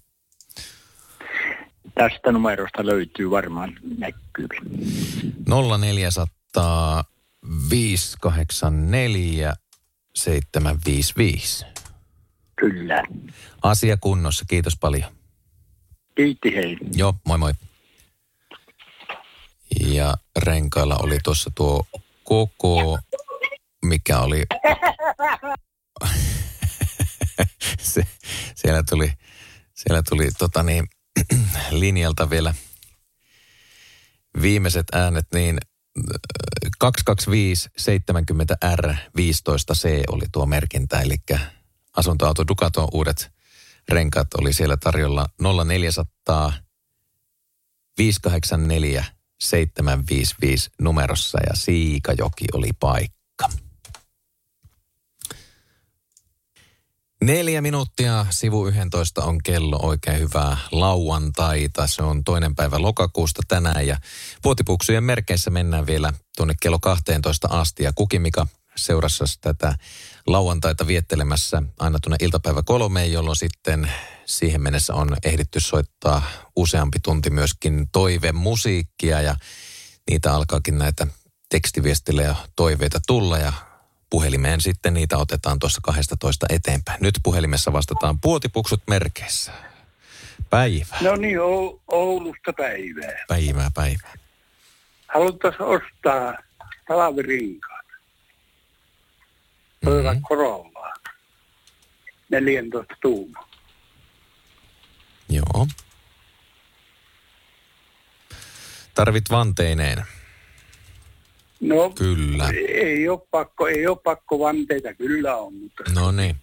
Tästä 1.95 2.33
numerosta 2.33 2.87
löytyy 2.87 3.31
varmaan 3.31 3.73
näkyy. 3.99 4.49
0400 5.79 7.05
584 7.71 9.55
755. 10.15 11.67
Kyllä. 12.57 13.03
Asia 13.63 13.97
kunnossa, 13.97 14.45
kiitos 14.49 14.77
paljon. 14.77 15.11
Kiitti 16.15 16.55
hei. 16.55 16.77
Joo, 16.95 17.15
moi 17.27 17.39
moi. 17.39 17.53
Ja 19.81 20.15
renkailla 20.37 20.97
oli 21.03 21.19
tuossa 21.25 21.51
tuo 21.55 21.87
koko, 22.25 22.99
mikä 23.85 24.19
oli... 24.19 24.43
Se, 27.81 28.03
siellä 28.55 28.83
tuli, 28.91 29.13
siellä 29.75 30.03
tuli 30.09 30.29
tota 30.39 30.63
niin, 30.63 30.89
linjalta 31.71 32.31
vielä 32.31 32.55
viimeiset 34.43 34.87
äänet, 34.93 35.27
niin 35.35 35.59
225 36.79 37.69
70 37.77 38.57
R 38.77 38.95
15 39.17 39.75
C 39.75 40.03
oli 40.09 40.25
tuo 40.33 40.47
merkintä, 40.47 41.01
eli 41.01 41.17
asuntoauto 41.97 42.47
Ducaton 42.49 42.89
uudet 42.93 43.31
renkaat 43.89 44.35
oli 44.35 44.53
siellä 44.53 44.77
tarjolla 44.77 45.27
0400 45.65 46.53
584 47.99 49.05
755 49.41 50.71
numerossa 50.81 51.39
ja 51.49 51.55
Siikajoki 51.55 52.45
oli 52.53 52.71
paikka. 52.81 53.20
Neljä 57.25 57.61
minuuttia 57.61 58.27
sivu 58.31 58.67
11 58.67 59.25
on 59.25 59.39
kello. 59.45 59.79
Oikein 59.83 60.21
hyvää 60.21 60.57
lauantaita. 60.73 61.87
Se 61.87 62.03
on 62.03 62.25
toinen 62.25 62.55
päivä 62.55 62.83
lokakuusta 62.83 63.43
tänään 63.49 63.87
ja 63.87 63.97
vuotipuksujen 64.45 65.05
merkeissä 65.05 65.51
mennään 65.51 65.87
vielä 65.87 66.13
tuonne 66.37 66.55
kello 66.63 66.79
12 66.79 67.49
asti. 67.51 67.85
Ja 67.85 67.93
Kukimika 67.95 68.47
seurassa 68.77 69.25
tätä 69.41 69.75
lauantaita 70.27 70.87
viettelemässä 70.87 71.63
aina 71.79 71.99
tuonne 72.03 72.17
iltapäivä 72.21 72.63
kolmeen, 72.63 73.13
jolloin 73.13 73.37
sitten 73.37 73.93
siihen 74.27 74.63
mennessä 74.63 74.95
on 74.95 75.17
ehditty 75.25 75.61
soittaa 75.61 76.23
useampi 76.57 77.01
tunti 77.01 77.31
myöskin 77.31 77.89
toivemusiikkia 77.93 79.21
ja 79.21 79.37
niitä 80.11 80.35
alkaakin 80.35 80.79
näitä 80.79 81.07
tekstiviestille 81.51 82.23
ja 82.23 82.35
toiveita 82.57 83.01
tulla 83.07 83.39
ja 83.39 83.53
puhelimeen 84.11 84.61
sitten 84.61 84.95
niitä 84.95 85.19
otetaan 85.19 85.59
tuossa 85.59 85.81
12 85.85 86.47
eteenpäin. 86.51 86.99
Nyt 87.03 87.15
puhelimessa 87.23 87.73
vastataan 87.73 88.21
puotipuksut 88.21 88.83
merkeissä. 88.89 89.53
Päivä. 90.51 90.97
No 91.01 91.17
niin, 91.17 91.39
Oulusta 91.89 92.53
päivää. 92.57 93.25
Päivää, 93.29 93.71
päivää. 93.75 94.15
Haluttaisiin 95.15 95.63
ostaa 95.63 96.35
talvirinkaat. 96.89 97.87
Toyota 99.85 100.13
mm-hmm. 100.13 100.25
Corolla. 100.29 100.95
14 102.31 102.95
tuuma. 103.03 103.49
Joo. 105.29 105.67
Tarvit 108.95 109.25
vanteineen. 109.31 110.05
No, 111.61 111.91
kyllä. 111.91 112.51
Ei 112.69 113.09
ole 113.09 113.21
pakko, 113.31 113.67
ei 113.67 113.87
ole 113.87 113.99
pakko 114.05 114.39
vanteita, 114.39 114.95
kyllä 114.95 115.37
on. 115.37 115.55
Mutta 115.55 115.83
no 115.95 116.13
niin, 116.13 116.37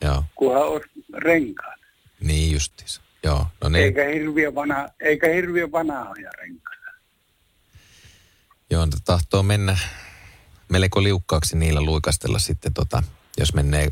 joo. 0.00 0.24
Kunhan 0.34 0.68
on 0.68 0.80
renkaat. 1.16 1.80
Niin 2.20 2.52
justiinsa, 2.52 3.00
joo. 3.22 3.46
No 3.62 3.68
niin. 3.68 3.84
Eikä 3.84 4.04
hirviä, 4.04 4.54
vanha, 4.54 4.88
eikä 5.00 5.28
hirviä 5.28 5.72
vanhoja 5.72 6.30
renkaita. 6.38 6.90
Joo, 8.70 8.86
tahtoo 9.04 9.42
mennä 9.42 9.78
melko 10.68 11.02
liukkaaksi 11.02 11.56
niillä 11.56 11.80
luikastella 11.80 12.38
sitten, 12.38 12.74
tota, 12.74 13.02
jos 13.38 13.54
menee 13.54 13.88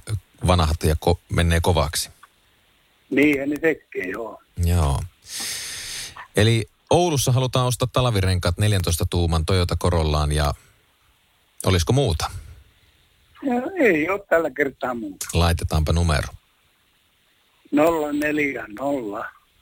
vanhat 0.46 0.82
ja 0.84 0.96
ko, 1.00 1.20
menee 1.28 1.60
kovaksi. 1.60 2.10
Niin, 3.10 3.50
ne 3.50 3.56
tekee, 3.56 4.10
joo. 4.10 4.42
Joo. 4.64 5.00
Eli 6.36 6.68
Oulussa 6.90 7.32
halutaan 7.32 7.66
ostaa 7.66 7.88
talvirenkaat 7.92 8.58
14 8.58 9.06
tuuman 9.10 9.44
Toyota 9.46 9.76
Corollaan 9.76 10.32
ja 10.32 10.54
olisiko 11.66 11.92
muuta? 11.92 12.30
Ja 13.42 13.54
ei 13.86 14.08
ole 14.08 14.20
tällä 14.28 14.50
kertaa 14.50 14.94
muuta. 14.94 15.26
Laitetaanpa 15.32 15.92
numero. 15.92 16.28
040 17.72 18.82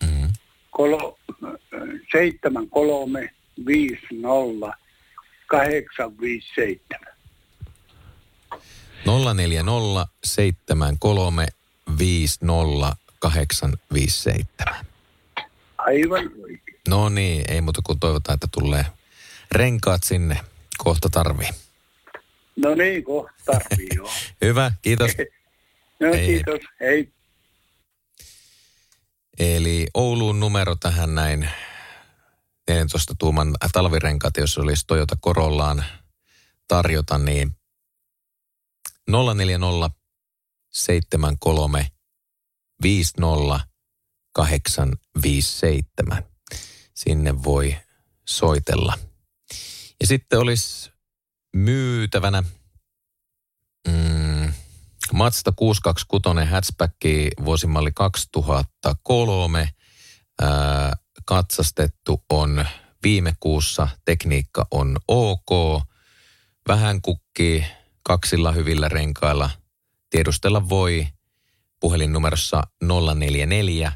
mm-hmm. 0.03 0.33
73 2.13 3.31
50 3.67 4.77
857. 5.47 7.11
040 9.07 10.07
73 10.25 11.47
50 11.99 12.97
857. 13.19 14.87
Aivan 15.79 16.31
oikein. 16.43 16.81
No 16.89 17.09
niin, 17.09 17.45
ei 17.49 17.61
muuta 17.61 17.81
kuin 17.85 18.01
toivotaan, 18.01 18.35
että 18.35 18.49
tulee 18.51 18.87
renkaat 19.53 20.03
sinne. 20.03 20.41
Kohta 20.79 21.09
tarvii. 21.09 21.49
No 22.61 22.75
niin, 22.75 23.05
kohta 23.05 23.33
tarvii. 23.47 23.89
Hyvä, 24.45 24.73
kiitos. 24.83 25.11
No 26.01 26.13
Hei. 26.13 26.27
kiitos, 26.27 26.61
hei. 26.81 27.13
Eli 29.39 29.87
Ouluun 29.95 30.41
numero 30.41 30.77
tähän 30.77 31.15
näin 31.15 31.51
14 32.69 33.15
tuuman 33.19 33.57
talvirenkaat, 33.73 34.37
jos 34.37 34.59
olisi 34.59 34.85
Toyota 34.87 35.17
Corollaan 35.17 35.85
tarjota, 36.69 37.19
niin 37.19 37.57
040 39.35 39.91
73 40.71 41.87
50 42.83 43.61
857. 44.33 46.23
Sinne 46.95 47.43
voi 47.43 47.77
soitella. 48.25 48.99
Ja 50.01 50.07
sitten 50.07 50.39
olisi 50.39 50.93
myytävänä 51.57 52.43
mm, 53.89 54.53
Mazda 55.13 55.53
626 55.57 56.51
hatchback 56.51 56.95
vuosimalli 57.45 57.91
2003. 57.95 59.69
Ää, 60.41 60.97
katsastettu 61.25 62.25
on 62.31 62.65
viime 63.03 63.35
kuussa, 63.41 63.89
tekniikka 64.05 64.67
on 64.71 64.97
ok. 65.09 65.83
Vähän 66.69 67.03
kukkii 67.03 67.65
kaksilla 68.03 68.53
hyvillä 68.53 68.89
renkailla. 68.89 69.51
Tiedustella 70.11 70.69
voi 70.69 71.07
puhelinnumerossa 71.81 72.63
044 72.83 73.93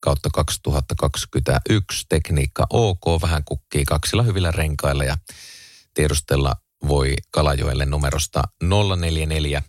kautta 0.00 0.28
2021. 0.34 2.06
Tekniikka 2.08 2.66
OK, 2.70 3.22
vähän 3.22 3.44
kukkii 3.44 3.84
kaksilla 3.84 4.22
hyvillä 4.22 4.50
renkailla 4.50 5.04
ja 5.04 5.16
tiedustella 5.94 6.56
voi 6.88 7.16
Kalajoelle 7.30 7.86
numerosta 7.86 8.42
044 8.62 9.62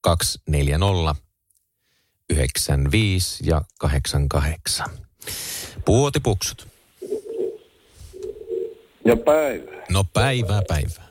240 0.00 1.14
95 2.30 3.44
ja 3.46 3.62
88. 3.78 5.07
Puotipuksut. 5.84 6.66
Ja 9.04 9.16
päivä. 9.16 9.72
No 9.90 10.04
päivää 10.12 10.62
päivää. 10.68 11.08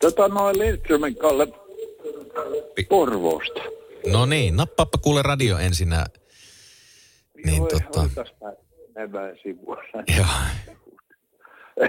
Tota 0.00 0.28
noin 0.28 0.58
Lindströmin 0.58 1.16
Kalle 1.16 1.48
Porvoosta. 2.88 3.60
No 4.06 4.26
niin, 4.26 4.56
nappaappa 4.56 4.98
kuule 4.98 5.22
radio 5.22 5.58
ensinnä. 5.58 6.06
Niin 7.44 7.62
tota, 7.62 8.10
nämä 8.94 9.32
sivua. 9.42 9.82
joo. 10.16 10.26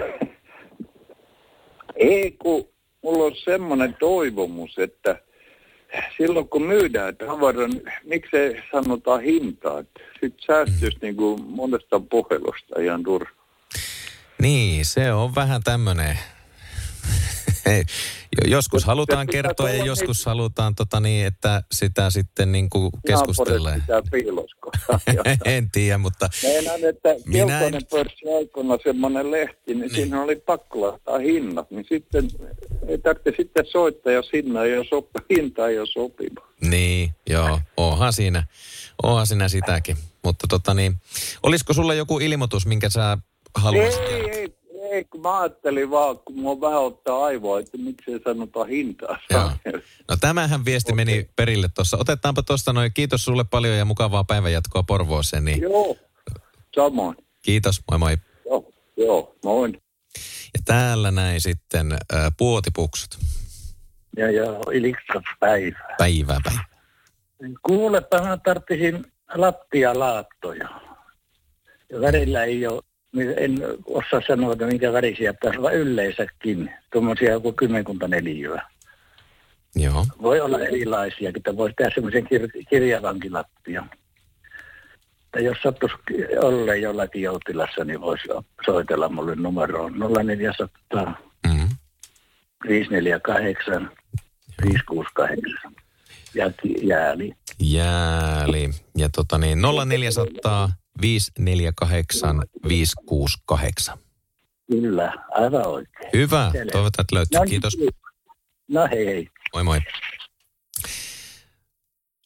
Ei 1.96 2.30
kun 2.30 2.68
mulla 3.02 3.24
on 3.24 3.36
semmoinen 3.44 3.96
toivomus, 4.00 4.78
että 4.78 5.22
silloin 6.16 6.48
kun 6.48 6.62
myydään 6.62 7.16
tavara, 7.16 7.66
niin 7.68 7.82
miksei 8.04 8.62
sanota 8.72 9.18
hintaa. 9.18 9.82
Sitten 10.20 10.46
säästyisi 10.46 10.98
niin 11.02 11.16
kuin 11.16 11.42
monesta 11.44 12.00
puhelusta 12.10 12.80
ihan 12.80 13.02
turha. 13.02 13.30
Niin, 14.42 14.84
se 14.84 15.12
on 15.12 15.34
vähän 15.34 15.60
tämmöinen. 15.64 16.18
Joskus 18.46 18.84
halutaan 18.84 19.26
kertoa 19.26 19.70
ja 19.70 19.84
joskus 19.84 20.26
halutaan, 20.26 20.74
tota 20.74 21.00
niin, 21.00 21.26
että 21.26 21.62
sitä 21.72 22.10
sitten 22.10 22.52
niin 22.52 22.70
kuin 22.70 22.90
keskustellaan. 23.06 23.82
En 25.44 25.70
tiedä, 25.70 25.98
mutta 25.98 26.28
Meinaan, 26.42 26.84
että 26.84 27.08
Minä 27.26 27.60
en- 27.60 27.86
pörssi 27.90 28.24
aikana 28.38 28.78
semmoinen 28.84 29.30
lehti, 29.30 29.74
niin, 29.74 29.94
siinä 29.94 30.22
oli 30.22 30.36
pakko 30.36 30.80
laittaa 30.80 31.18
hinnat. 31.18 31.70
Niin 31.70 31.86
sitten 31.88 32.28
ei 32.88 32.98
tarvitse 32.98 33.32
sitten 33.36 33.66
soittaa, 33.66 34.12
jos 34.12 34.30
hinta 34.32 34.64
ei 34.64 34.76
ole, 34.76 34.84
sop- 34.86 35.24
hinta 35.36 35.68
ei 35.68 35.78
ole 35.78 35.86
sopiva. 35.86 36.40
niin, 36.60 37.10
joo, 37.30 37.60
onhan 37.76 38.12
siinä, 38.12 38.46
onhan 39.02 39.26
siinä 39.26 39.48
sitäkin. 39.48 39.96
Mutta 40.24 40.46
tota 40.48 40.74
niin, 40.74 40.94
olisiko 41.42 41.72
sulla 41.72 41.94
joku 41.94 42.18
ilmoitus, 42.18 42.66
minkä 42.66 42.90
sä 42.90 43.18
haluaisit? 43.54 44.00
Ei, 44.00 44.29
ei, 44.90 45.04
kun 45.04 45.20
mä 45.20 45.40
ajattelin 45.40 45.90
vaan, 45.90 46.18
kun 46.18 46.38
mua 46.38 46.60
vähän 46.60 46.80
ottaa 46.80 47.24
aivoa, 47.24 47.60
että 47.60 47.78
miksei 47.78 48.20
sanota 48.24 48.64
hintaa. 48.64 49.18
Joo. 49.30 49.50
No 50.08 50.16
tämähän 50.20 50.64
viesti 50.64 50.92
meni 50.92 51.30
perille 51.36 51.68
tuossa. 51.74 51.96
Otetaanpa 52.00 52.42
tuosta 52.42 52.72
noin. 52.72 52.92
Kiitos 52.94 53.24
sulle 53.24 53.44
paljon 53.44 53.76
ja 53.76 53.84
mukavaa 53.84 54.24
päivänjatkoa 54.24 54.82
Porvooseen. 54.82 55.44
Niin 55.44 55.62
Joo, 55.62 55.96
samoin. 56.74 57.16
kiitos, 57.42 57.80
moi 57.90 57.98
moi. 57.98 58.16
Joo, 58.46 58.70
joo, 58.96 59.36
moi. 59.44 59.72
Ja 60.54 60.60
täällä 60.64 61.10
näin 61.10 61.40
sitten 61.40 61.92
äh, 61.92 62.32
puotipuksut. 62.36 63.18
Ja 64.16 64.30
joo, 64.30 64.62
Iliksa 64.72 65.22
päivä. 65.40 65.78
Päivää 65.98 66.40
päivää. 66.44 66.64
Kuulepa, 67.62 68.18
mä 68.22 68.38
tarttisin 68.44 69.12
lattialaattoja. 69.34 70.68
Ja 71.92 72.00
värillä 72.00 72.44
ei 72.44 72.66
ole, 72.66 72.82
en 73.36 73.58
osaa 73.86 74.20
sanoa, 74.26 74.52
että 74.52 74.66
minkä 74.66 74.92
värisiä 74.92 75.34
pitäisi 75.34 75.58
olla 75.58 75.70
yleensäkin. 75.72 76.70
Tuommoisia 76.92 77.30
joku 77.30 77.52
kymmenkunta 77.52 78.08
neliöä. 78.08 78.62
Joo. 79.76 80.06
Voi 80.22 80.40
olla 80.40 80.58
erilaisia, 80.58 81.32
että 81.36 81.56
voisi 81.56 81.74
tehdä 81.76 81.90
semmoisen 81.94 82.24
kir- 82.24 82.64
kirjavankilattia. 82.70 83.86
että 85.24 85.40
jos 85.40 85.56
sattuisi 85.62 85.94
olla 86.42 86.74
jollakin 86.74 87.22
joutilassa, 87.22 87.84
niin 87.84 88.00
voisi 88.00 88.28
soitella 88.66 89.08
mulle 89.08 89.34
numeroon 89.34 89.94
0400 90.24 91.22
mm. 91.46 91.68
548 92.68 93.90
568 94.62 95.72
ja 96.34 96.50
jääli. 96.82 97.34
Jääli. 97.60 98.70
Ja 98.96 99.08
tota 99.08 99.38
niin, 99.38 99.58
0400 99.86 100.68
548 101.00 102.42
568. 102.68 103.98
Kyllä, 104.70 105.12
aivan 105.30 105.66
oikein. 105.66 106.10
Hyvä. 106.12 106.52
Toivotaan, 106.72 107.02
että 107.02 107.16
löytyy. 107.16 107.38
No 107.38 107.44
niin. 107.44 107.50
Kiitos. 107.50 107.76
No 108.68 108.88
hei 108.90 109.06
hei. 109.06 109.28
Moi 109.54 109.64
moi. 109.64 109.80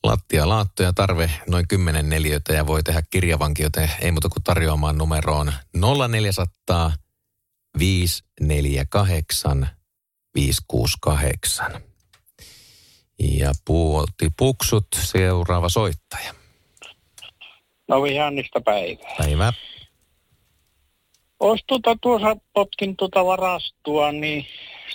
Lattia 0.05 0.49
laattoja 0.49 0.93
tarve 0.93 1.31
noin 1.49 1.69
10 1.69 2.09
neliötä 2.09 2.53
ja 2.53 2.67
voi 2.67 2.83
tehdä 2.83 3.03
kirjavankin, 3.11 3.65
joten 3.65 3.91
ei 4.01 4.13
muuta 4.13 4.29
kuin 4.29 4.43
tarjoamaan 4.43 4.99
numeroon 4.99 5.53
0400 6.09 6.93
548 7.79 9.69
568. 10.35 11.83
Ja 13.19 13.53
puolti 13.65 14.31
puksut, 14.37 14.87
seuraava 14.99 15.69
soittaja. 15.69 16.35
No 17.89 18.03
vihannista 18.03 18.61
päivää. 18.61 19.15
Päivä. 19.19 19.53
Ois 21.41 21.65
tuota, 21.67 21.97
tuossa 22.01 22.37
potkin 22.53 22.97
tuota 22.97 23.25
varastoa, 23.25 24.13
niin 24.13 24.47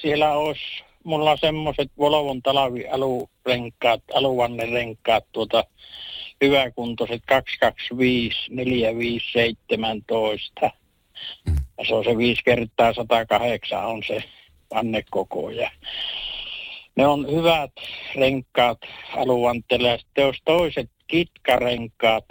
siellä 0.02 0.32
olisi 0.32 0.84
mulla 1.04 1.38
semmoiset 1.38 1.92
Volvon 1.98 2.42
talvialurenkaat, 2.42 4.04
aluvannerenkaat, 4.14 5.26
tuota, 5.32 5.64
hyväkuntoiset 6.44 7.22
225 7.26 8.38
4517. 8.50 10.72
Ja 11.78 11.86
se 11.88 11.96
on 11.96 12.04
se 12.04 12.18
5 12.18 12.44
kertaa 12.44 12.94
108 12.94 13.86
on 13.86 14.04
se 14.08 14.24
vannekoko. 14.74 15.50
Ja 15.50 15.72
ne 16.96 17.08
on 17.08 17.32
hyvät 17.32 17.72
renkaat 18.16 18.78
aluvanteella. 19.18 19.88
Ja 19.88 19.98
sitten 19.98 20.24
jos 20.24 20.38
toiset 20.46 20.90
kitkarenkaat 21.08 22.26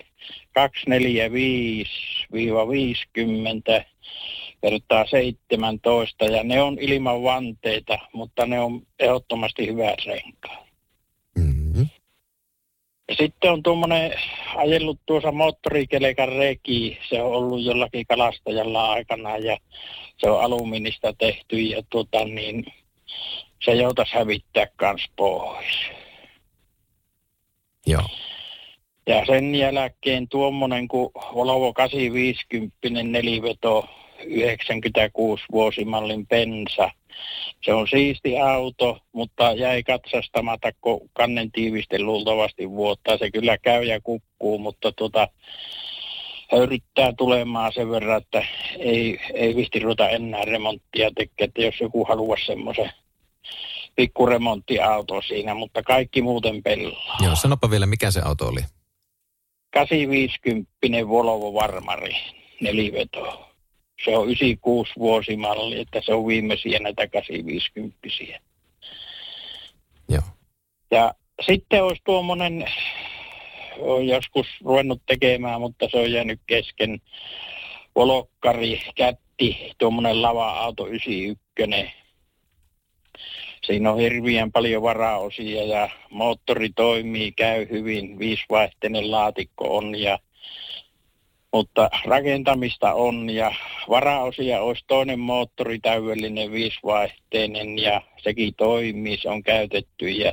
245-50 0.59 0.61
kertaa 4.63 5.07
17 5.07 6.25
ja 6.25 6.43
ne 6.43 6.63
on 6.63 6.77
ilman 6.81 7.23
vanteita, 7.23 7.99
mutta 8.13 8.47
ne 8.47 8.61
on 8.61 8.83
ehdottomasti 8.99 9.67
hyvät 9.67 9.99
renkaat. 10.07 10.69
Mm-hmm. 11.39 11.87
Ja 13.09 13.15
sitten 13.15 13.53
on 13.53 13.63
tuommoinen 13.63 14.15
ajellut 14.57 15.01
tuossa 15.07 15.33
moottorikelekan 15.33 16.29
reki. 16.29 16.99
Se 17.09 17.23
on 17.23 17.33
ollut 17.33 17.65
jollakin 17.65 18.07
kalastajalla 18.07 18.93
aikana 18.93 19.37
ja 19.37 19.59
se 20.19 20.31
on 20.31 20.41
alumiinista 20.41 21.13
tehty 21.13 21.61
ja 21.61 21.83
tuota 21.91 22.25
niin, 22.25 22.65
se 23.65 23.75
joutas 23.75 24.13
hävittää 24.13 24.67
kans 24.77 25.05
pois. 25.17 25.67
Joo. 27.87 28.03
Ja 29.09 29.27
sen 29.27 29.55
jälkeen 29.55 30.29
tuommoinen 30.29 30.89
kuin 30.89 31.11
Volvo 31.35 31.73
850 31.73 33.03
neliveto 33.03 33.89
96 34.27 35.45
vuosimallin 35.53 36.27
pensa. 36.27 36.91
Se 37.65 37.75
on 37.75 37.89
siisti 37.89 38.39
auto, 38.39 38.99
mutta 39.13 39.53
jäi 39.53 39.83
katsastamatta, 39.83 40.73
kun 40.81 41.01
kannen 41.13 41.53
tiiviste 41.53 42.03
luultavasti 42.03 42.71
vuotta. 42.71 43.19
Se 43.19 43.31
kyllä 43.31 43.59
käy 43.59 43.85
ja 43.85 44.01
kukkuu, 44.01 44.59
mutta 44.59 44.93
tota, 44.93 45.29
yrittää 46.53 47.13
tulemaan 47.13 47.73
sen 47.73 47.91
verran, 47.91 48.23
että 48.23 48.45
ei, 48.79 49.21
ei 49.35 49.57
visti 49.57 49.79
ruveta 49.79 50.09
enää 50.09 50.45
remonttia 50.45 51.11
tekemään, 51.17 51.49
että 51.49 51.63
jos 51.63 51.81
joku 51.81 52.05
haluaa 52.05 52.39
semmoisen 52.47 52.91
pikkuremonttiauto 53.97 55.23
siinä, 55.23 55.55
mutta 55.55 55.83
kaikki 55.83 56.23
muuten 56.23 56.63
pelaa. 56.63 57.17
Joo, 57.25 57.37
sanopa 57.37 57.71
vielä, 57.71 57.87
mikä 57.87 58.11
se 58.11 58.21
auto 58.21 58.49
oli? 58.49 58.61
850 59.71 61.09
Volvo 61.09 61.55
Varmari, 61.55 62.17
neliveto. 62.61 63.49
Se 64.05 64.17
on 64.17 64.25
96 64.25 64.93
vuosimalli, 64.99 65.81
että 65.81 66.01
se 66.05 66.15
on 66.15 66.27
viimeisiä 66.27 66.79
näitä 66.79 67.09
850 67.09 67.99
Joo. 70.09 70.23
Ja 70.91 71.15
sitten 71.47 71.85
olisi 71.85 72.03
tuommoinen, 72.05 72.65
olen 73.79 74.09
joskus 74.09 74.47
ruvennut 74.65 75.03
tekemään, 75.07 75.61
mutta 75.61 75.89
se 75.91 75.99
on 75.99 76.13
jäänyt 76.13 76.41
kesken, 76.47 77.01
Volokkari, 77.97 78.83
kätti, 78.95 79.73
tuommoinen 79.79 80.23
lava-auto 80.23 80.87
91. 80.87 81.99
Siinä 83.69 83.93
on 83.93 83.99
hirveän 83.99 84.53
paljon 84.53 84.83
varaosia 84.83 85.65
ja 85.65 85.91
moottori 86.11 86.71
toimii, 86.77 87.33
käy 87.33 87.67
hyvin, 87.71 88.19
viisivaihteinen 88.19 89.11
laatikko 89.11 89.77
on 89.77 89.99
ja 90.01 90.19
mutta 91.53 91.91
rakentamista 92.05 92.93
on 92.93 93.31
ja 93.31 93.55
varaosia 93.89 94.61
olisi 94.61 94.85
toinen 94.87 95.19
moottori 95.21 95.79
täydellinen 95.79 96.53
viisivaihteinen 96.53 97.79
ja 97.79 98.03
sekin 98.23 98.55
toimii, 98.57 99.19
se 99.19 99.29
on 99.29 99.43
käytetty 99.43 100.09
ja 100.09 100.33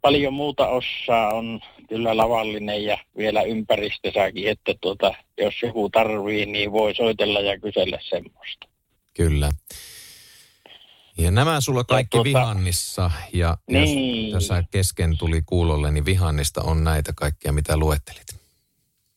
paljon 0.00 0.34
muuta 0.34 0.68
osaa 0.68 1.34
on 1.34 1.60
kyllä 1.88 2.16
lavallinen 2.16 2.84
ja 2.84 2.98
vielä 3.16 3.42
ympäristössäkin, 3.42 4.48
että 4.48 4.74
tuota, 4.80 5.14
jos 5.38 5.54
joku 5.62 5.90
tarvii, 5.90 6.46
niin 6.46 6.72
voi 6.72 6.94
soitella 6.94 7.40
ja 7.40 7.60
kysellä 7.60 7.98
semmoista. 8.02 8.68
Kyllä. 9.14 9.50
Ja 11.18 11.30
nämä 11.30 11.60
sulla 11.60 11.84
kaikki 11.84 12.10
tuota- 12.16 12.24
vihannissa 12.24 13.10
ja 13.32 13.56
Niin. 13.70 14.30
jos 14.30 14.48
tässä 14.48 14.64
kesken 14.70 15.18
tuli 15.18 15.42
kuulolle, 15.46 15.90
niin 15.90 16.04
vihannista 16.04 16.62
on 16.62 16.84
näitä 16.84 17.12
kaikkia, 17.16 17.52
mitä 17.52 17.76
luettelit. 17.76 18.26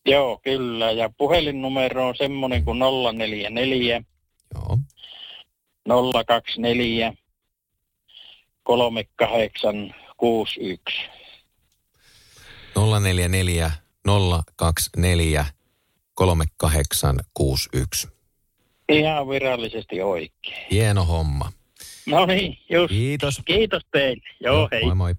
Joo, 0.06 0.40
kyllä. 0.44 0.92
Ja 0.92 1.10
puhelinnumero 1.18 2.08
on 2.08 2.16
semmoinen 2.18 2.66
kuin 2.66 2.80
044 2.80 4.04
Joo. 4.56 4.78
024 6.26 7.14
3861. 8.64 11.02
044 12.76 13.72
024 14.56 15.46
3861. 16.14 18.08
Ihan 18.90 19.30
virallisesti 19.30 20.02
oikein. 20.02 20.68
Hieno 20.72 21.06
homma. 21.06 21.52
No 22.12 22.26
niin, 22.26 22.58
just. 22.70 22.90
Kiitos. 22.90 23.42
Kiitos 23.46 23.82
teille. 23.92 24.24
Joo, 24.40 24.70
hei. 24.72 24.86
Moi 24.86 24.96
moi. 24.96 25.14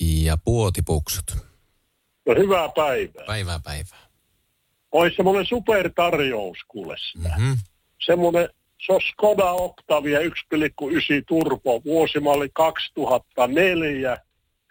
Ja 0.00 0.36
puotipuksut. 0.44 1.36
No 2.26 2.34
hyvää 2.34 2.68
päivää. 2.68 3.24
Päivää 3.26 3.60
päivää. 3.64 3.98
Olisi 4.92 5.16
semmoinen 5.16 5.46
supertarjous 5.46 6.58
kuule 6.68 6.96
sitä. 7.12 7.28
Mm-hmm. 7.28 7.56
Semmoinen, 8.06 8.48
se 8.86 8.92
on 8.92 9.00
Skoda 9.00 9.50
Octavia 9.50 10.18
1,9 10.20 10.26
turbo, 11.28 11.82
vuosimalli 11.84 12.48
2004, 12.52 14.18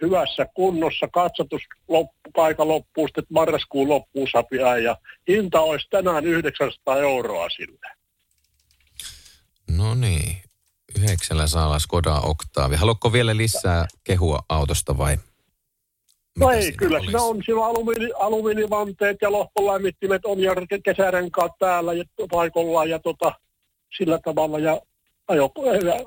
hyvässä 0.02 0.46
kunnossa, 0.54 1.08
katsotus 1.08 1.62
loppu, 1.88 2.42
aika 2.42 2.68
loppuu, 2.68 3.08
sitten 3.08 3.26
marraskuun 3.30 3.90
loppuun 3.90 4.28
sapia 4.32 4.78
ja 4.78 4.98
hinta 5.28 5.62
olisi 5.62 5.88
tänään 5.90 6.26
900 6.26 6.98
euroa 6.98 7.50
sille. 7.50 8.03
No 9.68 9.96
niin. 9.96 10.38
Yhdeksällä 11.00 11.48
saa 11.48 11.80
Skoda 11.80 12.20
Octavia. 12.20 12.78
Haluatko 12.78 13.14
vielä 13.14 13.38
lisää 13.38 13.88
kehua 14.04 14.40
autosta 14.50 14.98
vai? 14.98 15.18
No 16.40 16.50
ei, 16.50 16.72
kyllä 16.72 17.00
siinä 17.00 17.22
on 17.22 17.42
sillä 17.46 17.66
alumiini, 17.66 18.12
alumiinivanteet 18.20 19.18
ja 19.22 19.32
lohkolämmittimet 19.32 20.26
on 20.26 20.40
ja 20.40 20.56
kesärenkaat 20.86 21.52
päällä 21.60 21.94
ja 21.94 22.04
paikallaan 22.32 22.90
ja 22.90 23.00
tota, 23.00 23.34
sillä 23.98 24.20
tavalla 24.26 24.60
ja 24.60 24.82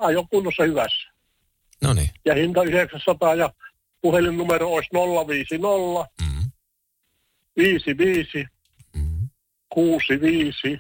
ajo, 0.01 0.27
kunnossa 0.31 0.63
hyvässä. 0.63 1.13
No 1.83 1.95
niin. 1.95 2.11
Ja 2.25 2.35
hinta 2.35 2.63
900 2.63 3.35
ja 3.35 3.51
puhelinnumero 4.01 4.69
olisi 4.69 4.89
050 4.93 6.11
mm. 6.21 6.51
55 7.57 8.47
mm. 8.95 9.29
65 9.69 10.79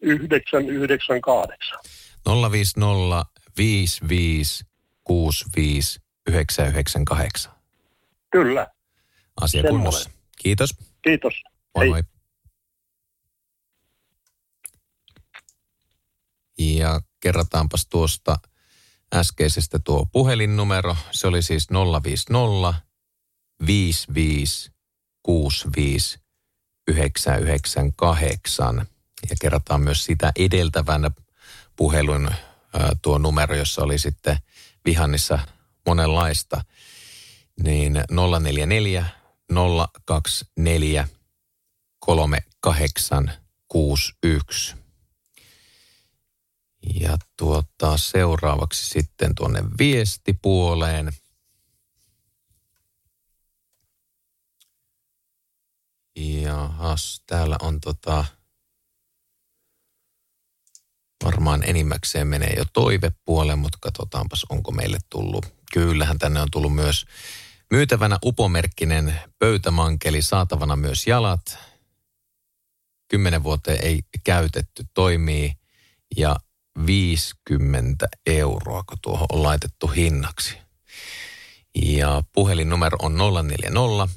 998. 0.00 1.78
050 2.26 3.24
55 3.56 4.64
65 5.04 6.00
998. 6.26 7.52
Kyllä. 8.30 8.66
Asia 9.40 9.62
Semmoinen. 9.62 9.80
kunnossa. 9.80 10.10
Kiitos. 10.42 10.70
Kiitos. 11.02 11.34
Moi 11.74 11.84
Hei. 11.84 11.88
moi. 11.90 12.02
Ja 16.58 17.00
kerrataanpas 17.20 17.86
tuosta 17.86 18.36
äskeisestä 19.14 19.78
tuo 19.78 20.06
puhelinnumero. 20.12 20.96
Se 21.10 21.26
oli 21.26 21.42
siis 21.42 21.68
050 22.02 22.80
55 23.66 24.70
65 25.22 26.18
998. 26.88 28.86
Ja 29.30 29.36
kerrataan 29.40 29.80
myös 29.80 30.04
sitä 30.04 30.32
edeltävän 30.36 31.10
puhelun 31.76 32.30
tuo 33.02 33.18
numero, 33.18 33.56
jossa 33.56 33.82
oli 33.82 33.98
sitten 33.98 34.38
vihannissa 34.84 35.38
monenlaista. 35.86 36.64
Niin 37.62 38.04
044 38.40 39.06
024 40.04 41.08
3861. 42.00 44.76
Ja 47.00 47.16
tuota, 47.36 47.96
seuraavaksi 47.96 48.86
sitten 48.86 49.34
tuonne 49.34 49.64
viestipuoleen. 49.78 51.12
Jahas, 56.16 57.22
täällä 57.26 57.56
on 57.62 57.80
tota, 57.80 58.24
varmaan 61.24 61.62
enimmäkseen 61.64 62.26
menee 62.28 62.54
jo 62.56 62.64
toivepuoleen, 62.72 63.58
mutta 63.58 63.78
katsotaanpas 63.80 64.46
onko 64.48 64.70
meille 64.72 64.98
tullut. 65.10 65.46
Kyllähän 65.72 66.18
tänne 66.18 66.40
on 66.40 66.48
tullut 66.50 66.74
myös 66.74 67.06
myytävänä 67.70 68.18
upomerkkinen 68.24 69.20
pöytämankeli, 69.38 70.22
saatavana 70.22 70.76
myös 70.76 71.06
jalat. 71.06 71.58
Kymmenen 73.08 73.42
vuoteen 73.42 73.84
ei 73.84 74.00
käytetty, 74.24 74.84
toimii 74.94 75.52
ja 76.16 76.36
50 76.86 78.08
euroa, 78.26 78.82
kun 78.82 78.98
tuohon 79.02 79.26
on 79.32 79.42
laitettu 79.42 79.86
hinnaksi. 79.86 80.58
Ja 81.82 82.22
puhelinnumero 82.32 82.98
on 83.02 83.16
040 83.42 84.08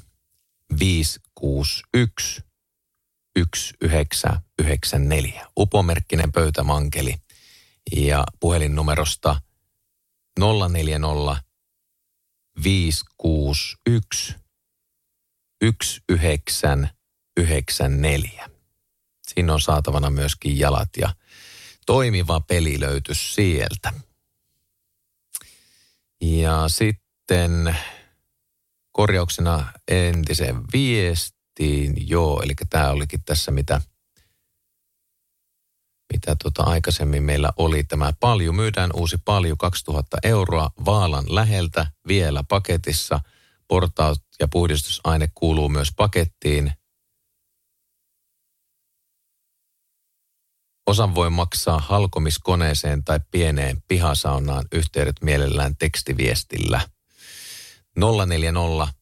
561 0.78 2.49
1994. 3.34 5.46
Upomerkkinen 5.58 6.32
pöytämankeli. 6.32 7.14
Ja 7.96 8.24
puhelinnumerosta 8.40 9.40
040 10.38 11.42
561 12.64 14.34
1994. 15.58 18.50
Siinä 19.28 19.52
on 19.52 19.60
saatavana 19.60 20.10
myöskin 20.10 20.58
jalat 20.58 20.88
ja 20.96 21.14
toimiva 21.86 22.40
peli 22.40 22.80
löytyi 22.80 23.14
sieltä. 23.14 23.92
Ja 26.20 26.68
sitten 26.68 27.76
korjauksena 28.92 29.72
entiseen 29.88 30.72
viestiin, 31.60 32.08
joo, 32.08 32.42
eli 32.42 32.54
tämä 32.70 32.90
olikin 32.90 33.24
tässä 33.24 33.50
mitä, 33.50 33.80
mitä 36.12 36.36
tota 36.42 36.62
aikaisemmin 36.62 37.22
meillä 37.22 37.52
oli 37.56 37.84
tämä 37.84 38.12
palju. 38.20 38.52
Myydään 38.52 38.90
uusi 38.94 39.18
palju 39.24 39.56
2000 39.56 40.18
euroa 40.22 40.70
Vaalan 40.84 41.24
läheltä 41.34 41.86
vielä 42.08 42.44
paketissa. 42.48 43.20
Portaat 43.68 44.22
ja 44.40 44.48
puhdistusaine 44.48 45.28
kuuluu 45.34 45.68
myös 45.68 45.92
pakettiin. 45.96 46.72
Osan 50.86 51.14
voi 51.14 51.30
maksaa 51.30 51.78
halkomiskoneeseen 51.78 53.04
tai 53.04 53.20
pieneen 53.30 53.82
pihasaunaan 53.88 54.64
yhteydet 54.72 55.16
mielellään 55.22 55.76
tekstiviestillä. 55.76 56.80
040 58.26 58.99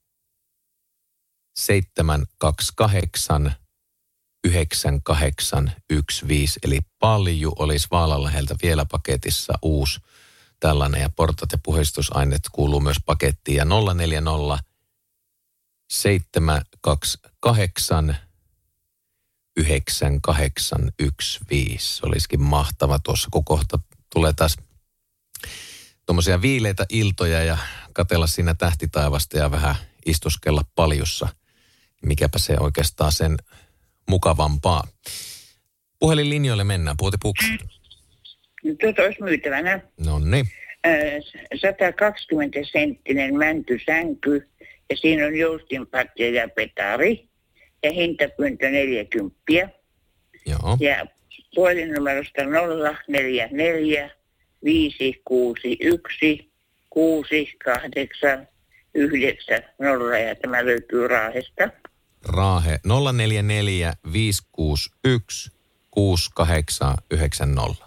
728 1.59 3.55
9815, 4.44 6.60
eli 6.62 6.80
palju 6.98 7.52
olisi 7.59 7.89
Vaalaläheltä 7.90 8.56
vielä 8.62 8.85
paketissa 8.85 9.52
uusi 9.62 10.01
tällainen, 10.60 11.01
ja 11.01 11.10
portat 11.10 11.52
ja 11.52 11.59
puhdistusaineet 11.64 12.43
kuuluu 12.52 12.80
myös 12.80 12.97
pakettiin, 13.06 13.56
ja 13.56 13.64
040 13.64 14.59
728 15.90 18.16
9815. 19.56 22.06
Olisikin 22.06 22.43
mahtava 22.43 22.98
tuossa, 22.98 23.28
kun 23.32 23.44
kohta 23.44 23.78
tulee 24.14 24.32
taas 24.32 24.56
tuommoisia 26.06 26.43
viileitä 26.43 26.86
iltoja 26.89 27.44
ja 27.44 27.59
katella 27.93 28.26
siinä 28.26 28.55
tähtitaivasta 28.55 29.39
ja 29.39 29.51
vähän 29.51 29.76
istuskella 30.06 30.62
paljussa. 30.74 31.28
Mikäpä 32.03 32.39
se 32.39 32.57
oikeastaan 32.61 33.12
sen 33.12 33.37
mukavampaa. 34.09 34.89
Puhelinlinjoille 35.99 36.65
mennään, 36.65 36.97
puhuti 36.97 37.16
puksi. 37.23 37.59
Tuota 38.81 39.03
olisi 39.03 39.23
myytävänä. 39.23 39.81
No 40.05 40.19
niin. 40.19 40.47
120 41.61 42.59
senttinen 42.73 43.37
mäntysänky 43.37 44.49
ja 44.91 44.97
siinä 44.97 45.27
on 45.27 45.37
joustinpatja 45.37 46.31
ja 46.31 46.49
petari 46.49 47.29
ja 47.83 47.93
hintapyyntö 47.93 48.70
40. 48.70 49.37
Joo. 50.47 50.77
Ja 50.81 51.07
puhelinnumerosta 51.55 52.43
044 53.09 54.11
561 54.65 56.51
68 56.91 58.49
90 58.95 60.19
ja 60.19 60.35
tämä 60.35 60.65
löytyy 60.65 61.09
Raahesta. 61.09 61.70
Raahe 62.24 62.81
044 63.12 63.93
561 64.12 65.53
6890. 65.90 67.86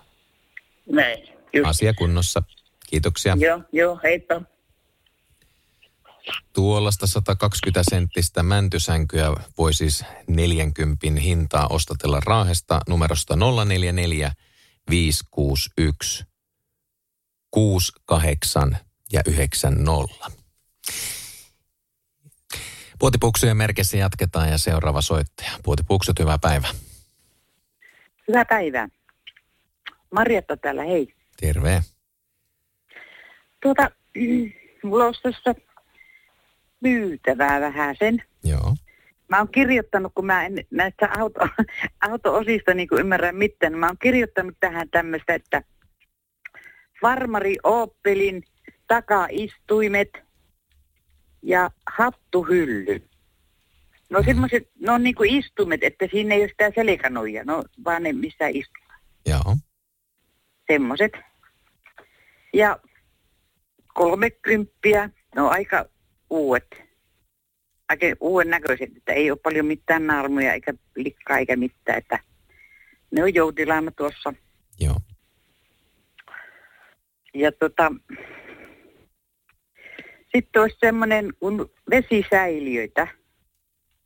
Näin. 0.92 1.28
Just. 1.54 1.70
Asia 1.70 1.94
kunnossa. 1.94 2.44
Kiitoksia. 2.90 3.38
Joo, 3.40 3.62
joo, 3.72 4.00
heippa. 4.04 4.42
Tuollaista 6.54 7.08
120 7.08 7.84
senttistä 7.90 8.44
mäntysänkyä 8.44 9.34
voi 9.58 9.74
siis 9.74 10.04
40 10.28 11.08
hintaa 11.22 11.68
ostatella 11.68 12.20
Raahesta 12.26 12.82
numerosta 12.90 13.36
044 13.66 14.32
561 14.90 16.26
68 17.52 18.78
ja 19.12 19.22
90. 19.28 20.32
Puotipuksujen 23.02 23.58
merkissä 23.58 23.98
jatketaan 23.98 24.50
ja 24.50 24.58
seuraava 24.58 25.02
soittaja. 25.02 25.52
Puotipuksut, 25.64 26.20
hyvää 26.20 26.38
päivää. 26.42 26.70
Hyvää 28.28 28.46
päivää. 28.46 28.88
Marjatta 30.12 30.58
täällä, 30.58 30.84
hei. 30.84 31.14
Terve. 31.40 31.82
Tuota, 33.62 33.92
mulla 34.84 35.06
olisi 35.06 35.22
tuossa 35.22 35.56
myytävää 36.82 37.62
vähän 37.62 37.96
sen. 38.00 38.24
Joo. 38.44 38.76
Mä 39.30 39.38
oon 39.38 39.52
kirjoittanut, 39.52 40.12
kun 40.16 40.26
mä 40.26 40.46
en 40.46 40.54
näistä 40.72 41.10
auto, 41.18 41.40
auto-osista 42.10 42.74
niin 42.74 42.88
ymmärrä 42.92 43.32
mitään, 43.32 43.78
mä 43.78 43.88
oon 43.88 43.98
kirjoittanut 44.02 44.58
tähän 44.60 44.90
tämmöistä, 44.90 45.34
että 45.34 45.64
Farmari 47.02 47.56
Opelin 47.64 48.44
takaistuimet 48.88 50.31
ja 51.44 51.72
hattuhylly. 51.98 53.08
No 54.10 54.24
semmoiset, 54.24 54.70
ne 54.80 54.92
on 54.92 55.04
niinku 55.04 55.24
istumet, 55.26 55.84
että 55.84 56.08
siinä 56.12 56.36
ei 56.36 56.42
ole 56.42 56.50
sitä 56.50 56.72
selkänoja, 56.76 57.44
no 57.44 57.64
vaan 57.86 58.04
ne 58.04 58.14
missä 58.14 58.48
istuu. 58.48 58.84
Joo. 59.26 59.58
Semmoiset. 60.72 61.12
Ja 62.54 62.80
kolmekymppiä, 63.94 65.10
no 65.36 65.50
aika 65.50 65.86
uudet. 66.30 66.68
Aika 67.90 68.06
uuden 68.20 68.50
näköiset, 68.50 68.98
että 68.98 69.14
ei 69.14 69.32
ole 69.32 69.40
paljon 69.44 69.66
mitään 69.66 70.08
naarmuja 70.08 70.54
eikä 70.54 70.74
likkaa 70.96 71.38
eikä 71.38 71.56
mitään, 71.56 71.98
että 71.98 72.20
ne 73.12 73.24
on 73.24 73.34
joutilaana 73.34 73.92
tuossa. 73.92 74.34
Joo. 74.80 74.96
Ja 77.34 77.52
tota, 77.52 77.92
sitten 80.36 80.62
olisi 80.62 80.78
semmoinen 80.80 81.34
kuin 81.40 81.66
vesisäiliöitä, 81.90 83.08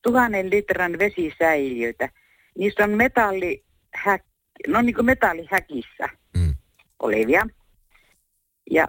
tuhannen 0.01 0.49
litran 0.49 0.99
vesisäiliöitä. 0.99 2.09
Niissä 2.57 2.83
on 2.83 2.89
metallihäk, 2.89 4.23
no 4.67 4.81
niin 4.81 4.95
kuin 4.95 5.05
metallihäkissä 5.05 6.09
mm. 6.37 6.55
olevia. 6.99 7.47
Ja 8.71 8.87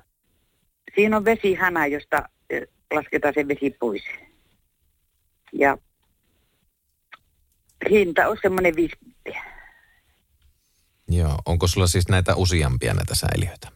siinä 0.94 1.16
on 1.16 1.24
vesihana, 1.24 1.86
josta 1.86 2.28
eh, 2.50 2.62
lasketaan 2.94 3.34
se 3.34 3.48
vesi 3.48 3.70
pois. 3.70 4.02
Ja 5.52 5.78
hinta 7.90 8.28
on 8.28 8.36
semmoinen 8.42 8.76
50. 8.76 9.16
Joo, 11.08 11.38
onko 11.46 11.66
sulla 11.66 11.86
siis 11.86 12.08
näitä 12.08 12.34
useampia 12.36 12.94
näitä 12.94 13.14
säiliöitä? 13.14 13.68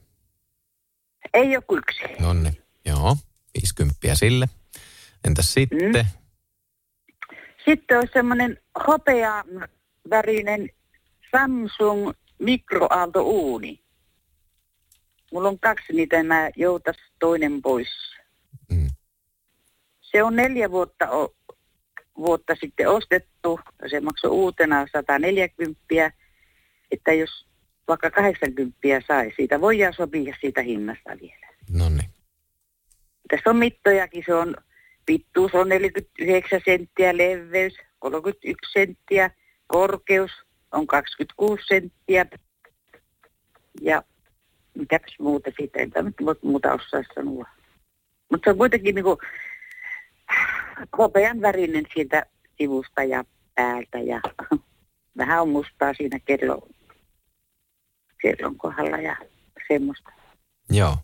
Ei 1.34 1.56
ole 1.56 1.64
yksi. 1.78 2.22
No 2.22 2.32
niin, 2.32 2.62
joo, 2.84 3.16
50 3.54 4.14
sille. 4.14 4.46
Entäs 5.24 5.54
sitten? 5.54 5.92
Mm. 5.92 6.04
Sitten 7.64 7.98
on 7.98 8.08
semmoinen 8.12 8.58
hopean 8.86 9.44
värinen 10.10 10.70
Samsung 11.32 12.12
mikroaaltouuni. 12.38 13.80
Mulla 15.32 15.48
on 15.48 15.60
kaksi 15.60 15.92
niitä, 15.92 16.22
mä 16.22 16.50
joutas 16.56 16.96
toinen 17.18 17.62
pois. 17.62 17.88
Mm. 18.70 18.90
Se 20.00 20.22
on 20.22 20.36
neljä 20.36 20.70
vuotta, 20.70 21.10
o, 21.10 21.34
vuotta 22.16 22.54
sitten 22.60 22.88
ostettu. 22.88 23.60
Se 23.90 24.00
maksoi 24.00 24.30
uutena 24.30 24.86
140, 24.92 26.12
että 26.90 27.12
jos 27.12 27.46
vaikka 27.88 28.10
80 28.10 28.78
sai, 29.08 29.32
siitä 29.36 29.60
voidaan 29.60 29.94
sopia 29.94 30.36
siitä 30.40 30.62
hinnasta 30.62 31.10
vielä. 31.20 31.46
No 31.70 31.88
niin. 31.88 32.19
Tässä 33.30 33.50
on 33.50 33.56
mittojakin, 33.56 34.22
se 34.26 34.34
on 34.34 34.56
pittuus 35.06 35.54
on 35.54 35.68
49 35.68 36.60
senttiä, 36.64 37.16
leveys 37.16 37.74
31 37.98 38.72
senttiä, 38.72 39.30
korkeus 39.66 40.30
on 40.72 40.86
26 40.86 41.62
senttiä. 41.66 42.26
Ja 43.80 44.02
mitäpäs 44.74 45.14
muuta 45.18 45.50
siitä, 45.56 45.78
en 45.78 45.90
nyt 46.04 46.42
muuta 46.42 46.72
osaa 46.72 47.02
sanoa. 47.14 47.48
Mutta 48.30 48.44
se 48.44 48.50
on 48.50 48.58
kuitenkin 48.58 48.94
niinku 48.94 49.18
hopean 50.98 51.40
värinen 51.40 51.84
siitä 51.94 52.26
sivusta 52.58 53.02
ja 53.02 53.24
päältä 53.54 53.98
ja 53.98 54.20
vähän 55.18 55.42
on 55.42 55.48
mustaa 55.48 55.94
siinä 55.94 56.18
kello, 56.24 56.68
kellon 58.22 58.56
kohdalla 58.56 58.96
ja 58.96 59.16
semmoista. 59.68 60.12
Joo. 60.70 60.96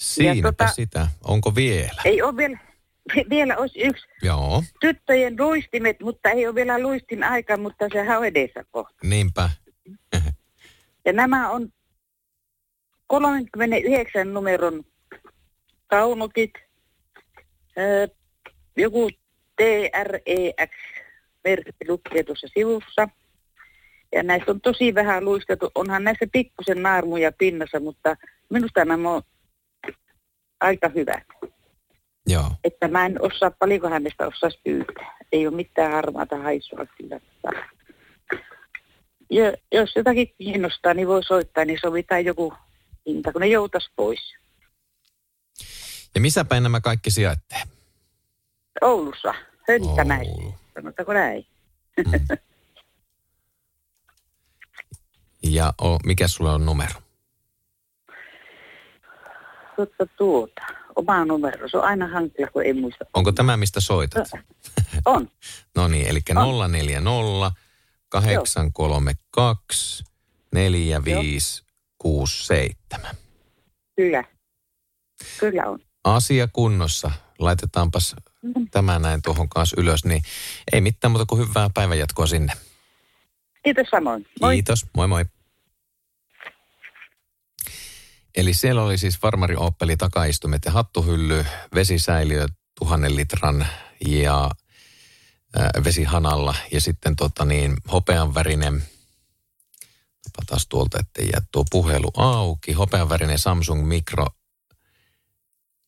Siinäpä 0.00 0.48
tota, 0.48 0.66
sitä. 0.66 1.08
Onko 1.24 1.54
vielä? 1.54 2.02
Ei 2.04 2.22
ole 2.22 2.36
vielä. 2.36 2.58
Vielä 3.30 3.56
olisi 3.56 3.80
yksi. 3.80 4.06
Joo. 4.22 4.62
Tyttöjen 4.80 5.36
luistimet, 5.38 6.00
mutta 6.00 6.30
ei 6.30 6.46
ole 6.46 6.54
vielä 6.54 6.78
luistin 6.78 7.24
aika, 7.24 7.56
mutta 7.56 7.88
sehän 7.92 8.18
on 8.18 8.26
edessä 8.26 8.64
kohta. 8.70 8.94
Niinpä. 9.02 9.50
ja 11.06 11.12
nämä 11.12 11.50
on 11.50 11.72
39 13.06 14.34
numeron 14.34 14.84
kaunokit. 15.86 16.52
Joku 18.76 19.10
TREX 19.56 20.70
merkki 21.44 21.88
lukee 21.88 22.22
tuossa 22.22 22.46
sivussa. 22.54 23.08
Ja 24.12 24.22
näistä 24.22 24.50
on 24.50 24.60
tosi 24.60 24.94
vähän 24.94 25.24
luistettu. 25.24 25.70
Onhan 25.74 26.04
näissä 26.04 26.26
pikkusen 26.32 26.82
naarmuja 26.82 27.32
pinnassa, 27.32 27.80
mutta 27.80 28.16
minusta 28.50 28.84
nämä 28.84 29.10
on 29.10 29.22
aika 30.60 30.88
hyvät. 30.88 31.26
Joo. 32.26 32.50
Että 32.64 32.88
mä 32.88 33.06
en 33.06 33.22
osaa, 33.22 33.50
paljonko 33.50 33.88
hänestä 33.88 34.26
osaisi 34.26 34.60
pyytää. 34.64 35.16
Ei 35.32 35.46
ole 35.46 35.56
mitään 35.56 35.92
harmaata 35.92 36.38
haisua 36.38 36.86
kyllä. 36.86 37.20
Ja 39.30 39.52
jos 39.72 39.96
jotakin 39.96 40.34
kiinnostaa, 40.38 40.94
niin 40.94 41.08
voi 41.08 41.24
soittaa, 41.24 41.64
niin 41.64 41.78
sovitaan 41.82 42.24
joku 42.24 42.54
hinta, 43.06 43.32
kun 43.32 43.40
ne 43.40 43.46
joutas 43.46 43.90
pois. 43.96 44.34
Ja 46.14 46.20
missä 46.20 46.44
päin 46.44 46.62
nämä 46.62 46.80
kaikki 46.80 47.10
sijaitsee? 47.10 47.62
Oulussa, 48.80 49.34
Höntämäessä, 49.68 50.42
sanotaanko 50.74 51.12
näin. 51.12 51.46
Ja 55.42 55.72
o, 55.82 55.98
mikä 56.06 56.28
sulla 56.28 56.52
on 56.52 56.66
numero? 56.66 57.00
Tuota, 59.86 60.12
tuota, 60.18 60.62
oma 60.96 61.24
numero, 61.24 61.68
se 61.68 61.76
on 61.76 61.84
aina 61.84 62.08
hankala, 62.08 62.50
kun 62.52 62.62
ei 62.62 62.72
muista. 62.72 63.04
Onko 63.14 63.32
tämä, 63.32 63.56
mistä 63.56 63.80
soitat? 63.80 64.30
On. 65.04 65.28
No 65.76 65.88
niin, 65.88 66.06
eli 66.06 66.20
040 66.68 67.52
832 68.08 70.04
4567. 70.54 73.10
Kyllä. 73.96 74.24
Kyllä 75.40 75.62
on. 75.66 75.78
Asia 76.04 76.48
kunnossa. 76.52 77.10
Laitetaanpas 77.38 78.16
tämä 78.70 78.98
näin 78.98 79.22
tuohon 79.22 79.48
kanssa 79.48 79.80
ylös, 79.80 80.04
niin 80.04 80.22
ei 80.72 80.80
mitään 80.80 81.10
muuta 81.10 81.26
kuin 81.26 81.48
hyvää 81.48 81.70
päivänjatkoa 81.74 82.26
sinne. 82.26 82.52
Kiitos 83.64 83.86
samoin. 83.90 84.26
Moi. 84.40 84.54
Kiitos, 84.54 84.86
moi 84.96 85.06
moi. 85.06 85.24
Eli 88.36 88.54
siellä 88.54 88.82
oli 88.82 88.98
siis 88.98 89.18
Farmari 89.18 89.56
Opeli 89.56 89.96
takaistumet 89.96 90.64
ja 90.64 90.72
hattuhylly, 90.72 91.46
vesisäiliö 91.74 92.46
tuhannen 92.78 93.16
litran 93.16 93.66
ja 94.06 94.50
ää, 95.56 95.70
vesihanalla 95.84 96.54
ja 96.72 96.80
sitten 96.80 97.16
tota 97.16 97.44
niin, 97.44 97.76
hopeanvärinen, 97.92 98.84
taas 100.46 100.66
tuolta, 100.66 100.98
ettei 101.00 101.28
jää 101.28 101.42
tuo 101.52 101.64
puhelu 101.70 102.10
auki, 102.16 102.72
hopeanvärinen 102.72 103.38
Samsung 103.38 103.86
Micro 103.86 104.26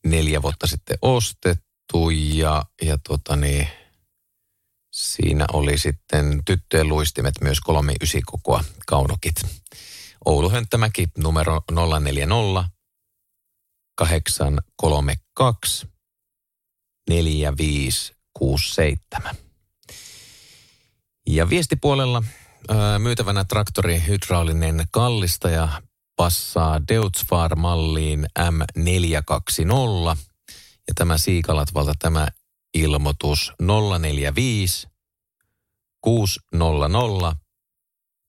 neljä 0.06 0.43
vuotta 0.43 0.66
sitten 0.66 0.98
ostettu 1.02 2.10
ja, 2.10 2.64
ja 2.82 2.98
tota 3.09 3.36
niin, 3.36 3.69
siinä 4.90 5.44
oli 5.52 5.78
sitten 5.78 6.43
tyttöjen 6.44 6.89
luistimet 6.89 7.35
myös 7.40 7.60
39 7.60 8.20
kokoa 8.27 8.64
kaunokit. 8.86 9.35
Oulu 10.24 10.51
Hönttämäki 10.51 11.09
numero 11.19 11.62
040 12.01 12.65
832 13.94 15.86
4567. 17.11 19.36
Ja 21.27 21.49
viestipuolella 21.49 22.23
myytävänä 22.99 23.44
traktori 23.44 24.03
hydraulinen 24.07 24.85
kallistaja 24.90 25.82
passaa 26.16 26.81
Deutzfahr-malliin 26.89 28.27
M420. 28.39 30.16
Ja 30.89 30.94
tämä 30.94 31.19
Siikalatvalta 31.19 31.94
tämä 31.99 32.28
ilmoitus 32.74 33.53
045 33.99 34.89
600 36.01 36.89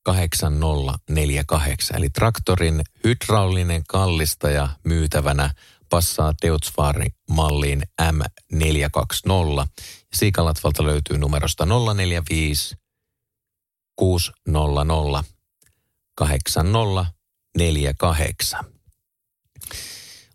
8048. 0.03 1.97
Eli 1.97 2.09
traktorin 2.09 2.81
hydraulinen 3.03 3.83
kallistaja 3.87 4.69
myytävänä 4.83 5.53
passaa 5.89 6.33
Deutzfahr 6.41 7.09
malliin 7.29 7.83
M420. 8.01 9.67
Siikalatvalta 10.13 10.83
löytyy 10.83 11.17
numerosta 11.17 11.67
045 11.95 12.75
600 13.95 15.23
8048. 16.15 18.59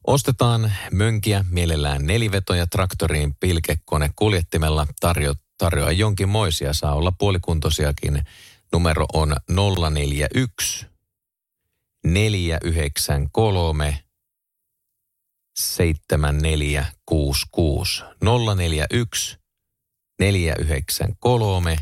Ostetaan 0.06 0.72
mönkiä, 0.92 1.44
mielellään 1.50 2.06
nelivetoja 2.06 2.66
traktoriin 2.66 3.34
pilkekone 3.40 4.10
kuljettimella. 4.16 4.86
Tarjo, 5.00 5.34
tarjoaa 5.58 5.92
jonkinmoisia, 5.92 6.72
saa 6.72 6.94
olla 6.94 7.12
puolikuntoisiakin. 7.12 8.24
Numero 8.72 9.06
on 9.12 9.36
041 9.90 10.86
493 12.04 13.98
7466. 15.54 18.04
041 18.22 19.36
493 20.18 21.76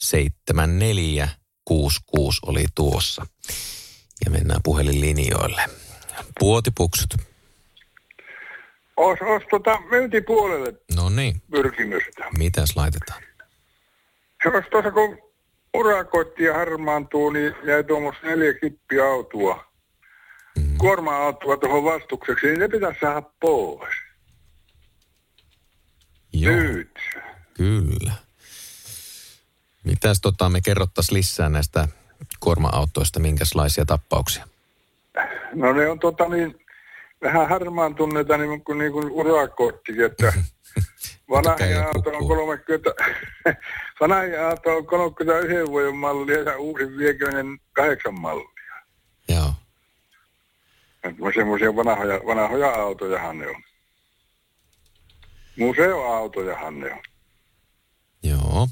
7466 0.00 2.40
oli 2.46 2.64
tuossa. 2.74 3.26
Ja 4.24 4.30
mennään 4.30 4.60
puhelinlinjoille. 4.64 5.62
Puotipuksut. 6.40 7.14
Ois, 8.96 9.18
ois 9.22 9.42
tota 9.50 9.80
myyntipuolelle 9.90 10.72
No 10.96 11.08
niin, 11.08 11.42
pyrkimystä. 11.50 12.24
mitäs 12.38 12.76
laitetaan? 12.76 13.22
Se 14.42 14.48
olisi 14.48 14.70
tuossa 14.70 14.90
kun 14.90 15.18
urakoitti 15.74 16.44
ja 16.44 16.54
harmaantuu, 16.54 17.30
niin 17.30 17.54
jäi 17.64 17.84
tuommoista 17.84 18.26
neljä 18.26 18.54
kippiautoa. 18.54 19.64
Mm. 20.58 20.78
Kuorma-autoa 20.78 21.56
tuohon 21.56 21.84
vastukseksi, 21.84 22.46
niin 22.46 22.58
ne 22.58 22.68
pitäisi 22.68 23.00
saada 23.00 23.22
pois. 23.40 23.94
Joo, 26.32 26.56
Nyt. 26.56 26.98
kyllä. 27.54 28.12
Mitäs 29.84 30.20
tota 30.20 30.48
me 30.48 30.60
kerrottaisiin 30.60 31.18
lisää 31.18 31.48
näistä 31.48 31.88
kuorma-autoista, 32.40 33.20
minkälaisia 33.20 33.84
tappauksia? 33.84 34.48
No 35.54 35.72
ne 35.72 35.88
on 35.88 35.98
tota 35.98 36.28
niin, 36.28 36.66
vähän 37.22 37.48
harmaantuneita 37.48 38.36
niin 38.36 38.64
kuin, 38.64 38.78
niin 38.78 38.92
kuin 38.92 39.10
urakoittikin, 39.10 40.04
että 40.04 40.32
vanha 41.30 41.56
auto 41.86 42.10
on 42.10 42.28
30, 42.28 42.90
vanha 44.00 44.48
auto 44.48 44.76
on 44.76 44.86
31 44.86 45.66
vuoden 45.66 45.96
mallia 45.96 46.42
ja 46.42 46.58
uusi 46.58 46.96
vieköinen 46.96 47.58
kahdeksan 47.72 48.20
mallia. 48.20 48.74
Joo. 49.28 49.54
Että 51.04 51.22
semmoisia 51.34 51.76
vanhoja, 51.76 52.20
vanhoja 52.26 52.68
autojahan 52.68 53.38
ne 53.38 53.46
on. 53.46 53.62
Museoautojahan 55.56 56.80
ne 56.80 56.92
on. 56.92 57.00
Joo. 58.22 58.68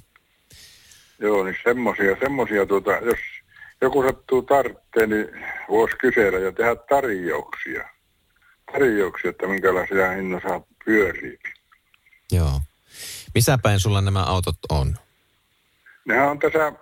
Joo, 1.18 1.44
niin 1.44 1.56
semmoisia, 1.64 2.16
semmoisia 2.20 2.66
tuota, 2.66 2.90
jos 2.90 3.18
joku 3.80 4.02
sattuu 4.02 4.42
tartteen, 4.42 5.10
niin 5.10 5.28
voisi 5.68 5.96
kysellä 5.96 6.38
ja 6.38 6.52
tehdä 6.52 6.76
tarjouksia. 6.76 7.88
Tarjouksia, 8.72 9.30
että 9.30 9.46
minkälaisia 9.46 10.10
hinnoissa 10.10 10.60
pyörii. 10.84 11.38
Joo. 12.32 12.60
Missä 13.34 13.58
päin 13.62 13.80
sulla 13.80 14.00
nämä 14.00 14.24
autot 14.24 14.56
on? 14.68 14.96
Nehän 16.04 16.28
on 16.28 16.38
tässä 16.38 16.72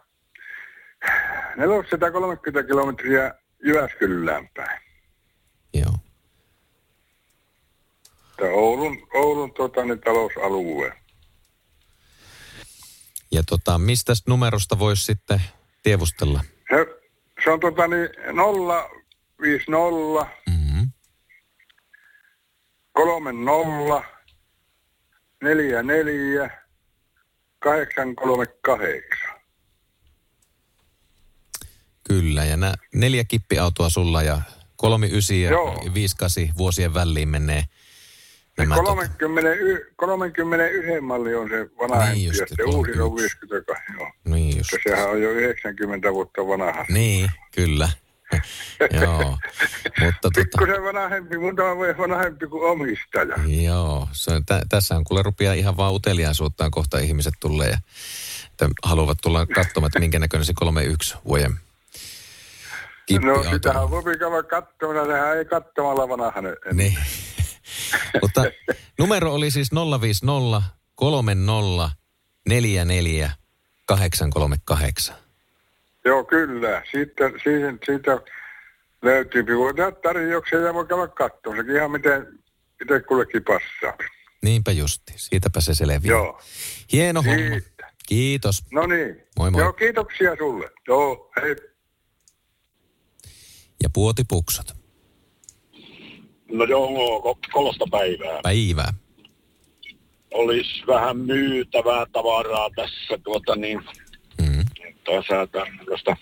430 1.56 2.62
kilometriä 2.62 3.34
Jyväskylään 3.64 4.48
päin. 4.54 4.80
Joo. 5.74 5.92
Tämä 8.36 8.50
Oulun, 8.50 9.08
Oulun 9.14 9.54
tota, 9.54 9.84
niin, 9.84 10.00
talousalue. 10.00 10.92
Ja 13.32 13.42
tota, 13.42 13.78
mistä 13.78 14.12
numerosta 14.28 14.78
voisi 14.78 15.04
sitten 15.04 15.40
tievustella? 15.82 16.44
Se, 16.70 16.86
se 17.44 17.50
on 17.50 17.60
tota 17.60 17.88
niin 17.88 18.08
050 19.40 20.30
mm-hmm. 20.48 20.90
30 22.92 24.15
44 25.42 26.50
838. 27.58 29.36
Kyllä, 32.08 32.44
ja 32.44 32.56
nää 32.56 32.74
neljä 32.94 33.24
kippiautoa 33.24 33.90
sulla 33.90 34.22
ja 34.22 34.42
kolmi 34.76 35.08
ysi 35.12 35.42
ja 35.42 35.50
viisi 35.94 36.16
kasi 36.16 36.50
vuosien 36.58 36.94
väliin 36.94 37.28
menee 37.28 37.62
nämä 38.58 38.74
tota, 38.74 38.86
31, 38.90 39.92
31 39.96 41.00
malli 41.00 41.34
on 41.34 41.48
se 41.48 41.70
vanhempi 41.78 42.14
Niin 42.14 42.26
just, 42.26 42.40
ja 42.40 42.46
se 42.46 42.62
uusi 42.62 43.00
on 43.00 43.16
52. 43.16 43.82
Joo. 43.98 44.12
Niin 44.24 44.56
just. 44.56 44.70
Sehän 44.84 45.10
on 45.10 45.22
jo 45.22 45.30
90 45.30 46.12
vuotta 46.12 46.46
vanha. 46.46 46.84
Niin, 46.88 47.30
kyllä. 47.54 47.88
joo, 49.00 49.38
mutta 50.00 50.20
tota, 50.22 50.40
Pikkusen 50.40 50.82
vanhempi, 50.82 51.38
muutama 51.38 51.76
vuoden 51.76 51.98
vanhempi 51.98 52.46
kuin 52.46 52.70
omistaja. 52.70 53.62
joo, 53.64 54.08
se, 54.12 54.30
on- 54.30 54.44
tä, 54.46 54.62
tässä 54.68 54.96
on 54.96 55.04
kuule 55.04 55.22
rupeaa 55.22 55.54
ihan 55.54 55.76
vaan 55.76 55.94
uteliaisuuttaan 55.94 56.70
kohta 56.70 56.98
ihmiset 56.98 57.34
tulee 57.40 57.68
ja 57.70 57.78
että 58.50 58.68
haluavat 58.84 59.18
tulla 59.22 59.46
katsomaan, 59.46 59.88
että 59.88 59.98
minkä 60.00 60.18
näköinen 60.18 60.44
se 60.46 60.52
31 60.54 61.16
vuoden 61.24 61.50
No 61.52 63.06
kippiauto 63.06 63.50
sitähän 63.50 63.90
voi 63.90 64.02
käydä 64.02 64.42
katsomassa, 64.42 65.06
sehän 65.12 65.38
ei 65.38 65.44
katsomalla 65.44 66.08
vanha 66.08 66.40
ne. 66.40 66.56
Niin. 66.72 66.98
Mutta 68.22 68.44
numero 68.98 69.34
oli 69.34 69.50
siis 69.50 69.68
050 70.00 70.62
30 70.94 71.90
44 72.48 73.30
838. 73.86 75.16
Joo, 76.06 76.24
kyllä. 76.24 76.82
Sitten, 76.92 77.32
siitä, 77.44 77.86
siitä 77.86 78.20
löytyy. 79.02 79.46
Voi 79.46 79.74
tehdä 79.74 79.92
tarjouksia 79.92 80.58
ja 80.58 80.74
voi 80.74 80.86
käydä 80.86 81.08
katsomassa. 81.08 81.72
Ihan 81.72 81.90
miten 81.90 82.38
itse 82.82 83.00
kullekin 83.00 83.44
passaa. 83.44 84.08
Niinpä 84.42 84.72
justi. 84.72 85.12
Siitäpä 85.16 85.60
se 85.60 85.74
selviää. 85.74 86.16
Joo. 86.16 86.40
Hieno 86.92 87.22
homma. 87.22 87.60
Siitä. 87.60 87.92
Kiitos. 88.08 88.64
No 88.72 88.86
niin. 88.86 89.22
Moi 89.38 89.50
moi. 89.50 89.62
Joo, 89.62 89.72
kiitoksia 89.72 90.36
sulle. 90.38 90.70
Joo, 90.88 91.30
hei. 91.42 91.56
Ja 93.82 93.88
puotipuksut. 93.92 94.72
No 96.52 96.64
joo, 96.64 96.88
ko- 97.18 97.50
kolosta 97.52 97.84
päivää. 97.90 98.40
Päivää. 98.42 98.94
Olisi 100.34 100.86
vähän 100.86 101.16
myytävää 101.18 102.06
tavaraa 102.12 102.70
tässä 102.76 103.18
tuota 103.24 103.56
niin. 103.56 103.80
Mm. 105.06 105.14
Tässä 105.14 105.46
tämmöistä, 105.46 106.16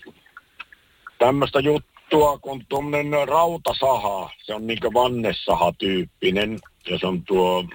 tämmöistä 1.19 1.59
juttua 1.59 2.37
kun 2.37 2.65
tuommoinen 2.69 3.27
rautasaha. 3.27 4.29
Se 4.43 4.53
on 4.53 4.67
niin 4.67 4.93
vannesaha-tyyppinen. 4.93 6.59
Ja 6.89 6.99
se 6.99 7.07
on 7.07 7.23
tuo 7.23 7.65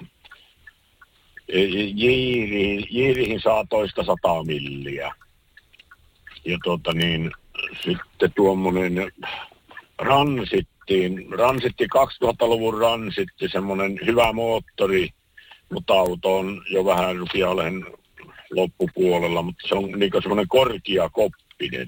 jiiri, 1.95 2.87
jiirihin 2.89 3.41
saa 3.41 3.65
toista 3.69 4.03
sataa 4.03 4.43
milliä. 4.43 5.11
Ja 6.45 6.57
tuota 6.63 6.93
niin, 6.93 7.31
sitten 7.85 8.31
tuommoinen 8.35 9.11
ransittiin, 9.97 11.27
ransitti 11.37 11.87
2000-luvun 11.97 12.79
ransitti, 12.79 13.49
semmoinen 13.49 13.99
hyvä 14.05 14.33
moottori, 14.33 15.09
mutta 15.71 15.93
auto 15.93 16.37
on 16.37 16.61
jo 16.69 16.85
vähän 16.85 17.17
rupeaa 17.17 17.49
olemaan 17.49 17.85
loppupuolella, 18.51 19.41
mutta 19.41 19.67
se 19.67 19.75
on 19.75 19.91
niin 19.91 20.11
semmoinen 20.21 20.47
korkea 20.47 21.09
koppinen. 21.09 21.87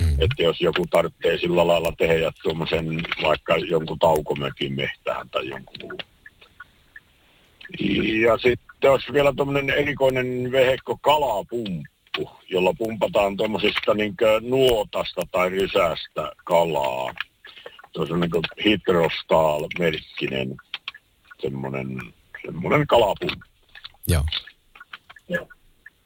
Mm. 0.00 0.16
Että 0.18 0.42
jos 0.42 0.60
joku 0.60 0.86
tarvitsee 0.90 1.38
sillä 1.38 1.66
lailla 1.66 1.92
tehdä 1.98 2.32
tuommoisen 2.42 3.02
vaikka 3.22 3.56
jonkun 3.56 3.98
taukomökin 3.98 4.72
mehtään 4.72 5.30
tai 5.30 5.48
jonkun 5.48 5.76
muun. 5.82 5.98
Ja 8.22 8.38
sitten 8.38 8.90
olisi 8.90 9.12
vielä 9.12 9.32
tuommoinen 9.36 9.70
erikoinen 9.70 10.52
vehekko 10.52 10.98
kalapumppu, 11.00 12.30
jolla 12.50 12.74
pumpataan 12.78 13.36
tuommoisista 13.36 13.94
niin 13.94 14.14
nuotasta 14.40 15.22
tai 15.30 15.48
rysästä 15.48 16.32
kalaa. 16.44 17.14
Se 17.92 18.00
on 18.00 18.06
semmoinen 18.06 18.30
kuin 18.30 18.44
Hydrostal-merkkinen 18.64 20.56
semmoinen, 21.42 22.00
semmoinen 22.46 22.86
kalapumppu. 22.86 23.44
Joo. 24.06 24.24
Joo. 25.28 25.48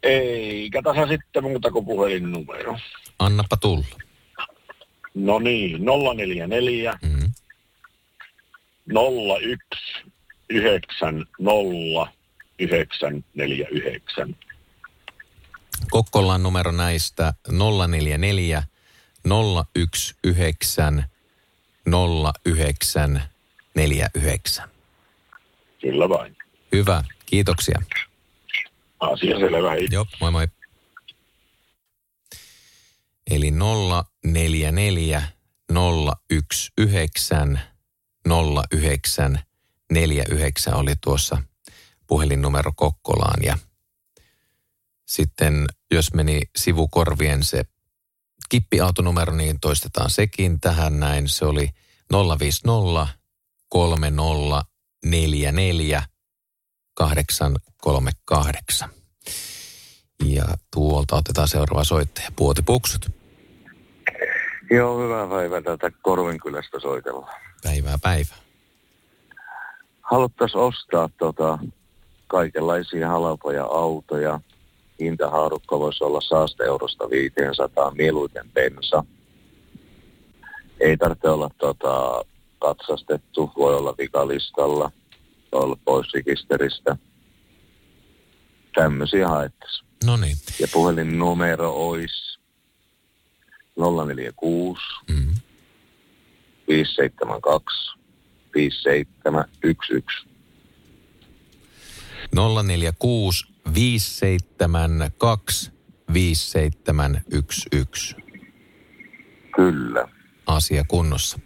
Eikä 0.02 0.82
tässä 0.82 1.06
sitten 1.06 1.44
muuta 1.44 1.70
kuin 1.70 1.84
puhelinnumero. 1.84 2.78
Annapa 3.18 3.56
tulla. 3.56 3.86
No 5.14 5.38
niin, 5.38 5.84
044 5.84 6.98
mm. 7.02 7.32
01 9.42 10.04
90 10.48 11.32
949. 12.58 14.36
Kokkolan 15.90 16.42
numero 16.42 16.72
näistä 16.72 17.34
044 17.88 18.62
019 20.24 21.02
0949. 21.84 24.68
Kyllä 25.80 26.08
vain. 26.08 26.36
Hyvä, 26.72 27.04
kiitoksia. 27.26 27.82
Asia 29.02 29.38
selvä. 29.38 29.74
Joo, 29.90 30.06
moi 30.20 30.30
moi. 30.30 30.48
Eli 33.30 33.50
044 33.50 35.22
019 36.70 37.72
09 38.70 39.38
49 39.92 40.74
oli 40.74 40.94
tuossa 41.04 41.42
puhelinnumero 42.06 42.72
Kokkolaan 42.76 43.42
ja 43.42 43.58
sitten 45.06 45.66
jos 45.90 46.14
meni 46.14 46.40
sivukorvien 46.56 47.42
se 47.42 47.62
kippiautonumero, 48.48 49.34
niin 49.34 49.60
toistetaan 49.60 50.10
sekin 50.10 50.60
tähän 50.60 51.00
näin. 51.00 51.28
Se 51.28 51.44
oli 51.44 51.68
050 52.12 53.08
30 53.68 54.64
44 55.04 56.02
838. 56.94 58.88
Ja 60.24 60.44
tuolta 60.74 61.16
otetaan 61.16 61.48
seuraava 61.48 61.84
soittaja, 61.84 62.28
Puotipuksut. 62.36 63.06
Joo, 64.70 65.02
hyvää 65.02 65.26
päivää 65.26 65.62
täältä 65.62 65.90
Korvinkylästä 66.02 66.80
soitellaan. 66.80 67.40
Päivää 67.62 67.98
päivää. 68.02 68.36
Haluttaisiin 70.02 70.60
ostaa 70.60 71.08
tota, 71.18 71.58
kaikenlaisia 72.26 73.08
halpoja 73.08 73.64
autoja. 73.64 74.40
Hintahaarukka 75.00 75.78
voisi 75.78 76.04
olla 76.04 76.20
saasta 76.20 76.64
eurosta 76.64 77.10
500, 77.10 77.90
mieluiten 77.90 78.50
bensa. 78.50 79.04
Ei 80.80 80.96
tarvitse 80.96 81.28
olla 81.28 81.50
tota, 81.58 82.24
katsastettu, 82.58 83.50
voi 83.56 83.76
olla 83.76 83.94
vikalistalla, 83.98 84.90
voi 85.52 85.62
olla 85.62 85.76
pois 85.84 86.14
rekisteristä. 86.14 86.96
Tämmöisiä 88.74 89.28
haettaisiin. 89.28 89.88
No 90.04 90.16
niin. 90.16 90.36
Ja 90.60 90.68
puhelinnumero 90.72 91.72
olisi 91.72 92.38
046 94.06 94.82
mm. 95.08 95.34
572 96.68 97.92
5711. 98.54 100.28
046 102.62 103.46
572 103.74 105.70
5711. 106.12 108.16
Kyllä. 109.56 110.08
Asia 110.46 110.84
kunnossa. 110.88 111.38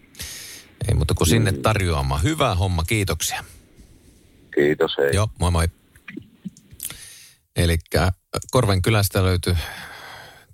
Ei 0.89 0.95
mutta 0.95 1.15
kuin 1.15 1.28
sinne 1.28 1.53
tarjoamaan. 1.53 2.23
Hyvä 2.23 2.55
homma, 2.55 2.85
kiitoksia. 2.85 3.45
Kiitos, 4.57 4.97
hei. 4.99 5.11
Joo, 5.15 5.28
moi 5.41 5.51
moi. 5.51 5.69
Eli 7.57 7.78
Korven 8.51 8.83
kylästä 8.83 9.23
löytyy 9.23 9.57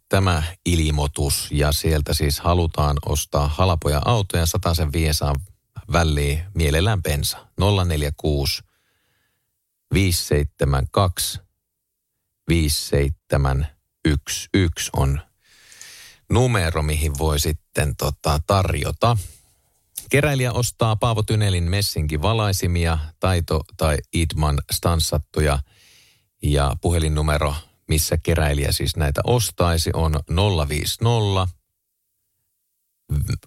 tämä 0.09 0.43
ilmoitus 0.67 1.49
ja 1.51 1.73
sieltä 1.73 2.15
siis 2.15 2.41
halutaan 2.41 2.97
ostaa 3.07 3.49
halpoja 3.49 4.03
autoja, 4.05 4.47
sen 4.75 4.93
viesaa 4.93 5.35
väliin 5.93 6.43
mielellään 6.55 7.03
pensa. 7.03 7.47
046 7.85 8.63
572 9.95 11.41
5711 12.49 14.91
on 14.97 15.21
numero, 16.31 16.83
mihin 16.83 17.19
voi 17.19 17.41
sitten 17.41 17.97
tota, 17.97 18.41
tarjota. 18.47 19.17
Keräilijä 20.13 20.53
ostaa 20.53 20.97
Paavo 20.97 21.23
Tynelin 21.23 21.71
messinkin 21.71 22.23
valaisimia, 22.23 22.99
Taito 23.21 23.61
tai 23.77 23.99
Idman 24.15 24.59
stanssattuja 24.73 25.59
ja 26.43 26.77
puhelinnumero, 26.81 27.55
missä 27.89 28.17
keräilijä 28.23 28.73
siis 28.73 28.97
näitä 28.97 29.21
ostaisi, 29.25 29.91
on 29.95 30.15
050 30.69 31.49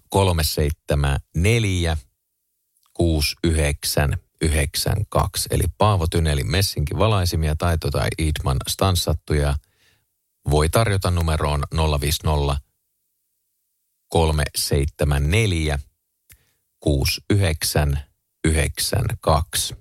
374 0.08 1.96
6992. 2.92 5.48
Eli 5.50 5.64
Paavo 5.78 6.06
Tynelin 6.06 6.50
messinkin 6.50 6.98
valaisimia, 6.98 7.56
Taito 7.56 7.90
tai 7.90 8.08
Idman 8.18 8.56
stanssattuja 8.68 9.54
voi 10.50 10.68
tarjota 10.68 11.10
numeroon 11.10 11.62
050 12.00 12.60
374 14.08 15.78
6992. 16.86 19.74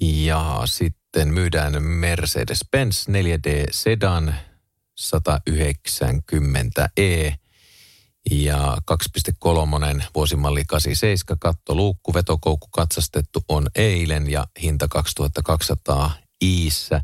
Ja 0.00 0.62
sitten 0.64 1.28
myydään 1.28 1.82
Mercedes-Benz 1.82 3.08
4D 3.08 3.66
Sedan 3.70 4.34
190e 5.00 7.34
ja 8.30 8.76
2.3 8.90 8.96
vuosimalli 10.14 10.64
87 10.64 11.38
katto 11.38 11.74
luukku 11.74 12.14
vetokoukku 12.14 12.68
katsastettu 12.68 13.44
on 13.48 13.68
eilen 13.74 14.30
ja 14.30 14.46
hinta 14.62 14.88
2200 14.88 16.10
iissä 16.42 17.00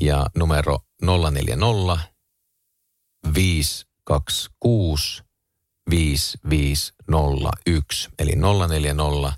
ja 0.00 0.26
numero 0.36 0.78
040 1.02 1.98
526 3.34 5.25
5501 5.90 8.08
eli 8.18 8.32
040 8.68 9.32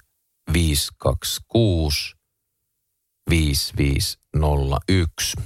526 0.52 2.14
5501. 3.30 5.36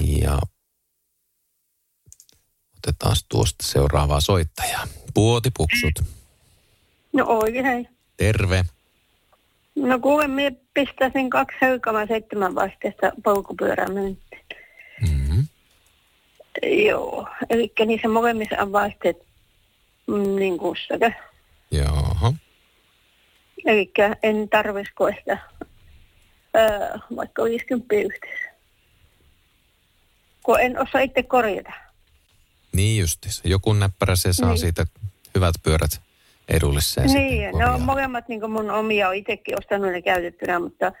Ja 0.00 0.38
otetaan 2.76 3.16
tuosta 3.28 3.66
seuraavaa 3.66 4.20
soittajaa. 4.20 4.86
Puotipuksut. 5.14 5.92
No 7.12 7.24
oikein. 7.28 7.88
Terve. 8.16 8.64
No 9.76 9.98
kuule, 9.98 10.26
minä 10.26 10.56
pistäisin 10.74 11.30
kaksi 11.30 11.56
höykämää 11.60 12.06
seitsemän 12.06 12.54
vasteesta 12.54 13.12
polkupyörää 13.24 13.88
myyntiin. 13.88 14.46
Mm-hmm. 15.00 15.46
Joo, 16.62 17.28
eli 17.50 17.72
niissä 17.86 18.08
molemmissa 18.08 18.56
on 18.62 18.72
vasteet 18.72 19.16
mm, 20.06 20.36
niin 20.36 20.58
kussakin. 20.58 21.14
Joo. 21.70 22.34
Eli 23.66 23.92
en 24.22 24.48
tarvisiko 24.48 25.08
ehkä 25.08 25.38
öö, 26.56 26.98
vaikka 27.16 27.44
50 27.44 27.94
yhteensä. 27.94 28.56
Kun 30.42 30.60
en 30.60 30.78
osaa 30.82 31.00
itse 31.00 31.22
korjata. 31.22 31.72
Niin 32.72 33.00
justiinsa. 33.00 33.42
Joku 33.48 33.72
näppärä 33.72 34.16
se 34.16 34.32
saa 34.32 34.48
Niin. 34.48 34.58
siitä 34.58 34.84
hyvät 35.34 35.54
pyörät 35.62 36.00
edulliseen. 36.48 37.06
Niin, 37.12 37.58
ne 37.58 37.66
on 37.70 37.80
molemmat 37.82 38.28
niin 38.28 38.50
mun 38.50 38.70
omia, 38.70 39.06
olen 39.08 39.18
itsekin 39.18 39.58
ostanut 39.58 39.92
ne 39.92 40.02
käytettynä, 40.02 40.58
mutta 40.58 40.92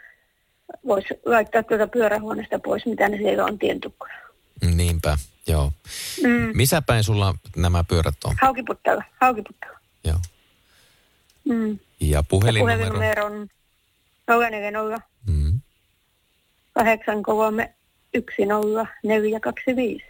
voisi 0.86 1.08
laittaa 1.24 1.62
tuota 1.62 1.86
pyörähuoneesta 1.86 2.58
pois, 2.58 2.86
mitä 2.86 3.08
ne 3.08 3.16
siellä 3.16 3.44
on 3.44 3.58
tientukkuna. 3.58 4.12
Niinpä, 4.74 5.18
joo. 5.46 5.72
Mm. 6.22 6.50
Missä 6.54 6.82
päin 6.82 7.04
sulla 7.04 7.34
nämä 7.56 7.84
pyörät 7.84 8.14
on? 8.24 8.36
Haukiputtalla, 8.42 9.04
haukiputtalla. 9.20 9.78
Joo. 10.04 10.18
Mm. 11.44 11.78
Ja 12.00 12.22
puhelinnumero? 12.22 12.78
Puhelinnumero 12.78 13.26
on 13.26 13.48
040 14.50 15.00
Mm. 15.26 15.60
83 16.74 17.74
10 18.12 18.88
425. 19.02 20.04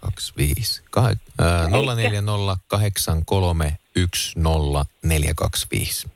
25. 0.00 0.82
Kah- 0.96 1.16
ää, 1.38 1.68
040 1.68 2.56
83 2.68 3.76
10 3.94 4.86
425. 5.02 6.06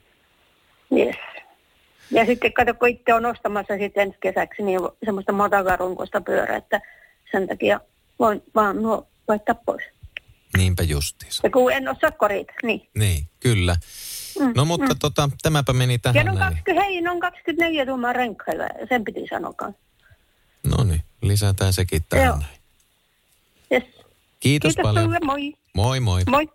Yes. 0.97 1.17
Ja 2.11 2.27
sitten 2.27 2.53
kato, 2.53 2.75
kun 2.75 2.89
itse 2.89 3.15
on 3.15 3.27
ostamassa 3.27 3.79
sitten 3.79 4.03
ensi 4.03 4.19
kesäksi 4.21 4.63
niin 4.63 4.81
semmoista 5.05 5.33
matakarunkoista 5.33 6.21
pyörää, 6.21 6.57
että 6.57 6.81
sen 7.33 7.49
takia 7.49 7.81
voin 8.19 8.43
vaan 8.55 8.83
nuo 8.83 9.09
laittaa 9.29 9.55
pois. 9.55 9.83
Niinpä 10.57 10.83
justiinsa. 10.83 11.41
Ja 11.43 11.51
kun 11.51 11.73
en 11.73 11.89
osaa 11.89 12.11
korjata, 12.11 12.53
niin. 12.63 12.89
Niin, 12.95 13.27
kyllä. 13.41 13.77
Mm, 14.41 14.53
No 14.57 14.65
mutta 14.65 14.95
mm. 14.95 14.99
tota, 14.99 15.31
tämäpä 15.43 15.73
meni 15.73 15.93
Ja 15.95 15.99
tähän 15.99 16.27
ne 16.27 16.33
on, 16.33 16.39
näin. 16.39 16.55
20, 16.55 16.85
hei, 16.85 17.09
on 17.09 17.21
24 17.21 17.87
tuumaa 17.87 18.13
renkkailla, 18.13 18.65
sen 18.89 19.05
piti 19.05 19.21
sanoa. 19.31 19.73
No 20.77 20.85
niin, 20.85 21.03
lisätään 21.23 21.73
sekin 21.73 22.05
tähän. 22.09 22.27
Joo. 22.27 22.37
näin. 22.37 22.61
Yes. 23.73 23.83
Kiitos, 23.83 24.01
Kiitos 24.41 24.75
paljon. 24.83 25.05
sulle, 25.05 25.19
moi. 25.25 25.53
Moi 25.75 26.01
moi. 26.01 26.23
Moi. 26.31 26.49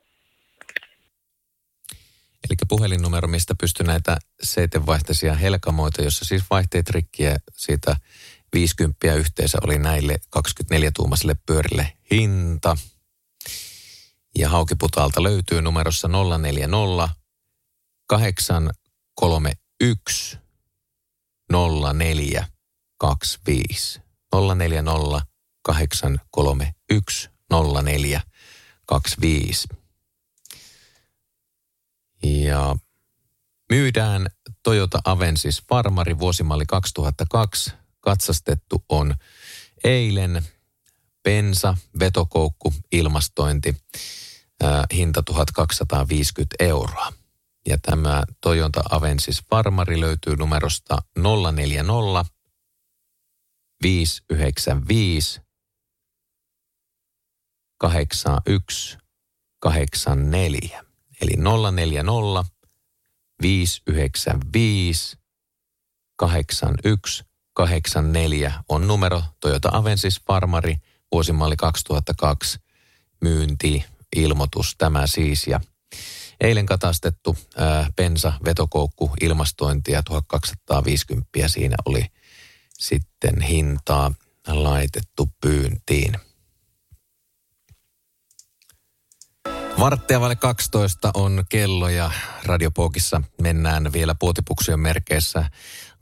Eli 2.49 2.55
puhelinnumero, 2.67 3.27
mistä 3.27 3.55
pystyy 3.61 3.85
näitä 3.85 4.17
seitenvaihteisia 4.41 5.33
helkamoita, 5.33 6.01
jossa 6.01 6.25
siis 6.25 6.43
vaihteet 6.49 6.89
rikkiä 6.89 7.35
siitä 7.53 7.95
50 8.55 9.15
yhteensä 9.15 9.57
oli 9.61 9.79
näille 9.79 10.19
24-tuumaisille 10.39 11.35
pyörille 11.45 11.97
hinta. 12.11 12.77
Ja 14.37 14.49
Haukiputalta 14.49 15.23
löytyy 15.23 15.61
numerossa 15.61 16.09
040 16.37 17.09
831 18.07 20.37
04 21.97 22.47
25. 22.97 24.01
040 24.55 25.21
831 25.61 27.29
04 27.83 28.21
25. 28.85 29.67
Ja 32.23 32.75
myydään 33.69 34.27
Toyota 34.63 35.01
Avensis 35.05 35.63
Farmari 35.69 36.19
vuosimalli 36.19 36.65
2002. 36.65 37.84
Katsastettu 38.05 38.85
on 38.89 39.15
eilen 39.83 40.45
bensa, 41.23 41.77
vetokoukku, 41.99 42.73
ilmastointi, 42.91 43.77
ää, 44.63 44.85
hinta 44.93 45.23
1250 45.23 46.55
euroa. 46.59 47.13
Ja 47.67 47.77
tämä 47.81 48.23
Toyota 48.41 48.83
Avensis 48.89 49.43
Farmari 49.49 49.99
löytyy 49.99 50.35
numerosta 50.35 50.97
040 51.51 52.25
595 53.83 55.41
81 57.77 58.97
84. 59.59 60.85
Eli 61.21 61.33
040 61.71 62.45
595 63.41 65.17
81 66.15 67.34
84 67.55 68.53
on 68.69 68.87
numero 68.87 69.23
Toyota 69.39 69.69
Avensis 69.73 70.21
Farmari, 70.27 70.75
vuosimalli 71.11 71.55
2002, 71.55 72.59
myynti, 73.21 73.85
ilmoitus 74.15 74.75
tämä 74.77 75.07
siis. 75.07 75.47
Ja 75.47 75.59
eilen 76.41 76.65
katastettu 76.65 77.37
ää, 77.57 77.87
bensa, 77.95 78.33
vetokoukku, 78.45 79.11
ilmastointia 79.21 80.03
1250 80.03 81.29
siinä 81.47 81.75
oli 81.85 82.05
sitten 82.73 83.41
hintaa 83.41 84.11
laitettu 84.47 85.29
pyyntiin. 85.41 86.15
Varttia 89.79 90.19
vaille 90.19 90.35
12 90.35 91.11
on 91.13 91.43
kello 91.49 91.89
ja 91.89 92.11
radiopookissa 92.43 93.21
mennään 93.41 93.93
vielä 93.93 94.15
puotipuksujen 94.19 94.79
merkeissä 94.79 95.49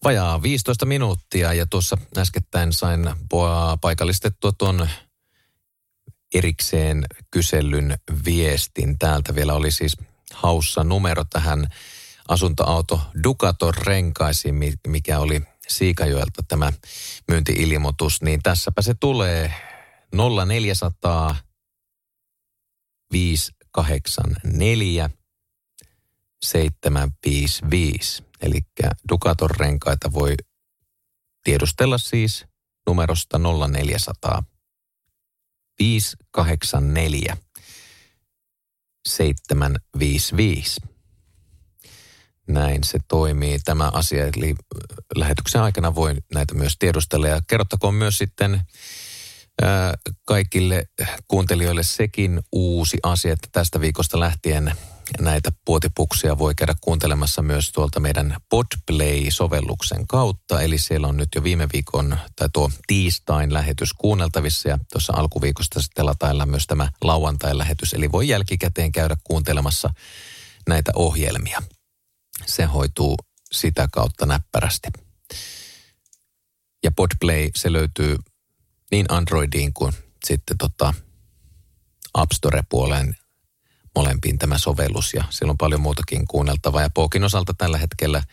vajaa 0.03 0.41
15 0.41 0.85
minuuttia. 0.85 1.53
Ja 1.53 1.65
tuossa 1.65 1.97
äskettäin 2.17 2.73
sain 2.73 3.09
paikallistettua 3.81 4.51
tuon 4.51 4.89
erikseen 6.35 7.05
kyselyn 7.31 7.97
viestin. 8.25 8.99
Täältä 8.99 9.35
vielä 9.35 9.53
oli 9.53 9.71
siis 9.71 9.97
haussa 10.33 10.83
numero 10.83 11.23
tähän 11.23 11.67
asuntoauto 12.27 13.01
Ducaton 13.23 13.73
renkaisiin, 13.73 14.55
mi- 14.55 14.73
mikä 14.87 15.19
oli 15.19 15.41
Siikajoelta 15.67 16.43
tämä 16.47 16.73
myynti-ilmoitus. 17.27 18.21
Niin 18.21 18.39
tässäpä 18.43 18.81
se 18.81 18.93
tulee 18.93 19.53
0400 20.45 21.35
584 23.11 25.09
755. 26.43 28.23
Eli 28.43 28.59
Ducaton 29.09 29.49
renkaita 29.49 30.13
voi 30.13 30.35
tiedustella 31.43 31.97
siis 31.97 32.45
numerosta 32.87 33.39
0400 33.67 34.43
584 35.79 37.37
755. 39.07 40.81
Näin 42.47 42.83
se 42.83 42.99
toimii 43.07 43.59
tämä 43.59 43.89
asia, 43.93 44.25
eli 44.25 44.55
lähetyksen 45.15 45.61
aikana 45.61 45.95
voi 45.95 46.15
näitä 46.33 46.53
myös 46.53 46.75
tiedustella. 46.79 47.27
Ja 47.27 47.41
kerrottakoon 47.47 47.93
myös 47.93 48.17
sitten 48.17 48.61
ää, 49.61 49.93
kaikille 50.25 50.87
kuuntelijoille 51.27 51.83
sekin 51.83 52.41
uusi 52.51 52.97
asia, 53.03 53.33
että 53.33 53.47
tästä 53.51 53.81
viikosta 53.81 54.19
lähtien 54.19 54.73
näitä 55.19 55.51
puotipuksia 55.65 56.37
voi 56.37 56.55
käydä 56.55 56.75
kuuntelemassa 56.81 57.41
myös 57.41 57.71
tuolta 57.71 57.99
meidän 57.99 58.35
Podplay-sovelluksen 58.49 60.07
kautta. 60.07 60.61
Eli 60.61 60.77
siellä 60.77 61.07
on 61.07 61.17
nyt 61.17 61.29
jo 61.35 61.43
viime 61.43 61.67
viikon 61.73 62.17
tai 62.35 62.49
tuo 62.53 62.71
tiistain 62.87 63.53
lähetys 63.53 63.93
kuunneltavissa 63.93 64.69
ja 64.69 64.79
tuossa 64.91 65.13
alkuviikosta 65.15 65.81
sitten 65.81 66.05
latailla 66.05 66.45
myös 66.45 66.67
tämä 66.67 66.91
lauantain 67.01 67.57
lähetys. 67.57 67.93
Eli 67.93 68.11
voi 68.11 68.27
jälkikäteen 68.27 68.91
käydä 68.91 69.17
kuuntelemassa 69.23 69.93
näitä 70.67 70.91
ohjelmia. 70.95 71.63
Se 72.45 72.65
hoituu 72.65 73.17
sitä 73.51 73.87
kautta 73.91 74.25
näppärästi. 74.25 74.89
Ja 76.83 76.91
Podplay, 76.91 77.49
se 77.55 77.73
löytyy 77.73 78.17
niin 78.91 79.05
Androidiin 79.09 79.73
kuin 79.73 79.93
sitten 80.25 80.57
tota 80.57 80.93
App 82.13 82.31
Store-puoleen 82.31 83.15
molempiin 83.95 84.37
tämä 84.37 84.57
sovellus 84.57 85.13
ja 85.13 85.23
siellä 85.29 85.51
on 85.51 85.57
paljon 85.57 85.81
muutakin 85.81 86.27
kuunneltavaa. 86.27 86.81
Ja 86.81 86.89
Pookin 86.93 87.23
osalta 87.23 87.53
tällä 87.57 87.77
hetkellä 87.77 88.23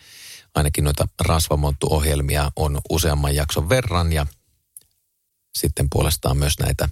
ainakin 0.55 0.83
noita 0.83 1.07
rasvamonttu-ohjelmia 1.25 2.51
on 2.55 2.81
useamman 2.89 3.35
jakson 3.35 3.69
verran 3.69 4.13
ja 4.13 4.25
sitten 5.53 5.87
puolestaan 5.91 6.37
myös 6.37 6.59
näitä 6.59 6.89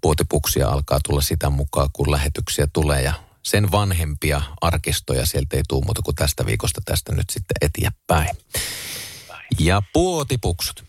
puotipuksia 0.00 0.68
alkaa 0.68 1.00
tulla 1.08 1.20
sitä 1.20 1.50
mukaan, 1.50 1.88
kun 1.92 2.10
lähetyksiä 2.10 2.68
tulee 2.72 3.02
ja 3.02 3.12
sen 3.42 3.70
vanhempia 3.70 4.42
arkistoja 4.60 5.26
sieltä 5.26 5.56
ei 5.56 5.62
tule 5.68 5.84
muuta 5.84 6.02
kuin 6.02 6.14
tästä 6.14 6.46
viikosta 6.46 6.80
tästä 6.84 7.14
nyt 7.14 7.30
sitten 7.30 7.56
eteenpäin. 7.60 8.36
Ja 9.58 9.82
puotipuksut. 9.92 10.84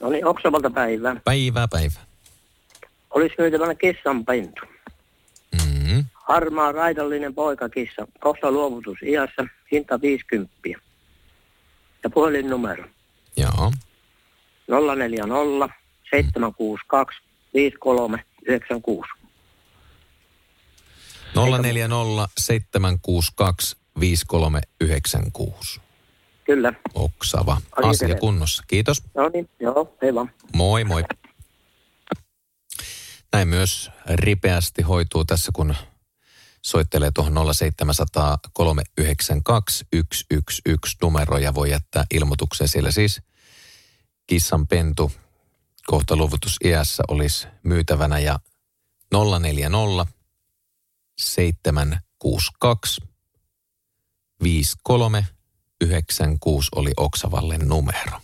No 0.00 0.10
niin, 0.10 0.26
Oksavalta 0.26 0.70
päivää. 0.70 1.16
Päivää 1.24 1.68
päivää. 1.68 2.02
Olisi 3.10 3.34
myytävänä 3.38 3.74
kissanpentu. 3.74 4.62
Mm-hmm. 5.84 6.04
Harmaa 6.14 6.72
raidallinen 6.72 7.34
poikakissa, 7.34 8.06
kohta 8.20 8.50
luovutus 8.50 8.98
iässä, 9.02 9.46
hinta 9.72 10.00
50. 10.00 10.54
Ja 12.04 12.10
puhelinnumero 12.10 12.84
Joo. 13.36 13.72
040 14.96 15.68
762 16.10 17.20
5396. 17.54 19.08
040 21.62 22.28
762 22.38 23.76
5396. 24.00 25.80
Kyllä. 26.44 26.72
Oksava. 26.94 27.56
Asia 27.82 28.14
kunnossa. 28.14 28.62
Kiitos. 28.66 29.02
No 29.14 29.28
niin, 29.28 29.48
joo, 29.60 29.96
hei 30.02 30.14
vaan. 30.14 30.30
Moi 30.54 30.84
moi. 30.84 31.04
Näin 33.34 33.48
myös 33.48 33.90
ripeästi 34.06 34.82
hoituu 34.82 35.24
tässä, 35.24 35.52
kun 35.54 35.74
soittelee 36.62 37.10
tuohon 37.14 37.54
0700 37.54 38.38
392 38.52 39.84
111 39.92 41.06
numero 41.06 41.38
ja 41.38 41.54
voi 41.54 41.70
jättää 41.70 42.04
ilmoituksen. 42.14 42.68
Siellä 42.68 42.90
siis 42.90 43.22
kissan 44.26 44.66
pentu 44.66 45.12
kohta 45.86 46.16
luovutus 46.16 46.56
iässä 46.64 47.02
olisi 47.08 47.46
myytävänä 47.62 48.18
ja 48.18 48.38
040 49.40 50.06
762 51.18 53.00
5396 54.42 56.68
oli 56.74 56.92
Oksavalle 56.96 57.58
numero. 57.58 58.20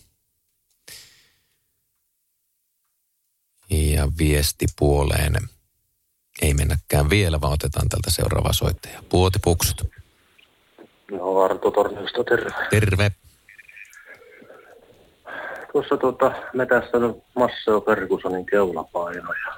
Ja 3.71 4.09
viestipuoleen 4.19 5.33
ei 6.43 6.55
mennäkään 6.55 7.11
vielä, 7.11 7.41
vaan 7.41 7.53
otetaan 7.53 7.89
tältä 7.89 8.11
seuraava 8.11 8.53
soittaja. 8.53 9.03
Puotipuksut. 9.09 9.85
No 11.11 11.41
Arto 11.43 11.71
Torniosta, 11.71 12.25
terve. 12.25 12.51
Terve. 12.71 13.11
Tuossa 15.73 15.97
tuota, 15.97 16.33
metästänyt 16.55 17.17
Masseo 17.37 17.81
Fergusonin 17.81 18.47
keulapaino 18.47 19.33
ja, 19.33 19.55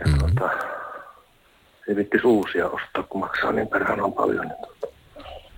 ja 0.00 0.06
Mm-hmm. 0.06 0.18
tuota, 0.36 0.54
ei 1.88 1.96
vittis 1.96 2.24
uusia 2.24 2.68
ostaa, 2.68 3.02
kun 3.02 3.20
maksaa 3.20 3.52
niin 3.52 3.68
perhana 3.68 4.08
paljon. 4.10 4.48
Niin 4.48 4.56
tuota, 4.80 4.96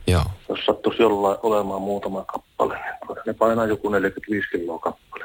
Joo. 0.06 0.24
jos 0.48 0.58
sattuisi 0.66 1.02
jollain 1.02 1.38
olemaan 1.42 1.82
muutama 1.82 2.24
kappale, 2.24 2.74
niin 2.74 2.94
tuota, 3.06 3.22
ne 3.26 3.32
painaa 3.34 3.66
joku 3.66 3.88
45 3.88 4.48
kiloa 4.50 4.78
kappale. 4.78 5.24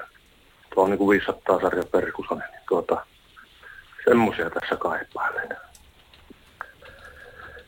Tuo 0.73 0.83
on 0.83 0.89
niin 0.89 0.97
kuin 0.97 1.09
500 1.09 1.61
sarja 1.61 1.83
Fergusonin, 1.91 2.43
niin 2.51 2.61
tuota, 2.69 3.05
semmoisia 4.05 4.49
tässä 4.49 4.75
kaipailen. 4.75 5.49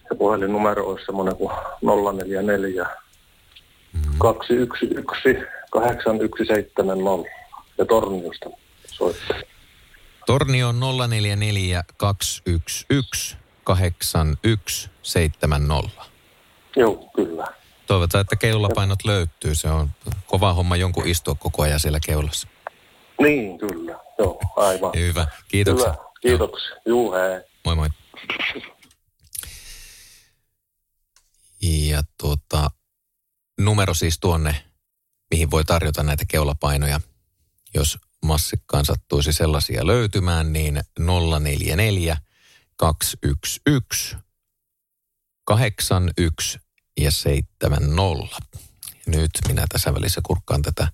Ja 0.09 0.15
puhelinnumero 0.17 0.85
olisi 0.85 1.05
semmoinen 1.05 1.35
kuin 1.35 1.51
044 1.81 2.85
211 4.17 5.51
8170 5.71 7.29
ja 7.77 7.85
Torniosta 7.85 8.49
soittaa. 8.87 9.37
Torni 10.25 10.63
on 10.63 10.79
044 10.79 11.83
211 11.97 13.37
8170. 13.63 16.01
Joo, 16.75 17.09
kyllä. 17.15 17.47
Toivotaan, 17.87 18.21
että 18.21 18.35
keulapainot 18.35 18.99
löytyy. 19.05 19.55
Se 19.55 19.69
on 19.69 19.89
kova 20.27 20.53
homma 20.53 20.75
jonkun 20.75 21.07
istua 21.07 21.35
koko 21.35 21.61
ajan 21.61 21.79
siellä 21.79 21.99
keulassa. 22.05 22.47
Niin, 23.21 23.57
kyllä. 23.57 23.99
Joo, 24.19 24.39
aivan. 24.55 24.91
Hyvä. 24.95 25.27
Kiitoksia. 25.47 25.91
Hyvä. 25.91 26.03
Kiitoksia. 26.21 26.75
Juu, 26.85 27.13
hei. 27.13 27.41
Moi 27.65 27.75
moi. 27.75 27.89
Ja 31.61 32.03
tuota, 32.17 32.71
numero 33.59 33.93
siis 33.93 34.19
tuonne, 34.19 34.63
mihin 35.31 35.51
voi 35.51 35.65
tarjota 35.65 36.03
näitä 36.03 36.23
keulapainoja. 36.27 37.01
Jos 37.73 37.97
massikkaan 38.25 38.85
sattuisi 38.85 39.33
sellaisia 39.33 39.87
löytymään, 39.87 40.53
niin 40.53 40.81
044 40.99 42.17
211 42.75 44.19
81 45.45 46.59
ja 46.99 47.11
70. 47.11 47.89
Nyt 49.07 49.31
minä 49.47 49.65
tässä 49.69 49.93
välissä 49.93 50.21
kurkkaan 50.25 50.61
tätä 50.61 50.87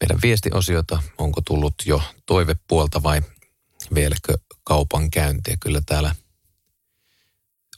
meidän 0.00 0.18
viestiosiota. 0.22 1.02
Onko 1.18 1.40
tullut 1.40 1.74
jo 1.86 2.02
toivepuolta 2.26 3.02
vai 3.02 3.22
vieläkö 3.94 4.38
kaupan 4.64 5.10
käyntiä? 5.10 5.56
Kyllä 5.60 5.80
täällä 5.86 6.14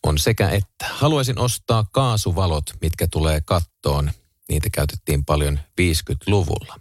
on 0.03 0.19
sekä 0.19 0.49
että. 0.49 0.87
Haluaisin 0.91 1.39
ostaa 1.39 1.87
kaasuvalot, 1.93 2.65
mitkä 2.81 3.07
tulee 3.11 3.41
kattoon. 3.41 4.11
Niitä 4.49 4.69
käytettiin 4.73 5.25
paljon 5.25 5.61
50-luvulla. 5.81 6.81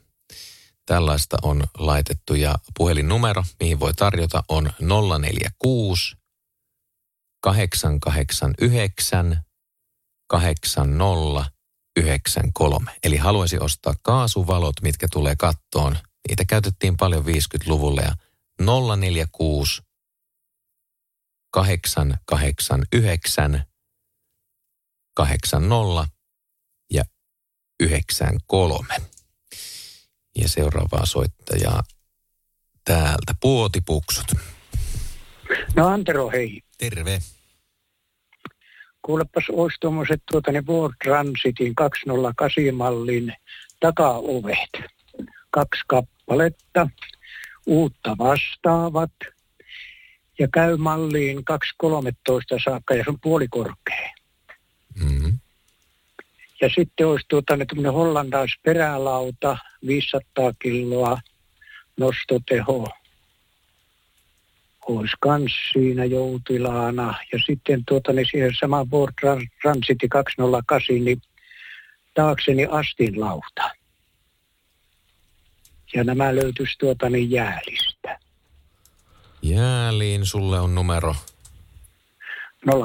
Tällaista 0.86 1.38
on 1.42 1.64
laitettu 1.78 2.36
ja 2.36 2.56
puhelinnumero, 2.78 3.44
mihin 3.60 3.80
voi 3.80 3.94
tarjota, 3.94 4.44
on 4.50 4.72
046 5.20 6.16
889 7.42 9.42
8093. 11.96 12.92
Eli 13.04 13.18
haluaisi 13.18 13.60
ostaa 13.60 13.94
kaasuvalot, 14.02 14.76
mitkä 14.82 15.08
tulee 15.12 15.36
kattoon. 15.36 15.98
Niitä 16.28 16.46
käytettiin 16.46 16.98
paljon 16.98 17.26
50-luvulla 17.26 18.02
ja 18.02 18.16
046 18.98 19.82
889 21.52 23.64
80 25.14 26.08
ja 26.92 27.04
93. 27.80 28.96
Ja 30.38 30.50
seuraavaa 30.50 31.06
soittajaa 31.06 31.84
täältä. 32.86 33.36
Puotipuksut. 33.42 34.32
No 35.76 35.88
Antero, 35.88 36.30
hei. 36.30 36.62
Terve. 36.78 37.22
Kuulepas, 39.02 39.44
olisi 39.50 39.78
tuommoiset 39.80 40.22
tuota, 40.32 40.52
ne 40.52 40.64
Ford 40.68 40.94
Transitin 41.04 41.74
208-mallin 41.82 43.34
takaovet. 43.80 44.92
Kaksi 45.50 45.82
kappaletta, 45.88 46.90
uutta 47.66 48.16
vastaavat 48.18 49.12
ja 50.40 50.48
käy 50.54 50.78
malliin 50.78 51.46
213 51.46 52.56
saakka 52.64 52.94
ja 52.94 53.04
se 53.04 53.10
on 53.10 53.20
puolikorkea. 53.22 54.10
Mm-hmm. 55.04 55.40
Ja 56.62 56.70
sitten 56.76 57.08
olisi 57.08 57.26
tuota, 57.28 57.58
ne 57.58 57.66
tämmöinen 57.66 57.94
hollandais 57.94 58.52
perälauta, 58.64 59.58
500 59.88 60.52
kiloa, 60.60 61.18
nostoteho. 61.98 62.90
Olisi 64.88 65.16
kans 65.20 65.52
siinä 65.74 66.06
joutilaana. 66.06 67.16
Ja 67.34 67.40
sitten 67.46 67.86
tuota, 67.86 68.14
niin 68.14 68.26
siihen 68.32 68.52
sama 68.60 68.86
Ford 68.92 69.14
Trans- 69.22 69.48
Transiti 69.62 70.08
208, 70.10 70.96
niin 70.96 71.22
taakseni 72.14 72.66
astinlauta. 72.66 73.70
Ja 75.94 76.04
nämä 76.04 76.36
löytyisi 76.36 76.78
tuota 76.78 77.10
niin 77.10 77.32
jäälistä. 77.32 78.20
Jääliin 79.42 80.26
sulle 80.26 80.60
on 80.60 80.76
numero 80.76 81.16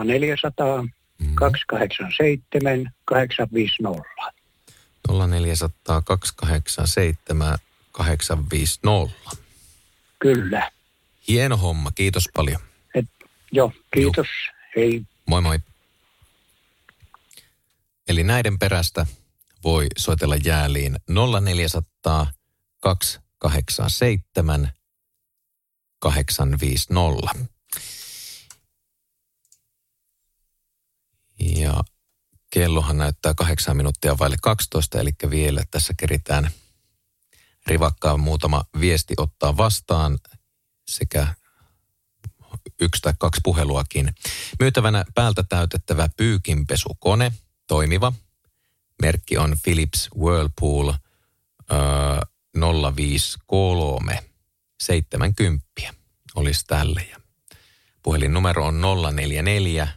0400 0.05 0.85
287 1.35 2.93
850. 3.05 4.05
0400 5.29 6.03
287 6.03 7.59
850. 7.93 9.37
Kyllä. 10.19 10.71
Hieno 11.29 11.57
homma, 11.57 11.93
kiitos 11.93 12.29
paljon. 12.35 12.61
Joo, 13.53 13.73
kiitos. 13.95 14.27
Hei. 14.77 15.03
Moi 15.27 15.41
moi. 15.41 15.59
Eli 18.09 18.25
näiden 18.25 18.59
perästä 18.59 19.07
voi 19.65 19.87
soitella 19.99 20.37
jääliin 20.37 20.97
0400 21.09 22.27
287 22.81 24.73
850. 25.99 27.35
Ja 31.39 31.81
kellohan 32.51 32.99
näyttää 32.99 33.35
kahdeksan 33.35 33.77
minuuttia 33.77 34.19
vaille 34.19 34.37
12, 34.43 35.01
eli 35.01 35.11
vielä 35.31 35.63
tässä 35.71 35.95
keritään 35.97 36.51
rivakkaan 37.67 38.21
muutama 38.21 38.65
viesti 38.81 39.15
ottaa 39.17 39.57
vastaan 39.57 40.19
sekä 40.89 41.35
yksi 42.81 43.03
tai 43.03 43.13
kaksi 43.19 43.41
puheluakin. 43.45 44.15
Myytävänä 44.61 45.05
päältä 45.15 45.45
täytettävä 45.49 46.09
pyykinpesukone, 46.17 47.33
toimiva. 47.67 48.13
Merkki 49.03 49.39
on 49.39 49.57
Philips 49.63 50.09
Whirlpool 50.19 50.93
öö, 51.73 51.79
053 52.97 54.25
70 54.81 55.65
olisi 56.35 56.65
tälle. 56.67 57.07
Ja 57.11 57.21
puhelinnumero 58.03 58.67
on 58.67 58.81
044 58.81 59.89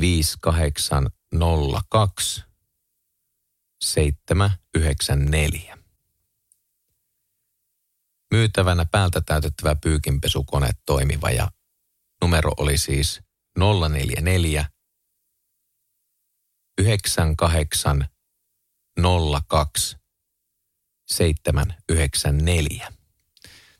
5802 0.00 2.42
794. 3.80 5.75
Myytävänä 8.34 8.84
päältä 8.84 9.20
täytettävä 9.20 9.76
pyykinpesukone 9.82 10.70
toimiva 10.86 11.30
ja 11.30 11.50
numero 12.22 12.52
oli 12.56 12.78
siis 12.78 13.20
044 13.58 14.64
98 16.78 18.08
02 19.48 19.96
794. 21.06 22.92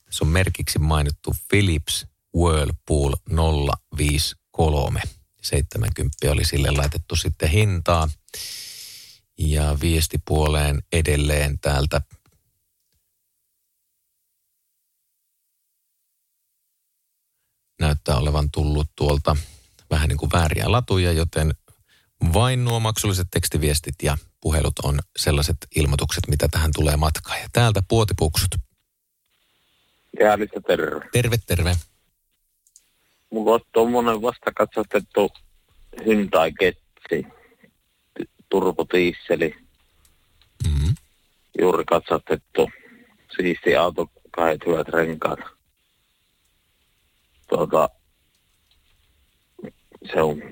Tässä 0.04 0.24
on 0.24 0.28
merkiksi 0.28 0.78
mainittu 0.78 1.34
Philips 1.48 2.06
Whirlpool 2.36 3.12
053. 3.98 5.02
70 5.42 6.32
oli 6.32 6.44
sille 6.44 6.70
laitettu 6.70 7.16
sitten 7.16 7.48
hintaa. 7.48 8.08
Ja 9.38 9.78
viestipuoleen 9.80 10.82
edelleen 10.92 11.58
täältä 11.58 12.00
näyttää 17.80 18.16
olevan 18.16 18.50
tullut 18.50 18.88
tuolta 18.96 19.36
vähän 19.90 20.08
niin 20.08 20.18
kuin 20.18 20.30
vääriä 20.32 20.72
latuja, 20.72 21.12
joten 21.12 21.54
vain 22.34 22.64
nuo 22.64 22.80
maksulliset 22.80 23.26
tekstiviestit 23.30 23.94
ja 24.02 24.18
puhelut 24.40 24.78
on 24.82 24.98
sellaiset 25.16 25.56
ilmoitukset, 25.76 26.28
mitä 26.28 26.48
tähän 26.48 26.70
tulee 26.74 26.96
matkaan. 26.96 27.40
Ja 27.40 27.46
täältä 27.52 27.82
puotipuksut. 27.88 28.50
Jäälistä 30.20 30.60
terve. 30.66 31.08
Terve, 31.12 31.36
terve. 31.46 31.76
Mulla 33.30 33.54
on 33.54 33.60
tuommoinen 33.72 34.22
vastakatsastettu 34.22 35.30
Hyundai 36.04 36.52
Getsi, 36.52 37.26
turbotiisseli. 38.48 39.54
Mm-hmm. 40.66 40.94
Juuri 41.60 41.84
katsastettu, 41.84 42.70
siisti 43.36 43.76
auto, 43.76 44.10
kahdet 44.30 44.60
hyvät 44.66 44.88
renkaat. 44.88 45.38
Tuota, 47.48 47.88
se 50.12 50.22
on 50.22 50.42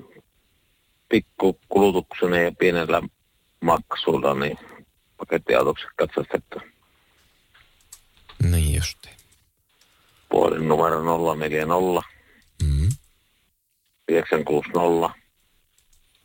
pikku 1.09 1.59
kulutuksena 1.69 2.37
ja 2.37 2.51
pienellä 2.51 3.01
maksulla, 3.61 4.33
niin 4.33 4.57
pakettiautoksi 5.17 5.85
katsastettu. 5.95 6.59
Niin 8.51 8.75
justi. 8.75 9.09
Puolin 10.29 10.67
numero 10.67 11.35
040 11.35 11.75
mm. 12.63 12.89
960 14.09 14.79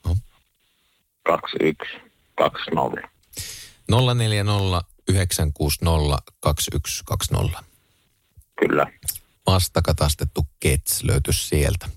no. 0.05 0.17
2120. 1.23 3.09
040 4.15 4.83
960 5.09 6.23
2120. 6.41 7.65
Kyllä. 8.61 8.87
Vastakatastettu 9.51 10.47
Kets 10.60 11.02
löytyy 11.02 11.32
sieltä. 11.32 11.89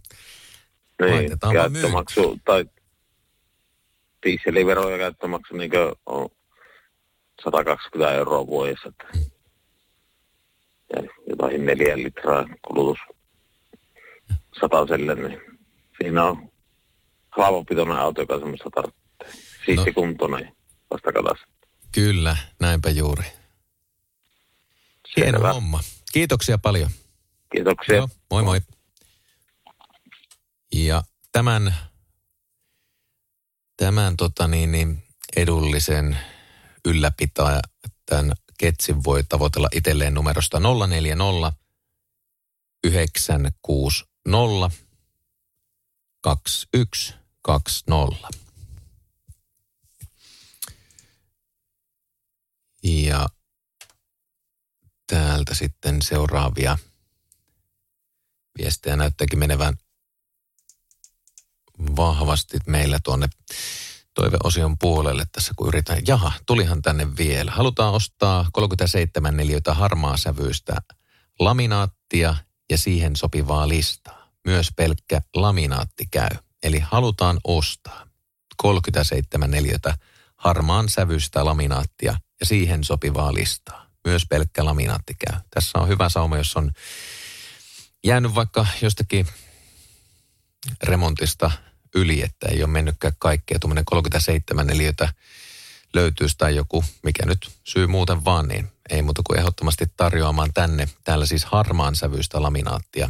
Niin, 1.01 1.31
käyttömaksu 1.53 2.39
tai 2.45 2.65
dieselivero 4.25 4.89
ja 4.89 4.97
käyttömaksu 4.97 5.55
niin 5.55 5.71
on 6.05 6.29
120 7.43 8.13
euroa 8.13 8.47
vuodessa. 8.47 8.89
Että 8.89 9.19
ja 10.95 11.03
jotain 11.29 11.65
neljä 11.65 11.97
litraa 11.97 12.45
kulutus 12.67 12.97
sataselle, 14.59 15.15
niin 15.15 15.41
siinä 16.01 16.23
on 16.23 16.49
halvapitoinen 17.31 17.97
auto, 17.97 18.21
joka 18.21 18.39
semmoista 18.39 18.69
tarvitsee. 18.69 19.43
Siisti 19.65 19.89
no. 19.89 19.93
kuntoinen 19.93 20.55
vastakatas. 20.91 21.39
Kyllä, 21.91 22.37
näinpä 22.59 22.89
juuri. 22.89 23.23
Hieno 25.17 25.53
homma. 25.53 25.79
Kiitoksia 26.13 26.57
paljon. 26.57 26.89
Kiitoksia. 27.53 27.95
Joo, 27.95 28.09
moi 28.31 28.43
moi. 28.43 28.61
Ja 30.75 31.03
tämän, 31.31 31.75
tämän 33.77 34.17
tota 34.17 34.47
niin, 34.47 34.71
niin 34.71 35.03
edullisen 35.35 36.19
ylläpitäjä, 36.85 37.61
tämän 38.05 38.31
Ketsin 38.57 39.03
voi 39.03 39.23
tavoitella 39.23 39.67
itselleen 39.73 40.13
numerosta 40.13 40.59
040 40.59 41.53
960 42.83 44.77
2120. 46.21 48.27
Ja 52.83 53.29
täältä 55.07 55.53
sitten 55.53 56.01
seuraavia 56.01 56.77
viestejä 58.57 58.95
näyttääkin 58.95 59.39
menevän 59.39 59.77
vahvasti 61.95 62.57
meillä 62.67 62.99
tuonne 63.03 63.27
toiveosion 64.13 64.77
puolelle 64.77 65.25
tässä, 65.31 65.53
kun 65.55 65.67
yritän. 65.67 66.01
Jaha, 66.07 66.31
tulihan 66.45 66.81
tänne 66.81 67.07
vielä. 67.17 67.51
Halutaan 67.51 67.93
ostaa 67.93 68.47
37 68.53 69.37
neliötä 69.37 69.73
harmaa 69.73 70.17
sävyistä 70.17 70.81
laminaattia 71.39 72.35
ja 72.69 72.77
siihen 72.77 73.15
sopivaa 73.15 73.67
listaa. 73.67 74.29
Myös 74.45 74.69
pelkkä 74.75 75.21
laminaatti 75.35 76.05
käy. 76.11 76.37
Eli 76.63 76.79
halutaan 76.79 77.39
ostaa 77.43 78.07
37 78.57 79.51
neliötä 79.51 79.97
harmaan 80.35 80.89
sävyistä 80.89 81.45
laminaattia 81.45 82.17
ja 82.39 82.45
siihen 82.45 82.83
sopivaa 82.83 83.33
listaa. 83.33 83.85
Myös 84.05 84.25
pelkkä 84.29 84.65
laminaatti 84.65 85.13
käy. 85.13 85.39
Tässä 85.49 85.79
on 85.79 85.87
hyvä 85.87 86.09
sauma, 86.09 86.37
jos 86.37 86.57
on 86.57 86.71
jäänyt 88.03 88.35
vaikka 88.35 88.67
jostakin 88.81 89.27
remontista 90.83 91.51
yli, 91.95 92.21
että 92.21 92.47
ei 92.49 92.63
ole 92.63 92.71
mennytkään 92.71 93.13
kaikkea. 93.19 93.59
Tuommoinen 93.59 93.85
37 93.85 94.67
neliötä 94.67 95.13
löytyisi 95.93 96.37
tai 96.37 96.55
joku, 96.55 96.83
mikä 97.03 97.25
nyt 97.25 97.51
syy 97.63 97.87
muuten 97.87 98.25
vaan, 98.25 98.47
niin 98.47 98.71
ei 98.89 99.01
muuta 99.01 99.21
kuin 99.25 99.39
ehdottomasti 99.39 99.85
tarjoamaan 99.97 100.53
tänne. 100.53 100.89
Täällä 101.03 101.25
siis 101.25 101.45
harmaan 101.45 101.95
sävyistä 101.95 102.41
laminaattia 102.41 103.09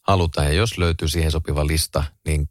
halutaan. 0.00 0.46
Ja 0.46 0.52
jos 0.52 0.78
löytyy 0.78 1.08
siihen 1.08 1.32
sopiva 1.32 1.66
lista, 1.66 2.04
niin 2.26 2.48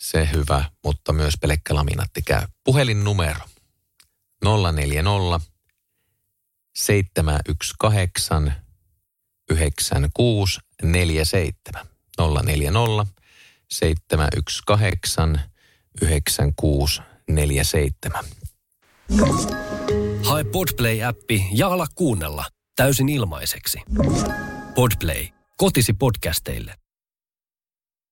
se 0.00 0.28
hyvä, 0.32 0.64
mutta 0.84 1.12
myös 1.12 1.34
pelkkä 1.40 1.74
laminaatti 1.74 2.22
käy. 2.22 2.46
Puhelinnumero 2.64 3.40
040 4.44 5.40
718 6.74 8.61
9647 9.50 11.86
040 12.18 13.06
718 13.70 15.38
9647. 16.00 18.24
Hae 20.24 20.44
Podplay-appi 20.44 21.44
ja 21.52 21.68
ala 21.68 21.86
kuunnella 21.94 22.44
täysin 22.76 23.08
ilmaiseksi. 23.08 23.78
Podplay, 24.74 25.26
kotisi 25.56 25.92
podcasteille. 25.92 26.74